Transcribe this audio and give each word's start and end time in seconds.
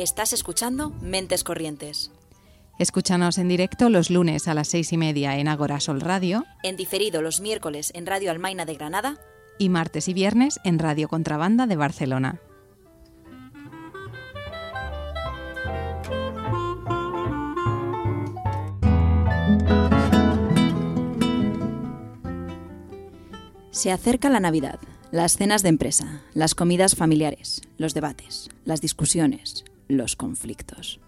Estás 0.00 0.32
escuchando 0.32 0.94
Mentes 1.02 1.44
Corrientes. 1.44 2.10
Escúchanos 2.78 3.36
en 3.36 3.48
directo 3.48 3.90
los 3.90 4.08
lunes 4.08 4.48
a 4.48 4.54
las 4.54 4.68
seis 4.68 4.94
y 4.94 4.96
media 4.96 5.36
en 5.36 5.46
Agora 5.46 5.78
Sol 5.78 6.00
Radio. 6.00 6.46
En 6.62 6.78
diferido 6.78 7.20
los 7.20 7.42
miércoles 7.42 7.92
en 7.94 8.06
Radio 8.06 8.30
Almaina 8.30 8.64
de 8.64 8.76
Granada. 8.76 9.18
Y 9.58 9.68
martes 9.68 10.08
y 10.08 10.14
viernes 10.14 10.58
en 10.64 10.78
Radio 10.78 11.06
Contrabanda 11.06 11.66
de 11.66 11.76
Barcelona. 11.76 12.40
Se 23.70 23.92
acerca 23.92 24.30
la 24.30 24.40
Navidad, 24.40 24.80
las 25.10 25.36
cenas 25.36 25.62
de 25.62 25.68
empresa, 25.68 26.22
las 26.32 26.54
comidas 26.54 26.96
familiares, 26.96 27.60
los 27.76 27.92
debates, 27.92 28.48
las 28.64 28.80
discusiones, 28.80 29.64
los 29.90 30.16
conflictos. 30.16 31.00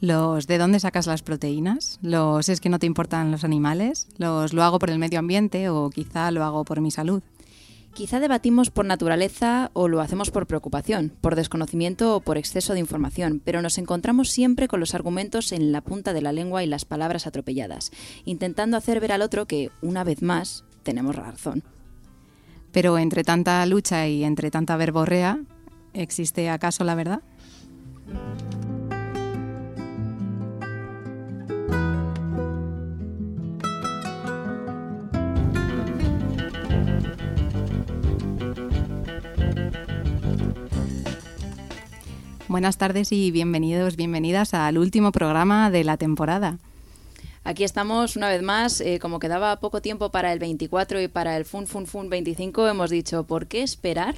Los 0.00 0.46
de 0.46 0.56
dónde 0.56 0.80
sacas 0.80 1.06
las 1.06 1.22
proteínas, 1.22 1.98
los 2.00 2.48
es 2.48 2.60
que 2.60 2.70
no 2.70 2.78
te 2.78 2.86
importan 2.86 3.30
los 3.30 3.44
animales, 3.44 4.08
los 4.16 4.54
lo 4.54 4.62
hago 4.62 4.78
por 4.78 4.90
el 4.90 4.98
medio 4.98 5.18
ambiente 5.18 5.68
o 5.68 5.90
quizá 5.90 6.30
lo 6.30 6.42
hago 6.44 6.64
por 6.64 6.80
mi 6.80 6.90
salud. 6.90 7.22
Quizá 7.92 8.20
debatimos 8.20 8.70
por 8.70 8.86
naturaleza 8.86 9.70
o 9.72 9.88
lo 9.88 10.00
hacemos 10.00 10.30
por 10.30 10.46
preocupación, 10.46 11.12
por 11.20 11.34
desconocimiento 11.34 12.16
o 12.16 12.20
por 12.20 12.38
exceso 12.38 12.72
de 12.72 12.78
información, 12.78 13.42
pero 13.44 13.62
nos 13.62 13.78
encontramos 13.78 14.30
siempre 14.30 14.68
con 14.68 14.80
los 14.80 14.94
argumentos 14.94 15.50
en 15.52 15.72
la 15.72 15.80
punta 15.80 16.12
de 16.12 16.22
la 16.22 16.32
lengua 16.32 16.62
y 16.62 16.66
las 16.66 16.84
palabras 16.84 17.26
atropelladas, 17.26 17.90
intentando 18.24 18.76
hacer 18.76 19.00
ver 19.00 19.12
al 19.12 19.22
otro 19.22 19.46
que, 19.46 19.70
una 19.82 20.04
vez 20.04 20.22
más, 20.22 20.64
tenemos 20.82 21.16
razón. 21.16 21.64
Pero 22.70 22.96
entre 22.96 23.24
tanta 23.24 23.66
lucha 23.66 24.06
y 24.06 24.22
entre 24.22 24.50
tanta 24.50 24.76
verborrea, 24.76 25.40
¿existe 25.92 26.48
acaso 26.48 26.84
la 26.84 26.94
verdad? 26.94 27.22
Buenas 42.50 42.78
tardes 42.78 43.12
y 43.12 43.30
bienvenidos, 43.30 43.94
bienvenidas 43.94 44.54
al 44.54 44.76
último 44.76 45.12
programa 45.12 45.70
de 45.70 45.84
la 45.84 45.96
temporada. 45.96 46.58
Aquí 47.44 47.62
estamos 47.62 48.16
una 48.16 48.28
vez 48.28 48.42
más, 48.42 48.80
eh, 48.80 48.98
como 48.98 49.20
quedaba 49.20 49.60
poco 49.60 49.80
tiempo 49.80 50.10
para 50.10 50.32
el 50.32 50.40
24 50.40 51.00
y 51.00 51.06
para 51.06 51.36
el 51.36 51.44
Fun 51.44 51.68
Fun 51.68 51.86
Fun 51.86 52.10
25, 52.10 52.66
hemos 52.66 52.90
dicho, 52.90 53.22
¿por 53.22 53.46
qué 53.46 53.62
esperar? 53.62 54.16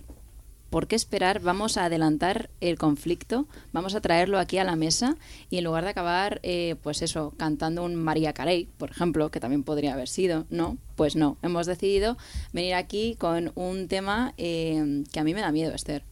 ¿Por 0.73 0.87
qué 0.87 0.97
esperar? 0.97 1.41
Vamos 1.41 1.77
a 1.77 1.85
adelantar 1.85 2.49
el 2.63 2.79
conflicto, 2.79 3.47
vamos 3.75 3.95
a 3.95 4.01
traerlo 4.01 4.39
aquí 4.39 4.57
a 4.57 4.65
la 4.65 4.75
mesa 4.75 5.17
y 5.51 5.59
en 5.59 5.65
lugar 5.65 5.85
de 5.85 5.91
acabar, 5.91 6.41
eh, 6.43 6.77
pues 6.83 7.03
eso, 7.03 7.35
cantando 7.37 7.85
un 7.85 7.95
María 7.95 8.33
Carey, 8.33 8.71
por 8.79 8.91
ejemplo, 8.91 9.31
que 9.31 9.39
también 9.39 9.65
podría 9.65 9.93
haber 9.93 10.09
sido, 10.09 10.47
¿no? 10.49 10.79
Pues 10.97 11.15
no, 11.15 11.37
hemos 11.43 11.67
decidido 11.67 12.17
venir 12.55 12.73
aquí 12.73 13.17
con 13.19 13.53
un 13.55 13.87
tema 13.87 14.33
eh, 14.39 15.05
que 15.13 15.21
a 15.21 15.25
mí 15.25 15.35
me 15.35 15.43
da 15.43 15.53
miedo, 15.53 15.75
Esther. 15.75 16.05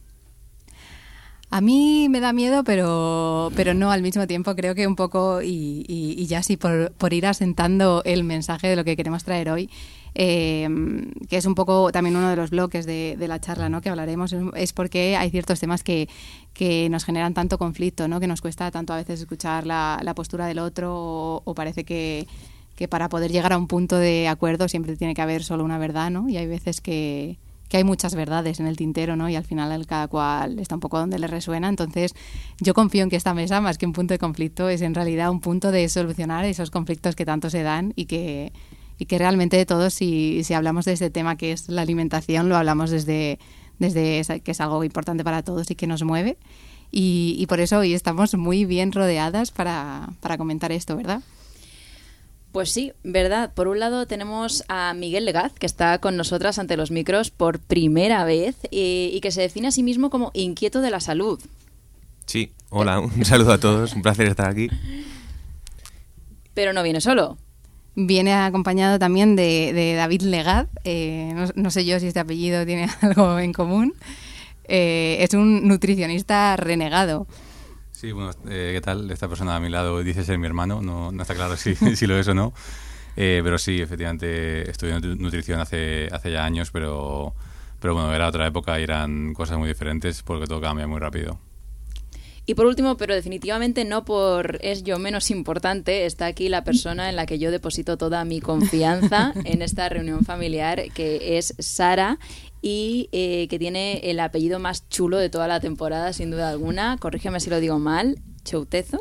A 1.49 1.59
mí 1.59 2.07
me 2.07 2.19
da 2.19 2.31
miedo, 2.31 2.63
pero, 2.63 3.51
pero 3.55 3.73
no 3.73 3.91
al 3.91 4.03
mismo 4.03 4.27
tiempo. 4.27 4.55
Creo 4.55 4.75
que 4.75 4.85
un 4.85 4.95
poco, 4.95 5.41
y, 5.41 6.25
ya 6.27 6.43
sí, 6.43 6.55
por, 6.55 6.91
por, 6.93 7.13
ir 7.13 7.25
asentando 7.25 8.03
el 8.05 8.23
mensaje 8.23 8.67
de 8.67 8.75
lo 8.75 8.85
que 8.85 8.95
queremos 8.95 9.23
traer 9.23 9.49
hoy, 9.49 9.69
eh, 10.15 10.67
que 11.29 11.37
es 11.37 11.45
un 11.45 11.55
poco 11.55 11.91
también 11.91 12.15
uno 12.15 12.29
de 12.29 12.35
los 12.35 12.49
bloques 12.49 12.85
de, 12.85 13.15
la 13.19 13.39
charla 13.39 13.69
¿no? 13.69 13.81
que 13.81 13.89
hablaremos, 13.89 14.35
es 14.55 14.73
porque 14.73 15.15
hay 15.15 15.29
ciertos 15.29 15.59
temas 15.59 15.83
que, 15.83 16.09
que 16.53 16.89
nos 16.89 17.05
generan 17.05 17.33
tanto 17.33 17.57
conflicto, 17.57 18.07
¿no? 18.07 18.19
que 18.19 18.27
nos 18.27 18.41
cuesta 18.41 18.71
tanto 18.71 18.93
a 18.93 18.97
veces 18.97 19.21
escuchar 19.21 19.65
la, 19.65 19.99
la 20.03 20.13
postura 20.13 20.45
del 20.45 20.59
otro 20.59 20.93
o, 20.95 21.41
o 21.45 21.53
parece 21.55 21.83
que, 21.83 22.27
que 22.75 22.87
para 22.87 23.09
poder 23.09 23.31
llegar 23.31 23.53
a 23.53 23.57
un 23.57 23.67
punto 23.67 23.97
de 23.97 24.27
acuerdo 24.27 24.67
siempre 24.67 24.95
tiene 24.97 25.13
que 25.13 25.21
haber 25.21 25.43
solo 25.43 25.63
una 25.63 25.77
verdad, 25.77 26.09
¿no? 26.09 26.27
Y 26.27 26.37
hay 26.37 26.47
veces 26.47 26.81
que, 26.81 27.37
que 27.71 27.77
hay 27.77 27.85
muchas 27.85 28.15
verdades 28.15 28.59
en 28.59 28.67
el 28.67 28.75
tintero, 28.75 29.15
¿no? 29.15 29.29
Y 29.29 29.37
al 29.37 29.45
final 29.45 29.87
cada 29.87 30.09
cual 30.09 30.59
está 30.59 30.75
un 30.75 30.81
poco 30.81 30.99
donde 30.99 31.17
le 31.19 31.27
resuena. 31.27 31.69
Entonces, 31.69 32.13
yo 32.59 32.73
confío 32.73 33.03
en 33.03 33.09
que 33.09 33.15
esta 33.15 33.33
mesa, 33.33 33.61
más 33.61 33.77
que 33.77 33.85
un 33.85 33.93
punto 33.93 34.13
de 34.13 34.19
conflicto, 34.19 34.67
es 34.67 34.81
en 34.81 34.93
realidad 34.93 35.31
un 35.31 35.39
punto 35.39 35.71
de 35.71 35.87
solucionar 35.87 36.43
esos 36.43 36.69
conflictos 36.69 37.15
que 37.15 37.23
tanto 37.23 37.49
se 37.49 37.63
dan 37.63 37.93
y 37.95 38.07
que, 38.07 38.51
y 39.01 39.07
que 39.07 39.17
realmente 39.17 39.57
de 39.57 39.65
todos, 39.65 39.95
si, 39.95 40.43
si 40.43 40.53
hablamos 40.53 40.85
de 40.85 40.93
este 40.93 41.09
tema 41.09 41.35
que 41.35 41.53
es 41.53 41.69
la 41.69 41.81
alimentación, 41.81 42.49
lo 42.49 42.55
hablamos 42.55 42.91
desde, 42.91 43.39
desde 43.79 44.41
que 44.41 44.51
es 44.51 44.61
algo 44.61 44.83
importante 44.83 45.23
para 45.23 45.41
todos 45.41 45.71
y 45.71 45.75
que 45.75 45.87
nos 45.87 46.03
mueve. 46.03 46.37
Y, 46.91 47.35
y 47.39 47.47
por 47.47 47.61
eso 47.61 47.79
hoy 47.79 47.95
estamos 47.95 48.35
muy 48.35 48.63
bien 48.63 48.91
rodeadas 48.91 49.49
para, 49.49 50.07
para 50.19 50.37
comentar 50.37 50.71
esto, 50.71 50.95
¿verdad? 50.95 51.23
Pues 52.51 52.71
sí, 52.71 52.93
verdad. 53.03 53.51
Por 53.55 53.67
un 53.67 53.79
lado 53.79 54.05
tenemos 54.05 54.63
a 54.67 54.93
Miguel 54.93 55.25
Legaz, 55.25 55.53
que 55.53 55.65
está 55.65 55.97
con 55.97 56.15
nosotras 56.15 56.59
ante 56.59 56.77
los 56.77 56.91
micros 56.91 57.31
por 57.31 57.57
primera 57.57 58.23
vez 58.23 58.55
y, 58.69 59.19
que 59.19 59.31
se 59.31 59.41
define 59.41 59.69
a 59.69 59.71
sí 59.71 59.81
mismo 59.81 60.11
como 60.11 60.29
inquieto 60.35 60.79
de 60.79 60.91
la 60.91 60.99
salud. 60.99 61.41
Sí, 62.27 62.51
hola, 62.69 62.99
un 62.99 63.25
saludo 63.25 63.53
a 63.53 63.59
todos, 63.59 63.95
un 63.95 64.03
placer 64.03 64.27
estar 64.27 64.47
aquí. 64.47 64.69
Pero 66.53 66.71
no 66.71 66.83
viene 66.83 67.01
solo. 67.01 67.39
Viene 67.95 68.33
acompañado 68.33 68.99
también 68.99 69.35
de, 69.35 69.93
David 69.97 70.21
Legaz, 70.21 70.67
eh, 70.85 71.33
no, 71.55 71.71
sé 71.71 71.85
yo 71.85 71.99
si 71.99 72.07
este 72.07 72.19
apellido 72.19 72.65
tiene 72.65 72.89
algo 73.01 73.39
en 73.39 73.53
común. 73.53 73.93
Eh, 74.65 75.17
es 75.19 75.33
un 75.33 75.67
nutricionista 75.67 76.55
renegado. 76.55 77.27
Sí, 77.91 78.13
bueno, 78.13 78.31
eh, 78.49 78.71
¿qué 78.73 78.81
tal? 78.81 79.11
Esta 79.11 79.27
persona 79.27 79.55
a 79.55 79.59
mi 79.59 79.69
lado 79.69 80.01
dice 80.01 80.23
ser 80.23 80.39
mi 80.39 80.47
hermano, 80.47 80.81
no, 80.81 81.11
no 81.11 81.21
está 81.21 81.35
claro 81.35 81.55
si, 81.57 81.75
si 81.95 82.07
lo 82.07 82.17
es 82.17 82.27
o 82.27 82.33
no. 82.33 82.53
Eh, 83.15 83.41
pero 83.43 83.57
sí, 83.57 83.81
efectivamente, 83.81 84.69
estudié 84.69 84.99
nutrición 84.99 85.59
hace, 85.59 86.07
hace 86.11 86.31
ya 86.31 86.45
años, 86.45 86.71
pero, 86.71 87.33
pero 87.79 87.93
bueno, 87.93 88.13
era 88.13 88.27
otra 88.27 88.47
época 88.47 88.79
y 88.79 88.83
eran 88.83 89.33
cosas 89.33 89.57
muy 89.57 89.67
diferentes 89.67 90.23
porque 90.23 90.47
todo 90.47 90.61
cambia 90.61 90.87
muy 90.87 90.99
rápido. 90.99 91.37
Y 92.45 92.55
por 92.55 92.65
último, 92.65 92.97
pero 92.97 93.13
definitivamente 93.13 93.85
no 93.85 94.03
por 94.03 94.57
es 94.61 94.83
yo 94.83 94.97
menos 94.99 95.29
importante, 95.31 96.05
está 96.05 96.25
aquí 96.25 96.49
la 96.49 96.63
persona 96.63 97.09
en 97.09 97.15
la 97.15 97.25
que 97.25 97.39
yo 97.39 97.51
deposito 97.51 97.97
toda 97.97 98.25
mi 98.25 98.41
confianza 98.41 99.33
en 99.45 99.61
esta 99.61 99.89
reunión 99.89 100.25
familiar, 100.25 100.91
que 100.93 101.37
es 101.37 101.53
Sara 101.59 102.17
y 102.61 103.09
eh, 103.11 103.47
que 103.47 103.59
tiene 103.59 103.99
el 104.09 104.19
apellido 104.19 104.59
más 104.59 104.87
chulo 104.89 105.17
de 105.17 105.29
toda 105.29 105.47
la 105.47 105.59
temporada, 105.59 106.13
sin 106.13 106.31
duda 106.31 106.49
alguna. 106.49 106.97
Corrígeme 106.99 107.39
si 107.39 107.49
lo 107.49 107.59
digo 107.59 107.79
mal. 107.79 108.19
Choutezo, 108.43 108.99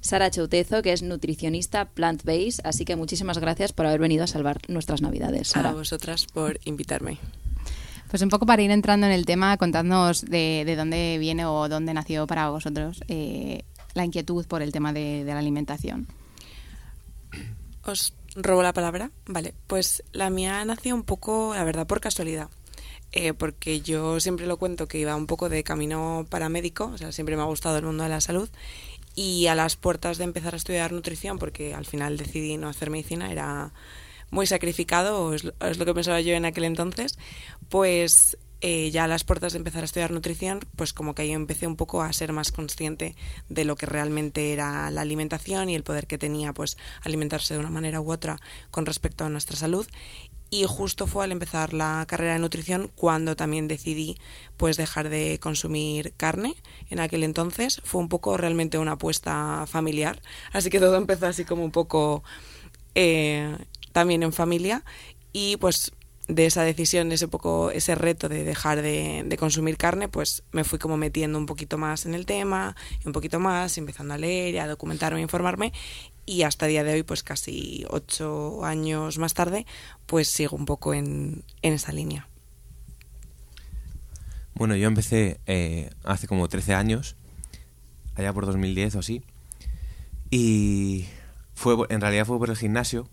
Sara 0.00 0.32
Choutezo, 0.32 0.82
que 0.82 0.92
es 0.92 1.02
nutricionista 1.02 1.90
plant-based. 1.94 2.60
Así 2.64 2.84
que 2.84 2.96
muchísimas 2.96 3.38
gracias 3.38 3.72
por 3.72 3.86
haber 3.86 4.00
venido 4.00 4.24
a 4.24 4.26
salvar 4.26 4.58
nuestras 4.66 5.00
Navidades. 5.00 5.48
Sara. 5.48 5.70
A 5.70 5.74
vosotras 5.74 6.26
por 6.26 6.58
invitarme. 6.64 7.18
Pues 8.14 8.22
un 8.22 8.28
poco 8.28 8.46
para 8.46 8.62
ir 8.62 8.70
entrando 8.70 9.08
en 9.08 9.12
el 9.12 9.26
tema, 9.26 9.56
contadnos 9.56 10.24
de, 10.24 10.72
dónde 10.76 11.18
viene 11.18 11.46
o 11.46 11.68
dónde 11.68 11.92
nació 11.94 12.28
para 12.28 12.48
vosotros 12.48 13.00
eh, 13.08 13.64
la 13.92 14.04
inquietud 14.04 14.46
por 14.46 14.62
el 14.62 14.70
tema 14.70 14.92
de, 14.92 15.24
de 15.24 15.32
la 15.32 15.40
alimentación. 15.40 16.06
Os 17.82 18.14
robo 18.36 18.62
la 18.62 18.72
palabra. 18.72 19.10
Vale, 19.26 19.52
pues 19.66 20.04
la 20.12 20.30
mía 20.30 20.64
nació 20.64 20.94
un 20.94 21.02
poco, 21.02 21.56
la 21.56 21.64
verdad, 21.64 21.88
por 21.88 22.00
casualidad. 22.00 22.50
Eh, 23.10 23.34
porque 23.34 23.80
yo 23.80 24.20
siempre 24.20 24.46
lo 24.46 24.58
cuento 24.58 24.86
que 24.86 25.00
iba 25.00 25.16
un 25.16 25.26
poco 25.26 25.48
de 25.48 25.64
camino 25.64 26.24
paramédico, 26.30 26.92
o 26.94 26.98
sea, 26.98 27.10
siempre 27.10 27.34
me 27.34 27.42
ha 27.42 27.46
gustado 27.46 27.78
el 27.78 27.84
mundo 27.84 28.04
de 28.04 28.10
la 28.10 28.20
salud 28.20 28.48
y 29.16 29.48
a 29.48 29.56
las 29.56 29.74
puertas 29.74 30.18
de 30.18 30.24
empezar 30.24 30.54
a 30.54 30.58
estudiar 30.58 30.92
nutrición, 30.92 31.40
porque 31.40 31.74
al 31.74 31.84
final 31.84 32.16
decidí 32.16 32.58
no 32.58 32.68
hacer 32.68 32.90
medicina, 32.90 33.32
era 33.32 33.72
muy 34.34 34.46
sacrificado, 34.48 35.32
es, 35.32 35.44
lo 35.44 35.84
que 35.86 35.94
pensaba 35.94 36.20
yo 36.20 36.34
en 36.34 36.44
aquel 36.44 36.64
entonces, 36.64 37.16
pues 37.68 38.36
eh, 38.60 38.90
ya 38.90 39.04
a 39.04 39.08
las 39.08 39.22
puertas 39.22 39.52
de 39.52 39.58
empezar 39.58 39.82
a 39.82 39.84
estudiar 39.84 40.10
nutrición, 40.10 40.58
pues 40.74 40.92
como 40.92 41.14
que 41.14 41.22
ahí 41.22 41.30
empecé 41.30 41.68
un 41.68 41.76
poco 41.76 42.02
a 42.02 42.12
ser 42.12 42.32
más 42.32 42.50
consciente 42.50 43.14
de 43.48 43.64
lo 43.64 43.76
que 43.76 43.86
realmente 43.86 44.52
era 44.52 44.90
la 44.90 45.02
alimentación 45.02 45.70
y 45.70 45.76
el 45.76 45.84
poder 45.84 46.08
que 46.08 46.18
tenía 46.18 46.52
pues 46.52 46.76
alimentarse 47.02 47.54
de 47.54 47.60
una 47.60 47.70
manera 47.70 48.00
u 48.00 48.10
otra 48.10 48.40
con 48.72 48.86
respecto 48.86 49.24
a 49.24 49.28
nuestra 49.28 49.56
salud. 49.56 49.86
Y 50.50 50.64
justo 50.64 51.06
fue 51.06 51.24
al 51.24 51.32
empezar 51.32 51.72
la 51.72 52.04
carrera 52.08 52.34
de 52.34 52.38
nutrición 52.40 52.90
cuando 52.96 53.36
también 53.36 53.68
decidí 53.68 54.16
pues 54.56 54.76
dejar 54.76 55.10
de 55.10 55.38
consumir 55.40 56.12
carne 56.16 56.54
en 56.90 56.98
aquel 56.98 57.22
entonces. 57.22 57.80
Fue 57.84 58.00
un 58.00 58.08
poco 58.08 58.36
realmente 58.36 58.78
una 58.78 58.92
apuesta 58.92 59.64
familiar 59.68 60.20
así 60.52 60.70
que 60.70 60.80
todo 60.80 60.96
empezó 60.96 61.26
así 61.26 61.44
como 61.44 61.64
un 61.64 61.70
poco 61.70 62.24
eh, 62.94 63.56
también 63.94 64.24
en 64.24 64.32
familia 64.32 64.84
y 65.32 65.56
pues 65.56 65.92
de 66.26 66.46
esa 66.46 66.62
decisión, 66.62 67.12
ese 67.12 67.28
poco, 67.28 67.70
ese 67.70 67.94
reto 67.94 68.28
de 68.28 68.44
dejar 68.44 68.82
de, 68.82 69.36
consumir 69.38 69.76
carne, 69.76 70.08
pues 70.08 70.42
me 70.52 70.64
fui 70.64 70.78
como 70.78 70.96
metiendo 70.96 71.38
un 71.38 71.46
poquito 71.46 71.78
más 71.78 72.06
en 72.06 72.14
el 72.14 72.26
tema, 72.26 72.74
un 73.04 73.12
poquito 73.12 73.38
más, 73.40 73.78
empezando 73.78 74.14
a 74.14 74.18
leer, 74.18 74.58
a 74.58 74.66
documentarme, 74.66 75.20
a 75.20 75.22
informarme, 75.22 75.72
y 76.26 76.42
hasta 76.42 76.66
el 76.66 76.72
día 76.72 76.84
de 76.84 76.94
hoy, 76.94 77.02
pues 77.02 77.22
casi 77.22 77.84
ocho 77.90 78.64
años 78.64 79.18
más 79.18 79.34
tarde, 79.34 79.66
pues 80.06 80.28
sigo 80.28 80.56
un 80.56 80.64
poco 80.64 80.94
en, 80.94 81.44
en 81.62 81.74
esa 81.74 81.92
línea. 81.92 82.26
Bueno, 84.54 84.76
yo 84.76 84.88
empecé 84.88 85.40
eh, 85.46 85.90
hace 86.04 86.26
como 86.26 86.48
13 86.48 86.74
años 86.74 87.16
allá 88.14 88.32
por 88.32 88.46
2010 88.46 88.96
o 88.96 88.98
así. 89.00 89.22
Y 90.30 91.06
fue, 91.54 91.76
en 91.90 92.00
realidad 92.00 92.24
fue 92.24 92.38
por 92.38 92.50
el 92.50 92.56
gimnasio, 92.56 93.08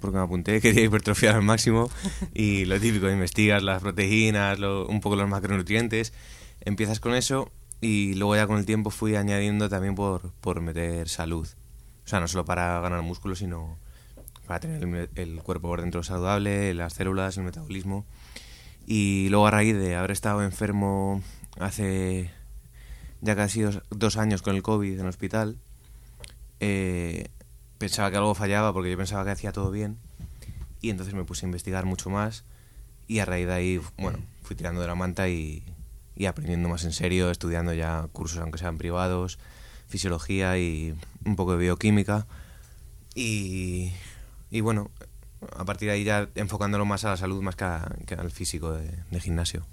porque 0.00 0.16
me 0.16 0.22
apunté, 0.22 0.60
quería 0.62 0.84
hipertrofiar 0.84 1.36
al 1.36 1.42
máximo 1.42 1.90
y 2.34 2.64
lo 2.64 2.80
típico, 2.80 3.08
investigas 3.08 3.62
las 3.62 3.82
proteínas, 3.82 4.58
un 4.58 5.00
poco 5.00 5.16
los 5.16 5.28
macronutrientes, 5.28 6.12
empiezas 6.60 7.00
con 7.00 7.14
eso 7.14 7.50
y 7.80 8.14
luego 8.14 8.36
ya 8.36 8.46
con 8.46 8.58
el 8.58 8.66
tiempo 8.66 8.90
fui 8.90 9.16
añadiendo 9.16 9.68
también 9.68 9.94
por, 9.94 10.32
por 10.40 10.60
meter 10.60 11.08
salud. 11.08 11.48
O 12.04 12.08
sea, 12.08 12.20
no 12.20 12.28
solo 12.28 12.44
para 12.44 12.80
ganar 12.80 13.02
músculo, 13.02 13.34
sino 13.34 13.78
para 14.46 14.60
tener 14.60 15.08
el, 15.14 15.42
cuerpo 15.42 15.68
por 15.68 15.80
dentro 15.80 16.02
saludable, 16.02 16.74
las 16.74 16.94
células, 16.94 17.36
el 17.36 17.44
metabolismo. 17.44 18.04
Y 18.86 19.28
luego 19.28 19.46
a 19.46 19.52
raíz 19.52 19.76
de 19.76 19.94
haber 19.94 20.10
estado 20.10 20.42
enfermo 20.42 21.22
hace 21.60 22.30
ya 23.20 23.36
casi 23.36 23.60
dos, 23.60 23.82
dos 23.90 24.16
años 24.16 24.42
con 24.42 24.56
el 24.56 24.62
COVID 24.62 24.94
en 24.94 25.00
el 25.00 25.06
hospital, 25.06 25.56
eh, 26.58 27.28
pensaba 27.80 28.10
que 28.10 28.18
algo 28.18 28.34
fallaba 28.34 28.74
porque 28.74 28.90
yo 28.90 28.98
pensaba 28.98 29.24
que 29.24 29.30
hacía 29.30 29.52
todo 29.52 29.70
bien 29.70 29.96
y 30.82 30.90
entonces 30.90 31.14
me 31.14 31.24
puse 31.24 31.46
a 31.46 31.48
investigar 31.48 31.86
mucho 31.86 32.10
más 32.10 32.44
y 33.08 33.20
a 33.20 33.24
raíz 33.24 33.46
de 33.46 33.54
ahí, 33.54 33.80
bueno, 33.96 34.18
fui 34.42 34.54
tirando 34.54 34.82
de 34.82 34.86
la 34.86 34.94
manta 34.94 35.30
y, 35.30 35.64
y 36.14 36.26
aprendiendo 36.26 36.68
más 36.68 36.84
en 36.84 36.92
serio, 36.92 37.30
estudiando 37.30 37.72
ya 37.72 38.06
cursos 38.12 38.38
aunque 38.38 38.58
sean 38.58 38.76
privados, 38.76 39.38
fisiología 39.88 40.58
y 40.58 40.94
un 41.24 41.36
poco 41.36 41.52
de 41.52 41.58
bioquímica 41.58 42.26
y, 43.14 43.92
y 44.50 44.60
bueno, 44.60 44.90
a 45.56 45.64
partir 45.64 45.88
de 45.88 45.94
ahí 45.94 46.04
ya 46.04 46.28
enfocándolo 46.34 46.84
más 46.84 47.06
a 47.06 47.08
la 47.08 47.16
salud 47.16 47.40
más 47.40 47.56
que, 47.56 47.64
al 47.64 48.30
físico 48.30 48.72
de, 48.72 48.90
de, 49.10 49.20
gimnasio. 49.20 49.64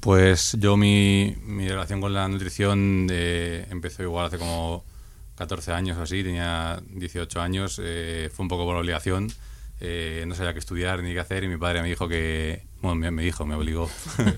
Pues 0.00 0.56
yo 0.58 0.78
mi, 0.78 1.36
mi 1.44 1.68
relación 1.68 2.00
con 2.00 2.14
la 2.14 2.26
nutrición 2.28 3.08
eh, 3.10 3.66
empezó 3.70 4.02
igual 4.02 4.24
hace 4.24 4.38
como 4.38 4.84
14 5.38 5.72
años 5.72 5.96
o 5.96 6.02
así, 6.02 6.24
tenía 6.24 6.82
18 6.90 7.40
años, 7.40 7.80
eh, 7.82 8.28
fue 8.34 8.42
un 8.42 8.48
poco 8.48 8.64
por 8.64 8.76
obligación, 8.76 9.30
eh, 9.80 10.24
no 10.26 10.34
sabía 10.34 10.52
qué 10.52 10.58
estudiar 10.58 11.02
ni 11.02 11.12
qué 11.12 11.20
hacer 11.20 11.44
y 11.44 11.48
mi 11.48 11.56
padre 11.56 11.80
me 11.80 11.88
dijo 11.88 12.08
que, 12.08 12.64
bueno, 12.82 13.10
me, 13.12 13.22
dijo, 13.22 13.46
me 13.46 13.54
obligó 13.54 13.88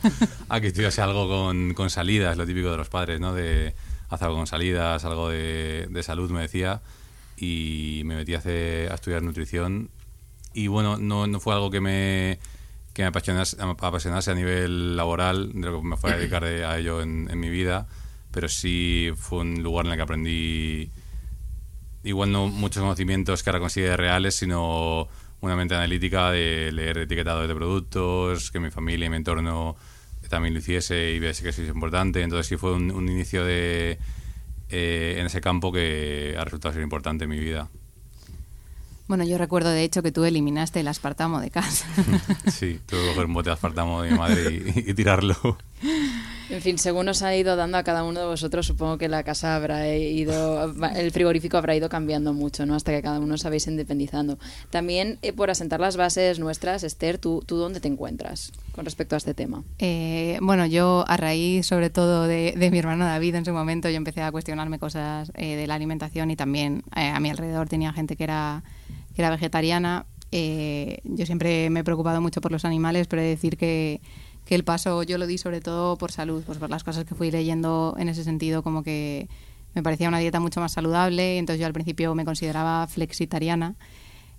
a 0.51 0.61
que 0.61 0.67
estudiase 0.67 1.01
algo 1.01 1.27
con, 1.27 1.73
con, 1.73 1.89
salidas, 1.89 2.37
lo 2.37 2.47
típico 2.47 2.71
de 2.71 2.77
los 2.77 2.91
padres, 2.91 3.19
¿no? 3.19 3.33
De 3.33 3.75
hacer 4.11 4.27
algo 4.27 4.37
con 4.37 4.47
salidas, 4.47 5.05
algo 5.07 5.31
de, 5.31 5.89
de 5.91 6.03
salud, 6.03 6.31
me 6.31 6.43
decía, 6.43 6.83
y 7.39 8.03
me 8.05 8.17
metí 8.17 8.35
a, 8.35 8.39
hacer, 8.39 8.93
a 8.93 8.97
estudiar 8.97 9.23
nutrición 9.23 9.89
y 10.53 10.67
bueno, 10.67 10.99
no, 10.99 11.27
no 11.27 11.41
fue 11.41 11.55
algo 11.55 11.71
que 11.71 11.81
me 11.81 12.39
que 12.93 13.03
me 13.03 13.09
apasionase, 13.09 13.57
apasionase, 13.61 14.33
a 14.33 14.35
nivel 14.35 14.97
laboral, 14.97 15.53
de 15.55 15.71
lo 15.71 15.81
que 15.81 15.87
me 15.87 15.97
fue 15.97 16.13
a 16.13 16.17
dedicar 16.17 16.45
a 16.45 16.77
ello 16.77 17.01
en, 17.01 17.29
en 17.31 17.39
mi 17.39 17.49
vida, 17.49 17.87
pero 18.31 18.49
sí 18.49 19.11
fue 19.17 19.41
un 19.41 19.63
lugar 19.63 19.87
en 19.87 19.93
el 19.93 19.99
que 19.99 20.03
aprendí 20.03 20.91
igual 22.05 22.33
no 22.33 22.49
muchos 22.49 22.83
conocimientos 22.83 23.43
que 23.43 23.51
ahora 23.51 23.61
considero 23.61 23.97
reales, 23.97 24.37
sino 24.37 25.09
una 25.41 25.57
mente 25.57 25.75
analítica 25.75 26.31
de 26.31 26.71
leer 26.73 26.99
etiquetados 26.99 27.49
de 27.49 27.55
productos, 27.55 28.51
que 28.51 28.61
mi 28.61 28.71
familia 28.71 29.07
y 29.07 29.11
mi 29.11 29.17
entorno 29.17 29.77
también 30.29 30.55
lo 30.55 30.61
hiciese 30.61 31.13
y 31.13 31.19
viese 31.19 31.43
que 31.43 31.49
eso 31.49 31.63
es 31.63 31.69
importante. 31.69 32.23
Entonces 32.23 32.47
sí 32.47 32.57
fue 32.57 32.73
un, 32.73 33.09
inicio 33.09 33.45
de 33.45 33.99
eh, 34.69 35.17
en 35.19 35.27
ese 35.27 35.41
campo 35.41 35.73
que 35.73 36.37
ha 36.39 36.45
resultado 36.45 36.73
ser 36.73 36.83
importante 36.83 37.25
en 37.25 37.31
mi 37.31 37.41
vida. 37.41 37.69
Bueno, 39.09 39.25
yo 39.25 39.39
recuerdo 39.39 39.71
de 39.71 39.83
hecho 39.83 40.05
que 40.05 40.13
tú 40.13 40.25
eliminaste 40.25 40.79
el 40.79 40.89
aspartamo 40.89 41.41
de 41.41 41.51
casa. 41.51 41.87
sí, 42.51 42.81
tuve 42.87 43.01
que 43.01 43.09
coger 43.09 43.27
un 43.27 43.35
bote 43.35 43.51
de 43.51 43.55
aspartamo 43.55 44.03
de 44.03 44.13
mi 44.13 44.17
madre 44.17 44.63
y 44.77 44.95
tirarlo. 44.95 45.37
En 46.51 46.61
fin, 46.61 46.79
según 46.79 47.09
os 47.09 47.23
ha 47.23 47.37
ido 47.37 47.55
dando 47.55 47.79
a 47.79 47.85
cada 47.85 48.03
uno 48.03 48.19
de 48.19 48.27
vosotros, 48.27 48.67
supongo 48.67 48.99
que 48.99 49.09
la 49.09 49.23
casa 49.23 49.55
habrá 49.55 49.89
ido, 49.97 50.75
el 50.97 51.13
frigorífico 51.13 51.57
habrá 51.57 51.77
ido 51.77 51.89
cambiando 51.89 52.33
mucho, 52.33 52.67
¿no? 52.67 52.75
Hasta 52.75 52.91
que 52.91 53.03
cada 53.03 53.21
uno 53.21 53.35
os 53.35 53.47
habéis 53.47 53.69
independizando. 53.69 54.37
También, 54.69 55.21
eh, 55.23 55.33
por 55.33 55.51
asentar 55.51 55.79
las 55.79 55.97
bases 55.97 56.41
nuestras, 56.41 56.83
Esther, 56.83 57.19
¿tú, 57.19 57.45
¿tú 57.47 57.57
dónde 57.57 57.79
te 57.79 57.87
encuentras 57.87 58.53
con 58.73 58.85
respecto 58.85 59.15
a 59.15 59.19
este 59.19 59.33
tema? 59.33 59.63
Eh, 59.79 60.39
bueno, 60.43 60.67
yo 60.67 61.05
a 61.07 61.17
raíz, 61.17 61.67
sobre 61.67 61.89
todo, 61.89 62.27
de, 62.27 62.69
mi 62.71 62.79
hermano 62.79 63.05
David 63.05 63.37
en 63.37 63.45
su 63.45 63.53
momento, 63.53 63.89
yo 63.89 63.97
empecé 63.97 64.23
a 64.23 64.33
cuestionarme 64.33 64.81
cosas 64.81 65.31
eh, 65.37 65.55
de 65.55 65.69
la 65.69 65.75
alimentación 65.77 66.33
y 66.33 66.37
también 66.37 66.83
a 66.91 67.21
mi 67.21 67.31
alrededor 67.31 67.69
tenía 67.69 67.93
gente 67.93 68.17
que 68.17 68.25
era, 68.25 68.65
que 69.15 69.23
era 69.23 69.31
vegetariana. 69.31 70.07
yo 70.33 71.27
siempre 71.27 71.71
me 71.71 71.81
he 71.81 71.85
preocupado 71.85 72.21
mucho 72.21 72.41
por 72.41 72.51
los 72.51 72.65
animales, 72.65 73.07
pero 73.07 73.23
he 73.23 73.27
de 73.27 73.31
decir 73.31 73.57
que 73.57 74.01
que 74.51 74.57
el 74.57 74.65
paso 74.65 75.05
yo 75.05 75.17
lo 75.17 75.29
di 75.29 75.39
sobre 75.39 75.61
todo 75.61 75.97
por 75.97 76.11
salud, 76.11 76.43
pues 76.45 76.59
por 76.59 76.71
las 76.71 76.83
cosas 76.83 77.05
que 77.05 77.15
fui 77.15 77.31
leyendo 77.31 77.95
en 78.01 78.09
ese 78.09 78.25
sentido, 78.25 78.65
como 78.65 78.83
que 78.83 79.29
me 79.77 79.83
parecía 79.85 80.09
una 80.09 80.19
dieta 80.19 80.41
mucho 80.41 80.59
más 80.59 80.73
saludable, 80.73 81.39
entonces 81.39 81.61
yo 81.61 81.69
al 81.69 81.73
principio 81.73 82.13
me 82.17 82.25
consideraba 82.25 82.89
flexitariana, 82.89 83.77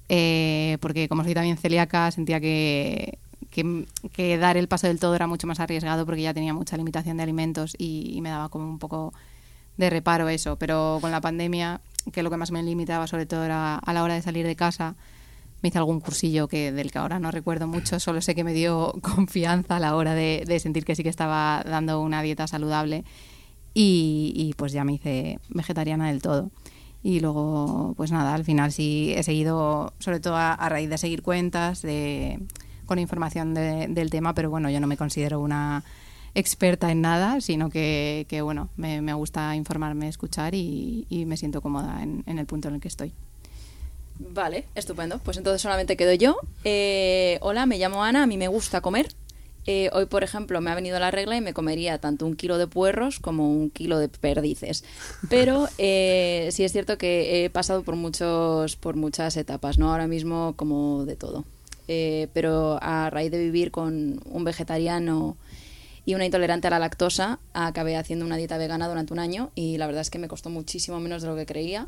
eh, 0.10 0.78
porque 0.82 1.08
como 1.08 1.24
soy 1.24 1.34
también 1.34 1.56
celíaca, 1.56 2.12
sentía 2.12 2.42
que, 2.42 3.20
que, 3.52 4.38
dar 4.38 4.58
el 4.58 4.68
paso 4.68 4.88
del 4.88 5.00
todo 5.00 5.16
era 5.16 5.28
mucho 5.28 5.48
más 5.48 5.62
arriesgado 5.62 6.06
porque 6.06 6.24
ya 6.24 6.34
tenía 6.34 6.54
mucha 6.54 6.76
limitación 6.76 7.16
de 7.16 7.24
alimentos 7.24 7.74
y, 7.78 8.20
me 8.22 8.32
daba 8.32 8.50
como 8.50 8.68
un 8.68 8.80
poco 8.80 9.14
de 9.78 9.90
reparo 9.90 10.28
eso, 10.28 10.58
pero 10.58 10.98
con 11.00 11.12
la 11.12 11.22
pandemia, 11.22 11.80
que 12.12 12.22
lo 12.22 12.30
que 12.30 12.36
más 12.36 12.52
me 12.52 12.62
limitaba 12.62 13.08
sobre 13.08 13.26
todo 13.26 13.46
era 13.46 13.78
a 13.78 13.94
la 13.94 14.04
hora 14.04 14.16
de 14.16 14.22
salir 14.22 14.46
de 14.46 14.58
casa, 14.58 14.96
me 15.62 15.70
hice 15.70 15.78
algún 15.78 16.00
cursillo 16.00 16.48
que 16.48 16.72
del 16.72 16.92
que 16.92 16.98
ahora 16.98 17.20
no 17.20 17.32
recuerdo 17.32 17.68
mucho, 17.68 18.00
solo 18.00 18.22
sé 18.22 18.36
que 18.36 18.44
me 18.44 18.54
dio 18.54 18.94
confianza 19.02 19.78
a 19.78 19.80
la 19.80 19.96
hora 19.96 20.14
de, 20.14 20.60
sentir 20.60 20.86
que 20.86 20.96
sí 20.96 21.04
que 21.04 21.10
estaba 21.10 21.64
dando 21.66 22.02
una 22.02 22.22
dieta 22.22 22.48
saludable 22.48 23.04
y, 23.74 24.54
pues 24.58 24.74
ya 24.74 24.84
me 24.84 24.94
hice 24.94 25.40
vegetariana 25.50 26.08
del 26.10 26.22
todo. 26.22 26.52
Y 27.04 27.20
luego, 27.20 27.94
pues 27.96 28.12
nada, 28.12 28.34
al 28.36 28.44
final 28.44 28.72
sí 28.72 29.14
he 29.16 29.24
seguido, 29.24 29.94
sobre 30.00 30.20
todo 30.20 30.36
a, 30.36 30.70
raíz 30.70 30.90
de 30.90 30.98
seguir 30.98 31.22
cuentas, 31.22 31.82
de, 31.82 32.40
con 32.86 33.00
información 33.00 33.54
del 33.54 34.10
tema, 34.10 34.34
pero 34.34 34.50
bueno, 34.50 34.70
yo 34.70 34.80
no 34.80 34.88
me 34.88 34.98
considero 34.98 35.40
una 35.40 35.84
experta 36.36 36.92
en 36.92 37.02
nada, 37.02 37.40
sino 37.42 37.70
que, 37.70 38.26
bueno, 38.44 38.70
me, 38.76 39.14
gusta 39.14 39.56
informarme, 39.56 40.10
escuchar 40.10 40.54
y, 40.54 41.24
me 41.26 41.38
siento 41.38 41.62
cómoda 41.62 42.04
en 42.04 42.40
el 42.40 42.46
punto 42.46 42.68
en 42.68 42.76
el 42.76 42.82
que 42.82 42.90
estoy. 42.90 43.14
Vale, 44.20 44.66
estupendo. 44.76 45.20
Pues 45.20 45.38
entonces 45.38 45.62
solamente 45.62 45.98
quedo 45.98 46.14
yo. 46.14 46.38
Eh, 46.64 47.38
hola, 47.42 47.66
me 47.66 47.78
llamo 47.78 48.04
Ana, 48.04 48.24
a 48.24 48.28
mí 48.28 48.38
me 48.38 48.48
gusta 48.48 48.82
comer. 48.82 49.08
Eh, 49.68 49.90
hoy, 49.94 50.06
por 50.06 50.24
ejemplo, 50.24 50.60
me 50.60 50.72
ha 50.72 50.76
venido 50.76 51.00
la 51.00 51.12
regla 51.12 51.38
y 51.38 51.42
me 51.42 51.54
comería 51.54 52.00
tanto 52.00 52.26
un 52.26 52.36
kilo 52.36 52.58
de 52.58 52.66
puerros 52.68 53.20
como 53.20 53.52
un 53.52 53.70
kilo 53.70 54.00
de 54.00 54.10
perdices. 54.10 54.84
Pero 55.30 55.68
eh, 55.78 56.50
sí 56.52 56.64
es 56.64 56.72
cierto 56.72 56.98
que 56.98 57.46
he 57.46 57.50
pasado 57.50 57.84
por 57.84 57.96
muchos, 57.96 58.76
por 58.76 58.96
muchas 58.96 59.38
etapas, 59.38 59.78
¿no? 59.78 59.92
Ahora 59.92 60.08
mismo 60.08 60.54
como 60.56 61.06
de 61.06 61.16
todo. 61.16 61.46
pero 62.34 62.80
a 62.82 63.10
raíz 63.10 63.32
de 63.32 63.40
vivir 63.40 63.72
con 63.72 64.22
un 64.26 64.44
vegetariano 64.44 65.38
y 66.06 66.16
una 66.16 66.26
intolerante 66.26 66.68
a 66.68 66.72
la 66.72 66.80
lactosa, 66.80 67.40
acabé 67.54 67.96
haciendo 67.96 68.26
una 68.26 68.38
dieta 68.38 68.58
vegana 68.58 68.88
durante 68.88 69.14
un 69.14 69.20
año 69.20 69.52
y 69.56 69.78
la 69.78 69.86
verdad 69.86 70.02
es 70.02 70.10
que 70.10 70.20
me 70.20 70.28
costó 70.28 70.50
muchísimo 70.50 71.00
menos 71.00 71.22
de 71.22 71.28
lo 71.28 71.36
que 71.36 71.46
creía. 71.46 71.88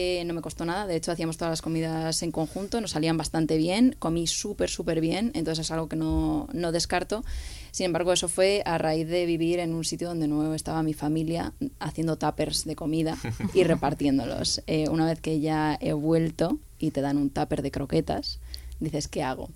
Eh, 0.00 0.22
no 0.24 0.32
me 0.32 0.42
costó 0.42 0.64
nada, 0.64 0.86
de 0.86 0.94
hecho 0.94 1.10
hacíamos 1.10 1.38
todas 1.38 1.50
las 1.50 1.60
comidas 1.60 2.22
en 2.22 2.30
conjunto, 2.30 2.80
nos 2.80 2.92
salían 2.92 3.16
bastante 3.16 3.56
bien, 3.56 3.96
comí 3.98 4.28
súper, 4.28 4.70
súper 4.70 5.00
bien, 5.00 5.32
entonces 5.34 5.66
es 5.66 5.72
algo 5.72 5.88
que 5.88 5.96
no, 5.96 6.46
no, 6.52 6.70
descarto. 6.70 7.24
Sin 7.72 7.86
embargo, 7.86 8.12
eso 8.12 8.28
fue 8.28 8.62
a 8.64 8.78
raíz 8.78 9.08
de 9.08 9.26
vivir 9.26 9.58
en 9.58 9.74
un 9.74 9.82
sitio 9.82 10.06
donde 10.06 10.28
no 10.28 10.54
estaba 10.54 10.84
mi 10.84 10.94
familia 10.94 11.52
haciendo 11.80 12.16
tuppers 12.16 12.64
de 12.64 12.76
comida 12.76 13.18
y 13.54 13.64
repartiéndolos. 13.64 14.62
Eh, 14.68 14.88
una 14.88 15.04
vez 15.04 15.20
que 15.20 15.40
ya 15.40 15.76
he 15.80 15.94
vuelto 15.94 16.60
y 16.78 16.92
te 16.92 17.00
dan 17.00 17.16
un 17.16 17.30
tupper 17.30 17.62
de 17.62 17.72
croquetas, 17.72 18.38
dices, 18.78 19.08
¿qué 19.08 19.24
hago? 19.24 19.48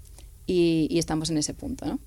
Y, 0.48 0.88
y 0.90 0.98
estamos 0.98 1.30
en 1.30 1.38
ese 1.38 1.54
punto, 1.54 1.86
¿no? 1.86 2.00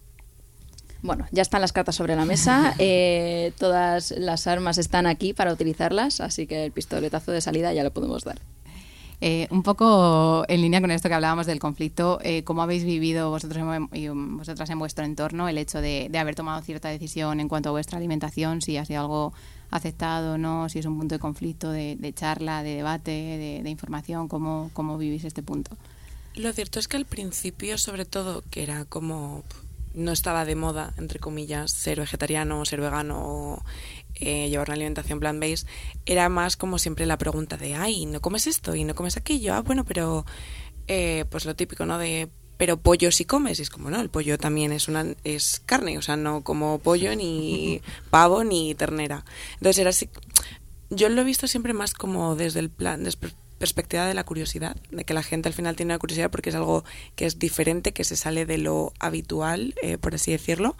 Bueno, 1.06 1.28
ya 1.32 1.44
están 1.44 1.62
las 1.62 1.72
cartas 1.72 1.94
sobre 1.94 2.16
la 2.16 2.26
mesa, 2.26 2.74
eh, 2.80 3.54
todas 3.60 4.10
las 4.18 4.48
armas 4.48 4.80
están 4.80 5.06
aquí 5.06 5.34
para 5.34 5.54
utilizarlas, 5.54 6.20
así 6.20 6.48
que 6.48 6.66
el 6.66 6.72
pistoletazo 6.72 7.32
de 7.32 7.42
salida 7.42 7.72
ya 7.74 7.84
lo 7.84 7.92
podemos 7.92 8.24
dar. 8.24 8.40
Eh, 9.22 9.48
un 9.52 9.62
poco 9.62 10.46
en 10.48 10.62
línea 10.62 10.82
con 10.82 10.90
esto 10.90 11.08
que 11.08 11.14
hablábamos 11.14 11.46
del 11.46 11.60
conflicto, 11.60 12.20
eh, 12.24 12.44
¿cómo 12.44 12.64
habéis 12.64 12.86
vivido 12.86 13.30
vosotros 13.30 13.64
y 13.94 14.08
vosotras 14.10 14.68
en 14.72 14.80
vuestro 14.80 15.06
entorno 15.06 15.48
el 15.48 15.60
hecho 15.60 15.80
de, 15.80 16.10
haber 16.18 16.34
tomado 16.34 16.60
cierta 16.64 16.90
decisión 16.90 17.40
en 17.40 17.48
cuanto 17.50 17.70
a 17.70 17.72
vuestra 17.72 18.00
alimentación, 18.00 18.64
si 18.64 18.78
ha 18.78 18.84
sido 18.84 19.02
algo 19.02 19.34
aceptado 19.70 20.34
o 20.34 20.38
no, 20.40 20.70
si 20.70 20.80
es 20.80 20.88
un 20.88 20.98
punto 20.98 21.14
de 21.14 21.20
conflicto, 21.20 21.70
de, 21.70 22.14
charla, 22.16 22.64
de 22.64 22.78
debate, 22.78 23.12
de, 23.12 23.62
de 23.64 23.70
información, 23.70 24.28
¿cómo, 24.28 24.72
¿cómo 24.74 24.98
vivís 24.98 25.24
este 25.24 25.44
punto? 25.44 25.78
Lo 26.34 26.52
cierto 26.52 26.80
es 26.80 26.88
que 26.88 26.98
al 26.98 27.06
principio, 27.06 27.78
sobre 27.78 28.06
todo, 28.06 28.44
que 28.50 28.64
era 28.64 28.86
como 28.86 29.44
no 29.96 30.12
estaba 30.12 30.46
de 30.46 30.56
moda, 30.56 30.94
entre 30.98 31.20
comillas, 31.20 31.72
ser 31.72 32.00
vegetariano, 32.00 32.66
ser 32.66 32.82
vegano 32.82 33.22
o 33.24 33.64
eh, 34.16 34.50
llevar 34.50 34.70
una 34.70 34.76
alimentación 34.76 35.20
plant-based, 35.20 35.68
era 36.06 36.30
más 36.30 36.58
como 36.58 36.80
siempre 36.80 37.06
la 37.06 37.18
pregunta 37.18 37.58
de, 37.58 37.76
ay, 37.76 38.06
¿no 38.06 38.22
comes 38.22 38.48
esto 38.48 38.76
y 38.76 38.84
no 38.84 38.96
comes 38.96 39.18
aquello? 39.18 39.54
Ah, 39.54 39.62
bueno, 39.62 39.84
pero 39.86 40.26
eh, 40.88 41.26
pues 41.30 41.46
lo 41.46 41.56
típico, 41.56 41.86
¿no? 41.86 41.98
De 41.98 42.30
pero 42.58 42.78
pollo 42.78 43.12
sí 43.12 43.26
comes. 43.26 43.60
Y 43.60 43.64
es 43.64 43.70
como, 43.70 43.90
no, 43.90 44.00
el 44.00 44.10
pollo 44.10 44.38
también 44.38 44.72
es, 44.72 44.88
una, 44.88 45.06
es 45.24 45.62
carne, 45.66 45.98
o 45.98 46.02
sea, 46.02 46.16
no 46.16 46.44
como 46.44 46.80
pollo, 46.80 47.16
ni 47.16 47.82
pavo, 48.10 48.44
ni 48.44 48.76
ternera. 48.76 49.26
Entonces 49.54 49.80
era 49.80 49.90
así. 49.90 50.10
Yo 50.90 51.10
lo 51.10 51.22
he 51.22 51.26
visto 51.26 51.48
siempre 51.48 51.74
más 51.74 51.94
como 51.94 52.36
desde 52.36 52.60
el 52.60 52.70
plan, 52.70 53.06
perspectiva 53.58 54.06
de 54.06 54.14
la 54.14 54.24
curiosidad, 54.24 54.76
de 54.92 55.04
que 55.04 55.14
la 55.14 55.24
gente 55.24 55.50
al 55.50 55.54
final 55.54 55.76
tiene 55.76 55.94
una 55.94 56.00
curiosidad 56.00 56.32
porque 56.32 56.50
es 56.50 56.56
algo 56.56 56.84
que 57.16 57.26
es 57.26 57.40
diferente, 57.40 57.94
que 57.94 58.04
se 58.04 58.16
sale 58.16 58.46
de 58.46 58.58
lo 58.58 58.94
habitual, 59.00 59.76
eh, 59.82 59.98
por 59.98 60.16
así 60.16 60.32
decirlo. 60.32 60.76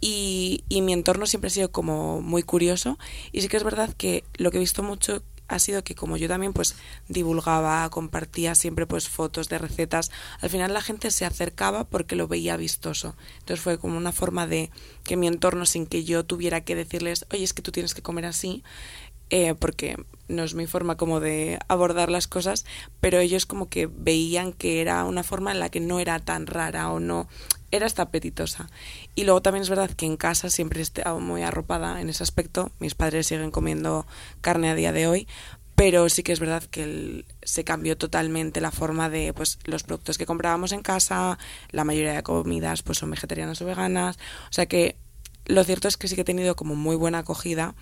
Y, 0.00 0.64
y 0.68 0.82
mi 0.82 0.92
entorno 0.92 1.26
siempre 1.26 1.48
ha 1.48 1.50
sido 1.50 1.70
como 1.70 2.20
muy 2.20 2.42
curioso. 2.42 2.98
Y 3.32 3.40
sí 3.40 3.48
que 3.48 3.56
es 3.56 3.64
verdad 3.64 3.92
que 3.96 4.24
lo 4.36 4.50
que 4.50 4.58
he 4.58 4.60
visto 4.60 4.82
mucho 4.82 5.22
ha 5.48 5.58
sido 5.58 5.84
que 5.84 5.94
como 5.94 6.16
yo 6.16 6.28
también 6.28 6.52
pues 6.52 6.74
divulgaba, 7.08 7.88
compartía 7.90 8.54
siempre 8.54 8.86
pues 8.86 9.08
fotos 9.08 9.48
de 9.48 9.58
recetas, 9.58 10.10
al 10.40 10.50
final 10.50 10.72
la 10.72 10.82
gente 10.82 11.10
se 11.10 11.24
acercaba 11.24 11.84
porque 11.84 12.16
lo 12.16 12.28
veía 12.28 12.56
vistoso. 12.56 13.14
Entonces 13.38 13.62
fue 13.62 13.78
como 13.78 13.96
una 13.96 14.12
forma 14.12 14.46
de 14.46 14.70
que 15.04 15.16
mi 15.16 15.26
entorno 15.26 15.66
sin 15.66 15.86
que 15.86 16.04
yo 16.04 16.24
tuviera 16.24 16.62
que 16.62 16.74
decirles, 16.74 17.26
oye, 17.32 17.44
es 17.44 17.52
que 17.52 17.62
tú 17.62 17.72
tienes 17.72 17.94
que 17.94 18.02
comer 18.02 18.26
así, 18.26 18.64
eh, 19.30 19.54
porque 19.54 19.96
no 20.28 20.42
es 20.42 20.54
mi 20.54 20.66
forma 20.66 20.96
como 20.96 21.20
de 21.20 21.58
abordar 21.68 22.10
las 22.10 22.26
cosas, 22.26 22.64
pero 23.00 23.18
ellos 23.18 23.46
como 23.46 23.68
que 23.68 23.86
veían 23.86 24.52
que 24.52 24.80
era 24.80 25.04
una 25.04 25.22
forma 25.22 25.52
en 25.52 25.60
la 25.60 25.68
que 25.68 25.80
no 25.80 26.00
era 26.00 26.18
tan 26.18 26.46
rara 26.46 26.90
o 26.90 27.00
no 27.00 27.28
era 27.70 27.86
hasta 27.86 28.02
apetitosa. 28.02 28.70
Y 29.14 29.24
luego 29.24 29.42
también 29.42 29.62
es 29.62 29.70
verdad 29.70 29.90
que 29.90 30.06
en 30.06 30.16
casa 30.16 30.50
siempre 30.50 30.80
he 30.80 30.82
estado 30.82 31.20
muy 31.20 31.42
arropada 31.42 32.00
en 32.00 32.08
ese 32.08 32.22
aspecto. 32.22 32.70
Mis 32.78 32.94
padres 32.94 33.26
siguen 33.26 33.50
comiendo 33.50 34.06
carne 34.40 34.70
a 34.70 34.74
día 34.74 34.92
de 34.92 35.06
hoy, 35.06 35.28
pero 35.74 36.08
sí 36.08 36.22
que 36.22 36.32
es 36.32 36.40
verdad 36.40 36.62
que 36.64 37.24
se 37.42 37.64
cambió 37.64 37.96
totalmente 37.98 38.60
la 38.60 38.70
forma 38.70 39.10
de 39.10 39.32
pues 39.34 39.58
los 39.64 39.82
productos 39.82 40.18
que 40.18 40.26
comprábamos 40.26 40.72
en 40.72 40.82
casa, 40.82 41.38
la 41.70 41.84
mayoría 41.84 42.14
de 42.14 42.22
comidas 42.22 42.82
pues 42.82 42.98
son 42.98 43.10
vegetarianas 43.10 43.60
o 43.60 43.66
veganas, 43.66 44.16
o 44.16 44.52
sea 44.52 44.66
que 44.66 44.96
lo 45.44 45.62
cierto 45.64 45.86
es 45.86 45.96
que 45.96 46.08
sí 46.08 46.14
que 46.14 46.22
he 46.22 46.24
tenido 46.24 46.56
como 46.56 46.74
muy 46.74 46.96
buena 46.96 47.18
acogida 47.18 47.74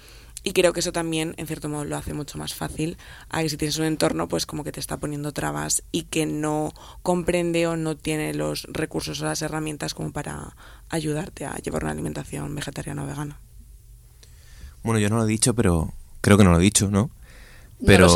y 0.45 0.53
creo 0.53 0.75
que 0.75 0.81
eso 0.81 0.93
también, 0.93 1.35
en 1.39 1.47
cierto 1.47 1.71
modo, 1.71 1.87
lo 1.87 1.97
hace 1.97 2.13
mucho 2.13 2.37
más 2.37 2.53
fácil 2.53 2.99
a 3.31 3.41
que 3.41 3.49
si 3.49 3.57
tienes 3.57 3.79
un 3.79 3.87
entorno, 3.87 4.29
pues 4.29 4.45
como 4.45 4.63
que 4.63 4.73
te 4.73 4.79
está 4.79 4.99
poniendo 4.99 5.33
trabas 5.33 5.83
y 5.91 6.03
que 6.03 6.27
no 6.27 6.75
comprende 7.03 7.67
o 7.67 7.77
no 7.77 7.97
tiene 7.97 8.35
los 8.35 8.69
recursos 8.71 9.23
o 9.23 9.25
las 9.25 9.41
herramientas 9.41 9.95
como 9.95 10.13
para 10.13 10.55
ayudarte 10.91 11.47
a 11.47 11.57
llevar 11.57 11.85
una 11.85 11.93
alimentación 11.93 12.55
vegetariana 12.55 13.05
o 13.05 13.07
vegana. 13.07 13.41
Bueno, 14.83 15.01
yo 15.01 15.09
no 15.09 15.17
lo 15.17 15.25
he 15.25 15.29
dicho, 15.29 15.55
pero 15.55 15.95
creo 16.21 16.37
que 16.37 16.45
no 16.45 16.53
lo 16.53 16.61
he 16.61 16.63
dicho, 16.63 16.91
¿no? 16.91 17.11
Pero 17.85 18.09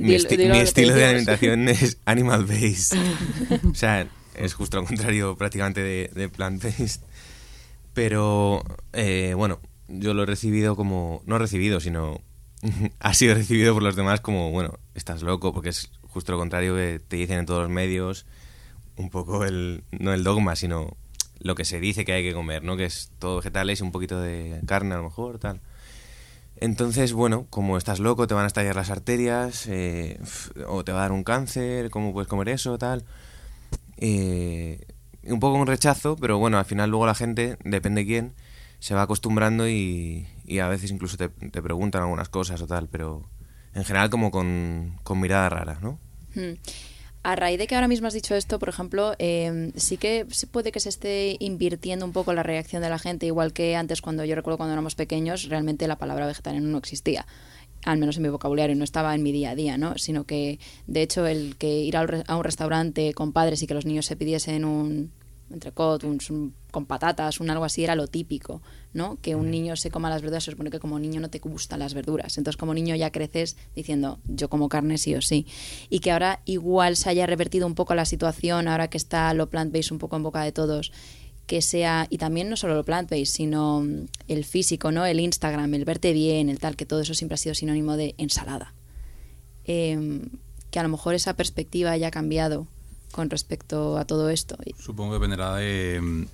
mi, 0.00 0.14
estilo 0.14 0.92
de 0.92 1.04
alimentación 1.04 1.68
es 1.68 1.98
animal 2.04 2.46
based. 2.46 2.98
o 3.70 3.74
sea, 3.74 4.08
es 4.34 4.54
justo 4.54 4.78
lo 4.78 4.84
contrario 4.84 5.36
prácticamente 5.36 5.82
de, 5.82 6.10
de 6.12 6.28
plant 6.28 6.64
based. 6.64 7.00
Pero 7.94 8.64
eh, 8.92 9.34
bueno, 9.36 9.60
yo 9.88 10.14
lo 10.14 10.24
he 10.24 10.26
recibido 10.26 10.76
como, 10.76 11.22
no 11.26 11.38
recibido, 11.38 11.80
sino 11.80 12.20
ha 13.00 13.14
sido 13.14 13.34
recibido 13.34 13.74
por 13.74 13.82
los 13.82 13.96
demás 13.96 14.20
como, 14.20 14.50
bueno, 14.50 14.78
estás 14.94 15.22
loco, 15.22 15.52
porque 15.52 15.70
es 15.70 15.90
justo 16.02 16.32
lo 16.32 16.38
contrario 16.38 16.74
que 16.74 17.00
te 17.06 17.16
dicen 17.16 17.38
en 17.38 17.46
todos 17.46 17.62
los 17.62 17.70
medios, 17.70 18.26
un 18.96 19.10
poco 19.10 19.44
el, 19.44 19.84
no 19.90 20.12
el 20.12 20.24
dogma, 20.24 20.56
sino 20.56 20.96
lo 21.38 21.54
que 21.54 21.64
se 21.64 21.80
dice 21.80 22.04
que 22.04 22.12
hay 22.12 22.22
que 22.22 22.34
comer, 22.34 22.62
¿no? 22.62 22.76
Que 22.76 22.86
es 22.86 23.10
todo 23.18 23.36
vegetales 23.36 23.80
y 23.80 23.82
un 23.82 23.92
poquito 23.92 24.20
de 24.20 24.60
carne 24.66 24.94
a 24.94 24.98
lo 24.98 25.04
mejor, 25.04 25.38
tal. 25.38 25.60
Entonces, 26.58 27.12
bueno, 27.12 27.46
como 27.50 27.76
estás 27.76 28.00
loco, 28.00 28.26
te 28.26 28.32
van 28.32 28.44
a 28.44 28.46
estallar 28.46 28.76
las 28.76 28.90
arterias, 28.90 29.66
eh, 29.66 30.18
o 30.66 30.84
te 30.84 30.92
va 30.92 31.00
a 31.00 31.02
dar 31.02 31.12
un 31.12 31.22
cáncer, 31.22 31.90
¿cómo 31.90 32.14
puedes 32.14 32.28
comer 32.28 32.48
eso, 32.48 32.78
tal? 32.78 33.04
Eh, 33.98 34.80
un 35.24 35.40
poco 35.40 35.56
un 35.56 35.66
rechazo, 35.66 36.16
pero 36.16 36.38
bueno, 36.38 36.58
al 36.58 36.64
final 36.64 36.88
luego 36.88 37.04
la 37.04 37.14
gente, 37.14 37.58
depende 37.64 38.06
quién, 38.06 38.32
se 38.86 38.94
va 38.94 39.02
acostumbrando 39.02 39.68
y, 39.68 40.28
a 40.62 40.68
veces 40.68 40.92
incluso 40.92 41.16
te, 41.16 41.28
preguntan 41.28 42.02
algunas 42.02 42.28
cosas 42.28 42.62
o 42.62 42.68
tal, 42.68 42.86
pero 42.88 43.28
en 43.74 43.84
general 43.84 44.10
como 44.10 44.30
con, 44.30 45.00
mirada 45.16 45.48
rara, 45.48 45.80
¿no? 45.82 45.98
Hmm. 46.36 46.54
A 47.24 47.34
raíz 47.34 47.58
de 47.58 47.66
que 47.66 47.74
ahora 47.74 47.88
mismo 47.88 48.06
has 48.06 48.14
dicho 48.14 48.36
esto, 48.36 48.60
por 48.60 48.68
ejemplo, 48.68 49.16
eh, 49.18 49.72
sí 49.74 49.96
que 49.96 50.24
puede 50.52 50.70
que 50.70 50.78
se 50.78 50.90
esté 50.90 51.36
invirtiendo 51.40 52.06
un 52.06 52.12
poco 52.12 52.32
la 52.32 52.44
reacción 52.44 52.80
de 52.80 52.88
la 52.88 53.00
gente, 53.00 53.26
igual 53.26 53.52
que 53.52 53.74
antes 53.74 54.00
cuando 54.00 54.24
yo 54.24 54.36
recuerdo 54.36 54.58
cuando 54.58 54.74
éramos 54.74 54.94
pequeños, 54.94 55.48
realmente 55.48 55.88
la 55.88 55.98
palabra 55.98 56.28
vegetariano 56.28 56.68
no 56.68 56.78
existía 56.78 57.26
al 57.84 57.98
menos 57.98 58.16
en 58.16 58.22
mi 58.22 58.28
vocabulario, 58.28 58.74
no 58.76 58.84
estaba 58.84 59.14
en 59.16 59.22
mi 59.22 59.32
día 59.32 59.50
a 59.50 59.54
día, 59.56 59.78
¿no? 59.78 59.98
Sino 59.98 60.24
que, 60.24 60.58
de 60.86 61.02
hecho, 61.02 61.26
el 61.26 61.56
que 61.56 61.80
ir 61.80 61.96
a 61.96 62.36
un 62.36 62.44
restaurante 62.44 63.14
con 63.14 63.32
padres 63.32 63.62
y 63.62 63.66
que 63.66 63.74
los 63.74 63.86
niños 63.86 64.06
se 64.06 64.16
pidiesen 64.16 64.64
un, 64.64 65.12
entrecot, 65.50 66.04
un, 66.04 66.54
con 66.70 66.86
patatas, 66.86 67.40
un 67.40 67.50
algo 67.50 67.64
así, 67.64 67.84
era 67.84 67.94
lo 67.94 68.06
típico, 68.06 68.62
¿no? 68.92 69.18
Que 69.20 69.34
un 69.34 69.50
niño 69.50 69.76
se 69.76 69.90
coma 69.90 70.10
las 70.10 70.22
verduras, 70.22 70.44
se 70.44 70.50
supone 70.50 70.70
que 70.70 70.80
como 70.80 70.98
niño 70.98 71.20
no 71.20 71.30
te 71.30 71.38
gustan 71.38 71.78
las 71.78 71.94
verduras. 71.94 72.36
Entonces, 72.38 72.56
como 72.56 72.74
niño 72.74 72.94
ya 72.96 73.10
creces 73.10 73.56
diciendo, 73.74 74.18
yo 74.26 74.48
como 74.48 74.68
carne 74.68 74.98
sí 74.98 75.14
o 75.14 75.22
sí. 75.22 75.46
Y 75.88 76.00
que 76.00 76.10
ahora 76.10 76.40
igual 76.44 76.96
se 76.96 77.10
haya 77.10 77.26
revertido 77.26 77.66
un 77.66 77.74
poco 77.74 77.94
la 77.94 78.04
situación, 78.04 78.68
ahora 78.68 78.88
que 78.88 78.98
está 78.98 79.32
lo 79.34 79.48
plant-based 79.48 79.92
un 79.92 79.98
poco 79.98 80.16
en 80.16 80.22
boca 80.22 80.42
de 80.42 80.52
todos, 80.52 80.92
que 81.46 81.62
sea, 81.62 82.08
y 82.10 82.18
también 82.18 82.48
no 82.50 82.56
solo 82.56 82.74
lo 82.74 82.84
plant-based, 82.84 83.26
sino 83.26 83.86
el 84.26 84.44
físico, 84.44 84.90
¿no? 84.90 85.06
El 85.06 85.20
Instagram, 85.20 85.72
el 85.74 85.84
verte 85.84 86.12
bien, 86.12 86.48
el 86.48 86.58
tal, 86.58 86.76
que 86.76 86.86
todo 86.86 87.00
eso 87.00 87.14
siempre 87.14 87.34
ha 87.34 87.38
sido 87.38 87.54
sinónimo 87.54 87.96
de 87.96 88.14
ensalada. 88.18 88.74
Em, 89.64 90.22
que 90.70 90.78
a 90.78 90.82
lo 90.82 90.88
mejor 90.88 91.14
esa 91.14 91.34
perspectiva 91.34 91.90
haya 91.92 92.10
cambiado 92.10 92.66
con 93.16 93.30
respecto 93.30 93.96
a 93.96 94.04
todo 94.04 94.28
esto. 94.28 94.58
Supongo 94.78 95.12
que 95.12 95.14
dependerá 95.14 95.54
de, 95.56 96.26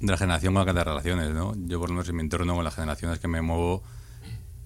la 0.00 0.16
generación 0.16 0.52
con 0.52 0.66
la 0.66 0.72
que 0.72 0.76
te 0.76 0.84
relaciones, 0.84 1.30
¿no? 1.30 1.54
Yo 1.68 1.78
por 1.78 1.90
lo 1.90 1.94
menos 1.94 2.08
en 2.08 2.16
mi 2.16 2.22
entorno 2.22 2.56
con 2.56 2.64
las 2.64 2.74
generaciones 2.74 3.20
que 3.20 3.28
me 3.28 3.40
muevo 3.40 3.84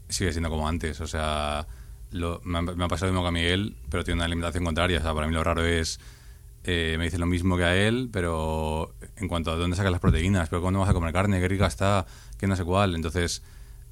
sigue 0.08 0.32
siendo 0.32 0.48
como 0.48 0.66
antes, 0.66 0.98
o 1.02 1.06
sea, 1.06 1.66
me, 2.10 2.58
ha, 2.58 2.88
pasado 2.88 3.12
lo 3.12 3.12
mismo 3.12 3.22
que 3.22 3.28
a 3.28 3.30
Miguel, 3.30 3.76
pero 3.90 4.02
tiene 4.02 4.16
una 4.16 4.25
alimentación 4.25 4.64
contraria, 4.64 4.98
o 4.98 5.02
sea, 5.02 5.12
para 5.12 5.26
mí 5.26 5.34
lo 5.34 5.44
raro 5.44 5.64
es... 5.64 6.00
Eh, 6.64 6.96
me 6.98 7.04
dice 7.04 7.18
lo 7.18 7.26
mismo 7.26 7.56
que 7.56 7.64
a 7.64 7.76
él, 7.76 8.10
pero 8.12 8.94
en 9.16 9.28
cuanto 9.28 9.50
a 9.50 9.56
dónde 9.56 9.76
sacas 9.76 9.92
las 9.92 10.00
proteínas, 10.00 10.48
pero 10.48 10.60
cuándo 10.60 10.80
vas 10.80 10.88
a 10.88 10.92
comer 10.92 11.12
carne, 11.12 11.40
qué 11.40 11.48
rica 11.48 11.66
está, 11.66 12.04
que 12.37 12.46
no 12.46 12.56
sé 12.56 12.64
cuál. 12.64 12.94
Entonces, 12.94 13.42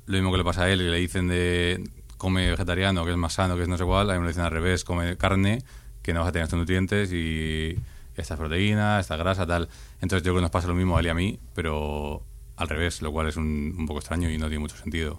lo 0.07 0.15
mismo 0.15 0.31
que 0.33 0.39
le 0.39 0.45
pasa 0.45 0.65
a 0.65 0.71
él, 0.71 0.83
y 0.83 0.91
le 0.91 0.99
dicen 0.99 1.29
de 1.29 1.89
come 2.19 2.51
vegetariano, 2.51 3.05
que 3.05 3.13
es 3.13 3.17
más 3.17 3.35
sano, 3.35 3.57
que 3.57 3.63
es 3.63 3.69
no 3.69 3.79
sé 3.79 3.85
cuál, 3.85 4.11
a 4.11 4.15
mí 4.15 4.19
me 4.19 4.25
lo 4.25 4.29
dicen 4.29 4.45
al 4.45 4.51
revés, 4.51 4.85
come 4.85 5.17
carne, 5.17 5.63
que 6.07 6.15
no 6.15 6.21
vas 6.21 6.29
a 6.29 6.33
tener 6.33 6.45
estos 6.45 6.59
nutrientes 6.59 7.13
y 7.13 7.77
estas 8.17 8.39
proteínas, 8.39 9.01
esta 9.01 9.17
grasa, 9.17 9.45
tal. 9.45 9.69
Entonces 10.01 10.25
yo 10.25 10.33
creo 10.33 10.37
que 10.37 10.43
nos 10.43 10.51
pasa 10.51 10.69
lo 10.69 10.75
mismo 10.75 10.97
a 10.97 11.01
él 11.01 11.07
y 11.07 11.09
a 11.09 11.15
mí, 11.15 11.39
pero 11.53 12.23
al 12.57 12.69
revés, 12.69 13.03
lo 13.03 13.11
cual 13.13 13.27
es 13.29 13.37
un, 13.37 13.75
un, 13.77 13.87
poco 13.87 13.99
extraño 13.99 14.31
y 14.31 14.39
no 14.39 14.47
tiene 14.47 14.61
mucho 14.61 14.77
sentido. 14.77 15.19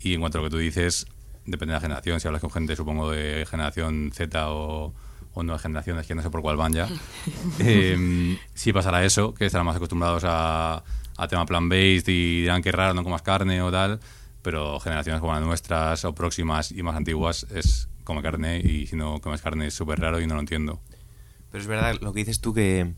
Y 0.00 0.14
en 0.14 0.20
cuanto 0.20 0.38
a 0.38 0.42
lo 0.42 0.48
que 0.48 0.50
tú 0.50 0.58
dices, 0.58 1.06
depende 1.46 1.72
de 1.72 1.76
la 1.76 1.80
generación. 1.80 2.20
Si 2.20 2.26
hablas 2.26 2.42
con 2.42 2.50
gente, 2.50 2.74
supongo, 2.74 3.12
de 3.12 3.46
generación 3.48 4.10
Z 4.12 4.50
o, 4.50 4.92
o 5.32 5.42
nuevas 5.44 5.62
generaciones, 5.62 6.06
que 6.06 6.16
no 6.16 6.22
sé 6.22 6.28
por 6.28 6.42
cuál 6.42 6.56
van 6.56 6.72
ya, 6.72 6.88
eh, 7.60 8.36
sí 8.52 8.72
pasará 8.72 9.04
eso, 9.04 9.32
que 9.32 9.46
estarán 9.46 9.64
más 9.64 9.76
acostumbrados 9.76 10.24
a, 10.26 10.82
a 11.16 11.28
tema 11.28 11.46
plan-based 11.46 12.08
y 12.08 12.40
dirán 12.42 12.62
que 12.62 12.72
raro, 12.72 12.94
no 12.94 13.04
comas 13.04 13.22
carne 13.22 13.62
o 13.62 13.70
tal, 13.70 14.00
pero 14.42 14.80
generaciones 14.80 15.20
como 15.20 15.34
las 15.34 15.42
nuestras 15.42 16.04
o 16.04 16.14
próximas 16.14 16.72
y 16.72 16.82
más 16.82 16.96
antiguas 16.96 17.46
es 17.54 17.88
come 18.06 18.22
carne 18.22 18.60
y 18.60 18.86
si 18.86 18.96
no 18.96 19.20
comes 19.20 19.42
carne 19.42 19.66
es 19.66 19.74
súper 19.74 20.00
raro 20.00 20.20
y 20.20 20.26
no 20.26 20.34
lo 20.34 20.40
entiendo. 20.40 20.80
Pero 21.50 21.60
es 21.60 21.68
verdad 21.68 21.96
lo 22.00 22.12
que 22.12 22.20
dices 22.20 22.40
tú 22.40 22.54
que 22.54 22.94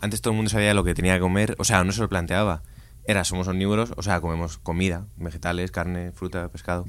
antes 0.00 0.22
todo 0.22 0.32
el 0.32 0.36
mundo 0.36 0.50
sabía 0.50 0.72
lo 0.74 0.84
que 0.84 0.94
tenía 0.94 1.14
que 1.14 1.20
comer, 1.20 1.56
o 1.58 1.64
sea, 1.64 1.82
no 1.84 1.92
se 1.92 2.00
lo 2.00 2.08
planteaba. 2.08 2.62
Era, 3.06 3.24
somos 3.24 3.48
omnívoros, 3.48 3.92
o 3.96 4.02
sea, 4.02 4.20
comemos 4.20 4.58
comida, 4.58 5.06
vegetales, 5.16 5.70
carne, 5.70 6.12
fruta, 6.12 6.48
pescado. 6.48 6.86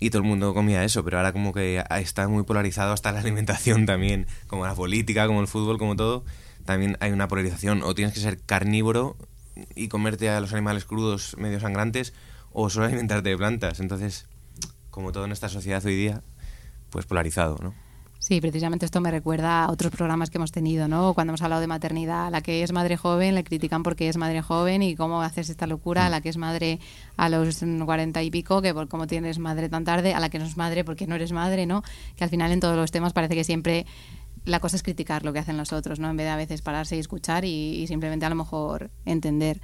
Y 0.00 0.10
todo 0.10 0.22
el 0.22 0.28
mundo 0.28 0.52
comía 0.52 0.84
eso, 0.84 1.04
pero 1.04 1.18
ahora 1.18 1.32
como 1.32 1.52
que 1.52 1.82
está 1.90 2.28
muy 2.28 2.42
polarizado 2.42 2.92
hasta 2.92 3.12
la 3.12 3.20
alimentación 3.20 3.86
también, 3.86 4.26
como 4.48 4.66
la 4.66 4.74
política, 4.74 5.26
como 5.26 5.40
el 5.40 5.48
fútbol, 5.48 5.78
como 5.78 5.96
todo. 5.96 6.24
También 6.64 6.96
hay 7.00 7.12
una 7.12 7.28
polarización, 7.28 7.82
o 7.82 7.94
tienes 7.94 8.14
que 8.14 8.20
ser 8.20 8.40
carnívoro 8.40 9.16
y 9.74 9.88
comerte 9.88 10.28
a 10.28 10.40
los 10.40 10.52
animales 10.52 10.84
crudos 10.84 11.36
medio 11.38 11.60
sangrantes, 11.60 12.12
o 12.52 12.68
solo 12.68 12.86
alimentarte 12.86 13.28
de 13.28 13.36
plantas. 13.36 13.80
Entonces, 13.80 14.26
como 14.90 15.12
todo 15.12 15.24
en 15.24 15.32
esta 15.32 15.48
sociedad 15.48 15.84
hoy 15.84 15.94
día, 15.94 16.22
pues 16.90 17.06
polarizado, 17.06 17.56
¿no? 17.62 17.74
Sí, 18.20 18.40
precisamente 18.40 18.84
esto 18.84 19.00
me 19.00 19.12
recuerda 19.12 19.64
a 19.64 19.70
otros 19.70 19.92
programas 19.92 20.28
que 20.28 20.38
hemos 20.38 20.50
tenido, 20.50 20.88
¿no? 20.88 21.14
Cuando 21.14 21.30
hemos 21.30 21.40
hablado 21.40 21.60
de 21.60 21.68
maternidad, 21.68 22.26
a 22.26 22.30
la 22.30 22.40
que 22.40 22.64
es 22.64 22.72
madre 22.72 22.96
joven 22.96 23.36
le 23.36 23.44
critican 23.44 23.84
porque 23.84 24.08
es 24.08 24.16
madre 24.16 24.42
joven 24.42 24.82
y 24.82 24.96
cómo 24.96 25.22
haces 25.22 25.50
esta 25.50 25.68
locura, 25.68 26.06
a 26.06 26.10
la 26.10 26.20
que 26.20 26.28
es 26.28 26.36
madre 26.36 26.80
a 27.16 27.28
los 27.28 27.64
cuarenta 27.86 28.22
y 28.22 28.30
pico, 28.30 28.60
que 28.60 28.74
por 28.74 28.88
cómo 28.88 29.06
tienes 29.06 29.38
madre 29.38 29.68
tan 29.68 29.84
tarde, 29.84 30.14
a 30.14 30.20
la 30.20 30.30
que 30.30 30.40
no 30.40 30.46
es 30.46 30.56
madre 30.56 30.84
porque 30.84 31.06
no 31.06 31.14
eres 31.14 31.30
madre, 31.30 31.64
¿no? 31.64 31.82
Que 32.16 32.24
al 32.24 32.30
final 32.30 32.50
en 32.50 32.58
todos 32.58 32.76
los 32.76 32.90
temas 32.90 33.12
parece 33.12 33.36
que 33.36 33.44
siempre 33.44 33.86
la 34.44 34.58
cosa 34.58 34.76
es 34.76 34.82
criticar 34.82 35.24
lo 35.24 35.32
que 35.32 35.38
hacen 35.38 35.56
los 35.56 35.72
otros, 35.72 36.00
¿no? 36.00 36.10
En 36.10 36.16
vez 36.16 36.26
de 36.26 36.30
a 36.30 36.36
veces 36.36 36.60
pararse 36.60 36.96
y 36.96 36.98
escuchar 36.98 37.44
y, 37.44 37.86
simplemente 37.86 38.26
a 38.26 38.30
lo 38.30 38.34
mejor 38.34 38.90
entender. 39.04 39.60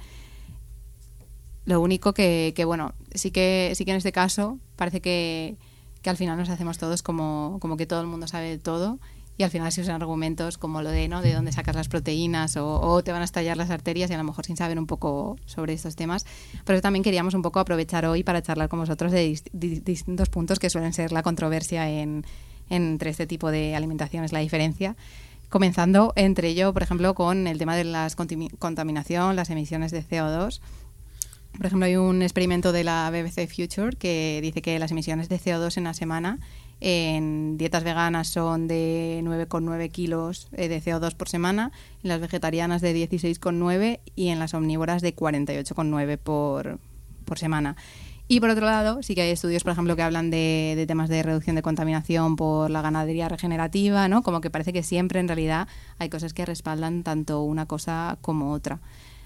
Lo 1.65 1.81
único 1.81 2.13
que, 2.13 2.53
que, 2.55 2.63
bueno, 2.63 2.93
sí 3.13 3.31
que, 3.31 3.73
sí 3.75 3.83
que 3.83 3.91
en 3.91 3.97
este 3.97 4.11
caso 4.11 4.59
parece 4.75 5.01
que 5.01 5.57
que 6.05 6.11
al 6.11 6.17
final 6.17 6.37
nos 6.37 6.49
hacemos 6.49 6.77
todos 6.77 7.01
como, 7.01 7.57
como 7.59 7.77
que 7.77 7.87
todo 7.87 7.99
el 7.99 8.05
mundo 8.05 8.27
sabe 8.27 8.59
todo 8.59 8.99
y 9.39 9.43
al 9.43 9.49
final 9.49 9.71
se 9.71 9.81
usan 9.81 9.95
argumentos 9.95 10.59
como 10.59 10.83
lo 10.83 10.91
de 10.91 11.07
no 11.07 11.23
de 11.23 11.33
dónde 11.33 11.51
sacas 11.51 11.75
las 11.75 11.87
proteínas 11.87 12.57
o, 12.57 13.01
te 13.03 13.11
van 13.11 13.23
a 13.23 13.25
estallar 13.25 13.57
las 13.57 13.71
arterias 13.71 14.11
y 14.11 14.13
a 14.13 14.17
lo 14.19 14.23
mejor 14.23 14.45
sin 14.45 14.55
saber 14.55 14.77
un 14.77 14.85
poco 14.85 15.35
sobre 15.47 15.73
estos 15.73 15.95
temas. 15.95 16.27
Pero 16.63 16.79
también 16.79 17.01
queríamos 17.01 17.33
un 17.33 17.41
poco 17.41 17.59
aprovechar 17.59 18.05
hoy 18.05 18.23
para 18.23 18.43
charlar 18.43 18.69
con 18.69 18.77
vosotros 18.77 19.11
de 19.11 19.41
distintos 19.51 20.29
puntos 20.29 20.59
que 20.59 20.69
suelen 20.69 20.93
ser 20.93 21.11
la 21.11 21.23
controversia 21.23 21.89
en, 21.89 22.23
entre 22.69 23.09
este 23.09 23.25
tipo 23.25 23.49
de 23.49 23.75
alimentación, 23.75 24.23
es 24.23 24.31
la 24.31 24.41
diferencia. 24.41 24.95
Comenzando 25.49 26.13
entre 26.15 26.49
ello, 26.49 26.71
por 26.71 26.83
ejemplo, 26.83 27.15
con 27.15 27.47
el 27.47 27.57
tema 27.57 27.75
de 27.75 27.83
la 27.83 28.07
contaminación, 28.59 29.35
las 29.35 29.49
emisiones 29.49 29.91
de 29.91 30.03
CO2. 30.03 30.61
Por 31.57 31.65
ejemplo, 31.65 31.85
hay 31.85 31.95
un 31.95 32.21
experimento 32.21 32.71
de 32.71 32.83
la 32.83 33.09
BBC 33.09 33.47
Future 33.47 33.95
que 33.97 34.39
dice 34.41 34.61
que 34.61 34.77
las 34.79 34.91
emisiones 34.91 35.29
de 35.29 35.39
CO2 35.39 35.77
en 35.77 35.85
la 35.85 35.93
semana 35.93 36.39
en 36.81 37.57
dietas 37.57 37.83
veganas 37.83 38.27
son 38.27 38.67
de 38.67 39.21
9,9 39.23 39.91
kilos 39.91 40.49
eh, 40.51 40.67
de 40.67 40.81
CO2 40.81 41.15
por 41.15 41.29
semana, 41.29 41.71
en 42.03 42.09
las 42.09 42.19
vegetarianas 42.19 42.81
de 42.81 42.93
16,9 43.09 43.99
y 44.15 44.27
en 44.29 44.39
las 44.39 44.53
omnívoras 44.53 45.01
de 45.01 45.15
48,9 45.15 46.17
por, 46.17 46.79
por 47.23 47.39
semana. 47.39 47.75
Y 48.27 48.39
por 48.39 48.49
otro 48.49 48.65
lado, 48.65 49.03
sí 49.03 49.13
que 49.13 49.21
hay 49.21 49.29
estudios, 49.29 49.63
por 49.63 49.73
ejemplo, 49.73 49.95
que 49.95 50.01
hablan 50.01 50.31
de, 50.31 50.73
de, 50.75 50.87
temas 50.87 51.09
de 51.09 51.21
reducción 51.21 51.55
de 51.55 51.61
contaminación 51.61 52.35
por 52.35 52.71
la 52.71 52.81
ganadería 52.81 53.29
regenerativa, 53.29 54.07
¿no? 54.07 54.23
Como 54.23 54.41
que 54.41 54.49
parece 54.49 54.73
que 54.73 54.81
siempre 54.81 55.19
en 55.19 55.27
realidad 55.27 55.67
hay 55.99 56.09
cosas 56.09 56.33
que 56.33 56.43
respaldan 56.43 57.03
tanto 57.03 57.43
una 57.43 57.67
cosa 57.67 58.17
como 58.21 58.51
otra. 58.51 58.79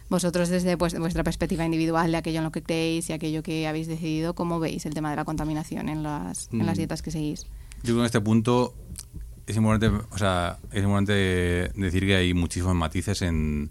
Vosotros 0.09 0.49
desde 0.49 0.75
pues, 0.75 0.97
vuestra 0.97 1.23
perspectiva 1.23 1.65
individual 1.65 2.11
de 2.11 2.17
aquello 2.17 2.39
en 2.39 2.45
lo 2.45 2.51
que 2.51 2.63
creéis 2.63 3.09
y 3.09 3.13
aquello 3.13 3.43
que 3.43 3.67
habéis 3.67 3.87
decidido, 3.87 4.33
¿cómo 4.33 4.59
veis 4.59 4.85
el 4.85 4.93
tema 4.93 5.11
de 5.11 5.15
la 5.15 5.25
contaminación 5.25 5.87
en 5.87 6.03
las, 6.03 6.49
en 6.51 6.65
las 6.65 6.75
mm. 6.75 6.79
dietas 6.79 7.01
que 7.01 7.11
seguís? 7.11 7.43
Yo 7.83 7.83
creo 7.83 7.95
que 7.95 8.01
en 8.01 8.05
este 8.05 8.21
punto 8.21 8.73
es 9.45 9.55
importante, 9.55 10.05
o 10.09 10.17
sea, 10.17 10.57
es 10.71 10.83
importante 10.83 11.71
decir 11.75 12.05
que 12.05 12.15
hay 12.15 12.33
muchísimos 12.33 12.75
matices 12.75 13.21
en, 13.21 13.69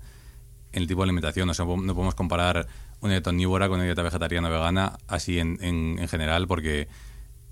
el 0.72 0.86
tipo 0.86 1.00
de 1.00 1.04
alimentación. 1.04 1.48
O 1.50 1.54
sea, 1.54 1.64
no 1.64 1.94
podemos 1.94 2.14
comparar 2.14 2.66
una 3.00 3.14
dieta 3.14 3.30
omnívora 3.30 3.68
con 3.68 3.76
una 3.76 3.84
dieta 3.84 4.02
vegetariana 4.02 4.48
o 4.48 4.50
vegana 4.50 4.98
así 5.06 5.38
en, 5.38 5.58
en, 5.60 6.08
general 6.08 6.46
porque 6.48 6.88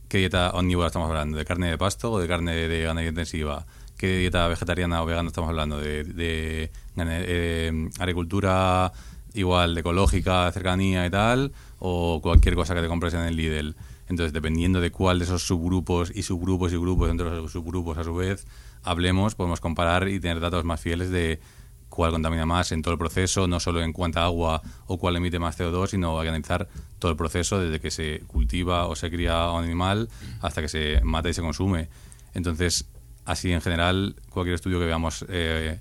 ¿qué 0.09 0.19
dieta 0.19 0.51
omnívora 0.51 0.89
estamos 0.89 1.09
hablando? 1.09 1.39
¿De 1.39 1.45
carne 1.45 1.71
de 1.71 1.79
pasto 1.79 2.13
o 2.13 2.19
de 2.19 2.29
carne 2.29 2.55
de 2.55 2.83
ganadería 2.83 3.11
intensiva? 3.11 3.67
¿Qué 3.97 4.19
dieta 4.19 4.47
vegetariana 4.49 5.03
o 5.03 5.07
vegana 5.07 5.29
estamos 5.29 5.49
hablando? 5.49 5.81
¿De, 5.81 6.71
eh, 6.97 7.89
agricultura 7.99 8.93
igual, 9.33 9.75
de 9.75 9.81
ecológica, 9.81 10.51
cercanía 10.53 11.07
y 11.07 11.11
tal? 11.11 11.53
¿O 11.79 12.21
cualquier 12.23 12.55
cosa 12.55 12.75
que 12.75 12.83
te 12.83 12.89
compres 12.89 13.15
en 13.15 13.21
el 13.21 13.37
Lidl? 13.37 13.75
Entonces, 14.09 14.33
dependiendo 14.33 14.81
de 14.81 14.91
cuál 14.91 15.19
de 15.19 15.25
esos 15.25 15.47
subgrupos 15.47 16.13
y 16.15 16.23
subgrupos 16.23 16.73
y 16.73 16.77
grupos 16.77 17.09
dentro 17.09 17.31
de 17.31 17.39
esos 17.39 17.53
subgrupos 17.53 17.97
a 17.99 18.05
su 18.05 18.15
vez 18.15 18.47
hablemos, 18.83 19.35
podemos 19.35 19.61
comparar 19.61 20.07
y 20.09 20.21
tener 20.21 20.41
datos 20.41 20.65
más 20.65 20.81
fieles 20.81 21.11
de 21.11 21.41
cuál 21.89 22.13
contamina 22.13 22.45
más 22.45 22.73
en 22.73 22.83
todo 22.83 22.93
el 22.93 22.99
proceso, 22.99 23.49
no 23.49 23.61
solo 23.61 23.83
en 23.83 23.93
cuánta 23.93 24.25
agua 24.25 24.61
o 24.87 24.99
cuál 24.99 25.17
emite 25.17 25.39
más 25.39 25.59
CO2, 25.59 25.89
sino 25.89 26.21
analizar 26.21 26.69
todo 26.99 27.11
el 27.11 27.17
proceso 27.17 27.59
desde 27.59 27.81
que 27.81 27.91
se 27.91 28.21
cultiva 28.27 28.87
o 28.87 28.95
se 28.95 29.11
cría 29.11 29.51
un 29.51 29.65
animal 29.65 30.09
hasta 30.43 30.61
que 30.61 30.69
se 30.69 31.01
mata 31.03 31.29
y 31.31 31.35
se 31.35 31.41
consume. 31.41 31.89
Entonces, 32.35 32.87
así 33.27 33.53
en 33.53 33.61
general, 33.61 34.17
cualquier 34.31 34.55
estudio 34.55 34.79
que 34.79 34.87
veamos 34.87 35.25
eh, 35.29 35.79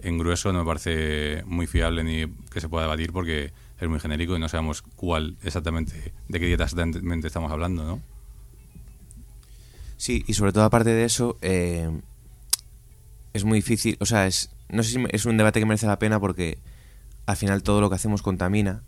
en 0.00 0.18
grueso 0.18 0.52
no 0.52 0.60
me 0.60 0.64
parece 0.64 1.42
muy 1.46 1.66
fiable 1.66 2.02
ni 2.02 2.26
que 2.50 2.60
se 2.60 2.68
pueda 2.68 2.84
debatir 2.84 3.12
porque 3.12 3.52
es 3.80 3.88
muy 3.88 4.00
genérico 4.00 4.36
y 4.36 4.40
no 4.40 4.48
sabemos 4.48 4.82
cuál 4.82 5.36
exactamente, 5.42 6.12
de 6.28 6.40
qué 6.40 6.46
dieta 6.46 6.64
exactamente 6.64 7.26
estamos 7.26 7.52
hablando, 7.52 7.84
¿no? 7.84 8.00
Sí, 9.98 10.24
y 10.26 10.34
sobre 10.34 10.52
todo 10.52 10.64
aparte 10.64 10.90
de 10.90 11.04
eso, 11.04 11.38
eh, 11.40 11.90
es 13.32 13.44
muy 13.44 13.58
difícil, 13.58 13.96
o 14.00 14.06
sea, 14.06 14.26
es, 14.26 14.50
no 14.68 14.82
sé 14.82 14.92
si 14.92 15.04
es 15.10 15.24
un 15.26 15.36
debate 15.36 15.60
que 15.60 15.66
merece 15.66 15.86
la 15.86 15.98
pena 15.98 16.20
porque 16.20 16.58
al 17.26 17.36
final 17.36 17.62
todo 17.62 17.80
lo 17.80 17.88
que 17.88 17.96
hacemos 17.96 18.22
contamina 18.22 18.82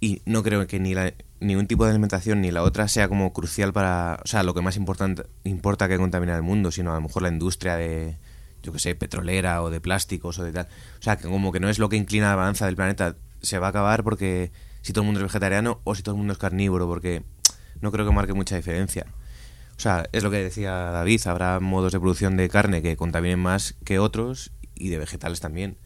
y 0.00 0.22
no 0.26 0.42
creo 0.42 0.66
que 0.66 0.80
ni, 0.80 0.94
la, 0.94 1.12
ni 1.42 1.56
un 1.56 1.66
tipo 1.66 1.84
de 1.84 1.90
alimentación 1.90 2.40
ni 2.40 2.50
la 2.50 2.62
otra 2.62 2.88
sea 2.88 3.08
como 3.08 3.32
crucial 3.32 3.72
para, 3.72 4.20
o 4.24 4.26
sea, 4.26 4.42
lo 4.42 4.54
que 4.54 4.62
más 4.62 4.76
importante, 4.76 5.24
importa 5.44 5.88
que 5.88 5.98
contamina 5.98 6.36
el 6.36 6.42
mundo, 6.42 6.70
sino 6.70 6.92
a 6.92 6.94
lo 6.94 7.00
mejor 7.00 7.22
la 7.22 7.28
industria 7.28 7.76
de, 7.76 8.16
yo 8.62 8.72
que 8.72 8.78
sé, 8.78 8.94
petrolera 8.94 9.62
o 9.62 9.70
de 9.70 9.80
plásticos 9.80 10.38
o 10.38 10.44
de 10.44 10.52
tal. 10.52 10.68
O 10.98 11.02
sea, 11.02 11.16
que 11.16 11.24
como 11.24 11.52
que 11.52 11.60
no 11.60 11.68
es 11.68 11.78
lo 11.78 11.88
que 11.88 11.96
inclina 11.96 12.30
la 12.30 12.36
balanza 12.36 12.66
del 12.66 12.76
planeta, 12.76 13.16
se 13.40 13.58
va 13.58 13.66
a 13.66 13.70
acabar 13.70 14.04
porque 14.04 14.52
si 14.82 14.92
todo 14.92 15.02
el 15.02 15.06
mundo 15.06 15.20
es 15.20 15.24
vegetariano 15.24 15.80
o 15.84 15.94
si 15.94 16.02
todo 16.02 16.14
el 16.14 16.18
mundo 16.18 16.32
es 16.32 16.38
carnívoro, 16.38 16.86
porque 16.86 17.24
no 17.80 17.90
creo 17.90 18.06
que 18.06 18.12
marque 18.12 18.34
mucha 18.34 18.56
diferencia. 18.56 19.06
O 19.76 19.80
sea, 19.80 20.06
es 20.12 20.22
lo 20.22 20.30
que 20.30 20.36
decía 20.36 20.72
David, 20.72 21.26
habrá 21.26 21.58
modos 21.58 21.92
de 21.92 21.98
producción 21.98 22.36
de 22.36 22.48
carne 22.48 22.82
que 22.82 22.96
contaminen 22.96 23.40
más 23.40 23.74
que 23.84 23.98
otros 23.98 24.52
y 24.76 24.90
de 24.90 24.98
vegetales 24.98 25.40
también. 25.40 25.76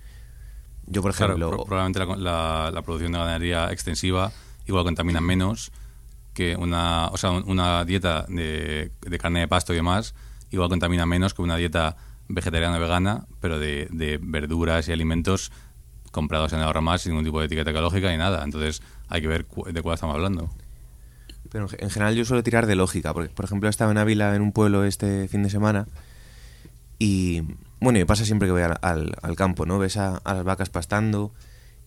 Yo, 0.87 1.03
por 1.03 1.13
ejemplo... 1.13 1.65
probablemente 1.65 2.01
la, 2.19 2.83
producción 2.85 3.13
de 3.13 3.19
ganadería 3.19 3.73
extensiva 3.73 4.33
igual 4.67 4.85
contamina 4.85 5.21
menos 5.21 5.73
que 6.35 6.57
una, 6.57 7.09
o 7.09 7.17
sea, 7.17 7.31
una 7.31 7.85
dieta 7.85 8.27
de, 8.29 8.91
carne 9.19 9.41
de 9.41 9.49
pasto 9.49 9.73
y 9.73 9.77
demás, 9.77 10.15
igual 10.51 10.69
contamina 10.69 11.07
menos 11.07 11.35
que 11.35 11.43
una 11.43 11.57
dieta 11.57 11.97
vegetariana 12.29 12.79
vegana, 12.79 13.27
pero 13.41 13.59
de, 13.59 14.19
verduras 14.23 14.89
y 14.89 14.93
alimentos 14.93 15.51
comprados 16.11 16.53
en 16.53 16.61
ahorro 16.61 16.83
más 16.83 17.03
sin 17.03 17.13
ningún 17.13 17.25
tipo 17.25 17.41
de 17.41 17.47
etiqueta 17.47 17.71
ecológica 17.71 18.13
y 18.13 18.19
nada. 18.19 18.45
Entonces 18.45 18.83
hay 19.09 19.23
que 19.23 19.29
ver 19.29 19.47
de 19.47 19.83
cuál 19.83 19.95
estamos 19.95 20.15
hablando. 20.15 20.51
Pero 21.51 21.69
en 21.79 21.91
general 21.91 22.15
yo 22.15 22.25
suelo 22.25 22.43
tirar 22.43 22.67
de 22.67 22.75
lógica, 22.75 23.15
porque 23.15 23.31
por 23.31 23.45
ejemplo 23.45 23.69
estaba 23.69 23.91
en 23.93 23.99
Ávila 23.99 24.35
en 24.35 24.43
un 24.43 24.53
pueblo 24.53 24.85
este 24.85 25.29
fin 25.29 25.43
de 25.43 25.51
semana 25.51 25.87
y 26.99 27.43
bueno, 27.81 27.99
y 27.99 28.05
pasa 28.05 28.25
siempre 28.25 28.49
que 28.49 28.53
voy 28.53 28.63
al, 28.63 29.37
campo, 29.37 29.67
¿no? 29.67 29.79
Ves 29.79 29.97
a, 29.97 30.21
las 30.25 30.45
vacas 30.45 30.71
pastando 30.71 31.33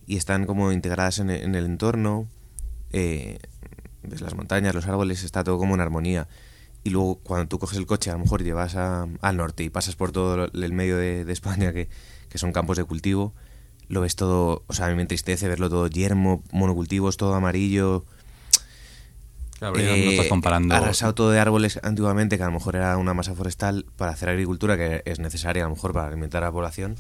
y 0.06 0.18
están 0.18 0.46
como 0.46 0.72
integradas 0.72 1.20
en, 1.20 1.30
el 1.30 1.66
entorno. 1.66 2.28
Eh, 2.92 3.40
ves 4.04 4.22
las 4.22 4.36
montañas, 4.36 4.76
los 4.76 4.88
árboles, 4.88 5.24
está 5.24 5.44
todo 5.44 5.58
como 5.58 5.76
en 5.76 5.82
armonía. 5.82 6.28
Y 6.84 6.92
luego 6.92 7.20
cuando 7.20 7.48
tú 7.48 7.60
coges 7.60 7.78
el 7.78 7.86
coche, 7.86 8.10
a 8.10 8.14
lo 8.14 8.20
mejor 8.20 8.44
llevas 8.44 8.76
al 8.76 9.38
norte 9.38 9.64
y 9.64 9.70
pasas 9.70 9.96
por 9.96 10.12
todo 10.12 10.50
el 10.52 10.74
medio 10.74 10.98
de, 10.98 11.30
España, 11.32 11.74
que, 11.74 11.90
que, 12.30 12.38
son 12.38 12.54
campos 12.54 12.78
de 12.78 12.86
cultivo, 12.86 13.34
lo 13.90 14.02
ves 14.02 14.16
todo, 14.16 14.64
o 14.68 14.74
sea, 14.74 14.86
a 14.86 14.90
mí 14.90 14.96
me 14.96 15.02
entristece 15.02 15.48
verlo 15.50 15.70
todo 15.70 15.88
yermo, 15.88 16.42
monocultivos, 16.52 17.18
todo 17.18 17.34
amarillo, 17.34 18.06
Claro, 19.60 19.76
no 19.76 19.82
estás 19.82 20.26
eh, 20.26 20.30
comparando. 20.30 20.74
Arrasado 20.74 21.14
todo 21.14 21.32
de 21.32 21.40
árboles 21.40 21.82
antiguamente, 21.84 22.38
que 22.38 22.44
a 22.44 22.46
lo 22.46 22.54
mejor 22.54 22.78
era 22.78 22.96
una 22.98 23.14
masa 23.14 23.36
forestal 23.36 23.86
para 23.98 24.12
hacer 24.12 24.30
agricultura, 24.30 24.78
que 24.78 25.02
es 25.04 25.20
necesaria 25.20 25.64
a 25.64 25.68
lo 25.68 25.76
mejor 25.76 25.92
para 25.92 26.08
alimentar 26.08 26.44
a 26.44 26.48
la 26.48 26.52
población, 26.54 26.96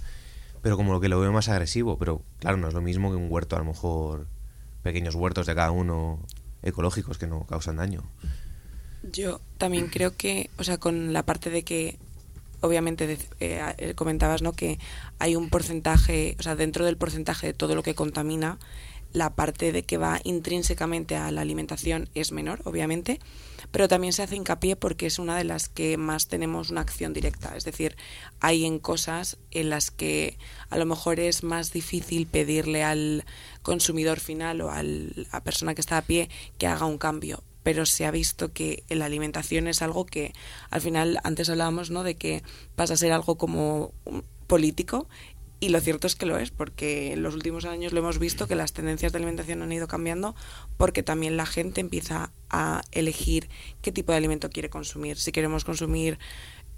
pero 0.61 0.75
como 0.75 0.91
lo 0.91 0.99
que 0.99 1.07
lo 1.07 1.21
veo 1.21 1.31
más 1.31 1.47
agresivo. 1.47 1.97
Pero 1.97 2.21
claro, 2.39 2.57
no 2.57 2.67
es 2.67 2.73
lo 2.73 2.81
mismo 2.81 3.11
que 3.11 3.15
un 3.15 3.31
huerto, 3.31 3.55
a 3.55 3.59
lo 3.59 3.65
mejor 3.65 4.27
pequeños 4.83 5.15
huertos 5.15 5.45
de 5.45 5.55
cada 5.55 5.71
uno 5.71 6.19
ecológicos 6.63 7.17
que 7.17 7.27
no 7.27 7.45
causan 7.45 7.77
daño. 7.77 8.03
Yo 9.03 9.39
también 9.57 9.87
creo 9.87 10.15
que, 10.15 10.49
o 10.57 10.63
sea, 10.63 10.77
con 10.77 11.13
la 11.13 11.23
parte 11.23 11.49
de 11.49 11.63
que 11.63 11.97
obviamente 12.61 13.17
eh, 13.39 13.73
eh, 13.77 13.93
comentabas 13.95 14.41
no 14.41 14.51
que 14.51 14.79
hay 15.17 15.37
un 15.37 15.49
porcentaje 15.49 16.35
o 16.39 16.43
sea 16.43 16.57
dentro 16.57 16.83
del 16.83 16.97
porcentaje 16.97 17.47
de 17.47 17.53
todo 17.53 17.73
lo 17.73 17.83
que 17.83 17.95
contamina 17.95 18.59
la 19.13 19.31
parte 19.31 19.71
de 19.71 19.83
que 19.83 19.97
va 19.97 20.21
intrínsecamente 20.23 21.15
a 21.15 21.31
la 21.31 21.41
alimentación 21.41 22.09
es 22.13 22.31
menor, 22.31 22.61
obviamente, 22.65 23.19
pero 23.71 23.87
también 23.87 24.13
se 24.13 24.21
hace 24.21 24.35
hincapié 24.35 24.75
porque 24.75 25.07
es 25.07 25.17
una 25.17 25.35
de 25.37 25.43
las 25.43 25.67
que 25.67 25.97
más 25.97 26.27
tenemos 26.27 26.69
una 26.69 26.81
acción 26.81 27.13
directa. 27.13 27.55
Es 27.55 27.65
decir, 27.65 27.95
hay 28.39 28.65
en 28.65 28.77
cosas 28.77 29.37
en 29.51 29.69
las 29.69 29.89
que 29.89 30.37
a 30.69 30.77
lo 30.77 30.85
mejor 30.85 31.19
es 31.19 31.43
más 31.43 31.71
difícil 31.71 32.27
pedirle 32.27 32.83
al 32.83 33.25
consumidor 33.61 34.19
final 34.19 34.61
o 34.61 34.71
a 34.71 34.83
la 34.83 35.43
persona 35.43 35.75
que 35.75 35.81
está 35.81 35.97
a 35.97 36.03
pie 36.03 36.29
que 36.57 36.67
haga 36.67 36.85
un 36.85 36.97
cambio. 36.97 37.43
Pero 37.63 37.85
se 37.85 38.05
ha 38.05 38.11
visto 38.11 38.53
que 38.53 38.83
la 38.89 39.05
alimentación 39.05 39.67
es 39.67 39.81
algo 39.81 40.05
que 40.05 40.33
al 40.69 40.81
final, 40.81 41.19
antes 41.23 41.49
hablábamos 41.49 41.91
¿no? 41.91 42.03
de 42.03 42.15
que 42.15 42.41
pasa 42.75 42.93
a 42.93 42.97
ser 42.97 43.11
algo 43.11 43.37
como 43.37 43.93
político 44.47 45.07
y 45.61 45.69
lo 45.69 45.81
cierto 45.81 46.07
es 46.07 46.15
que 46.15 46.25
lo 46.25 46.37
es, 46.37 46.51
porque 46.51 47.11
en 47.11 47.21
los 47.21 47.35
últimos 47.35 47.65
años 47.65 47.91
lo 47.91 47.99
hemos 47.99 48.17
visto 48.17 48.47
que 48.47 48.55
las 48.55 48.71
tendencias 48.71 49.11
de 49.11 49.17
alimentación 49.17 49.61
han 49.61 49.71
ido 49.71 49.89
cambiando 49.89 50.33
porque 50.77 51.03
también 51.03 51.35
la 51.35 51.45
gente 51.45 51.81
empieza 51.81 52.31
a 52.49 52.81
elegir 52.91 53.49
qué 53.81 53.91
tipo 53.91 54.13
de 54.13 54.19
alimento 54.19 54.49
quiere 54.49 54.69
consumir. 54.69 55.17
Si 55.17 55.33
queremos 55.33 55.65
consumir 55.65 56.17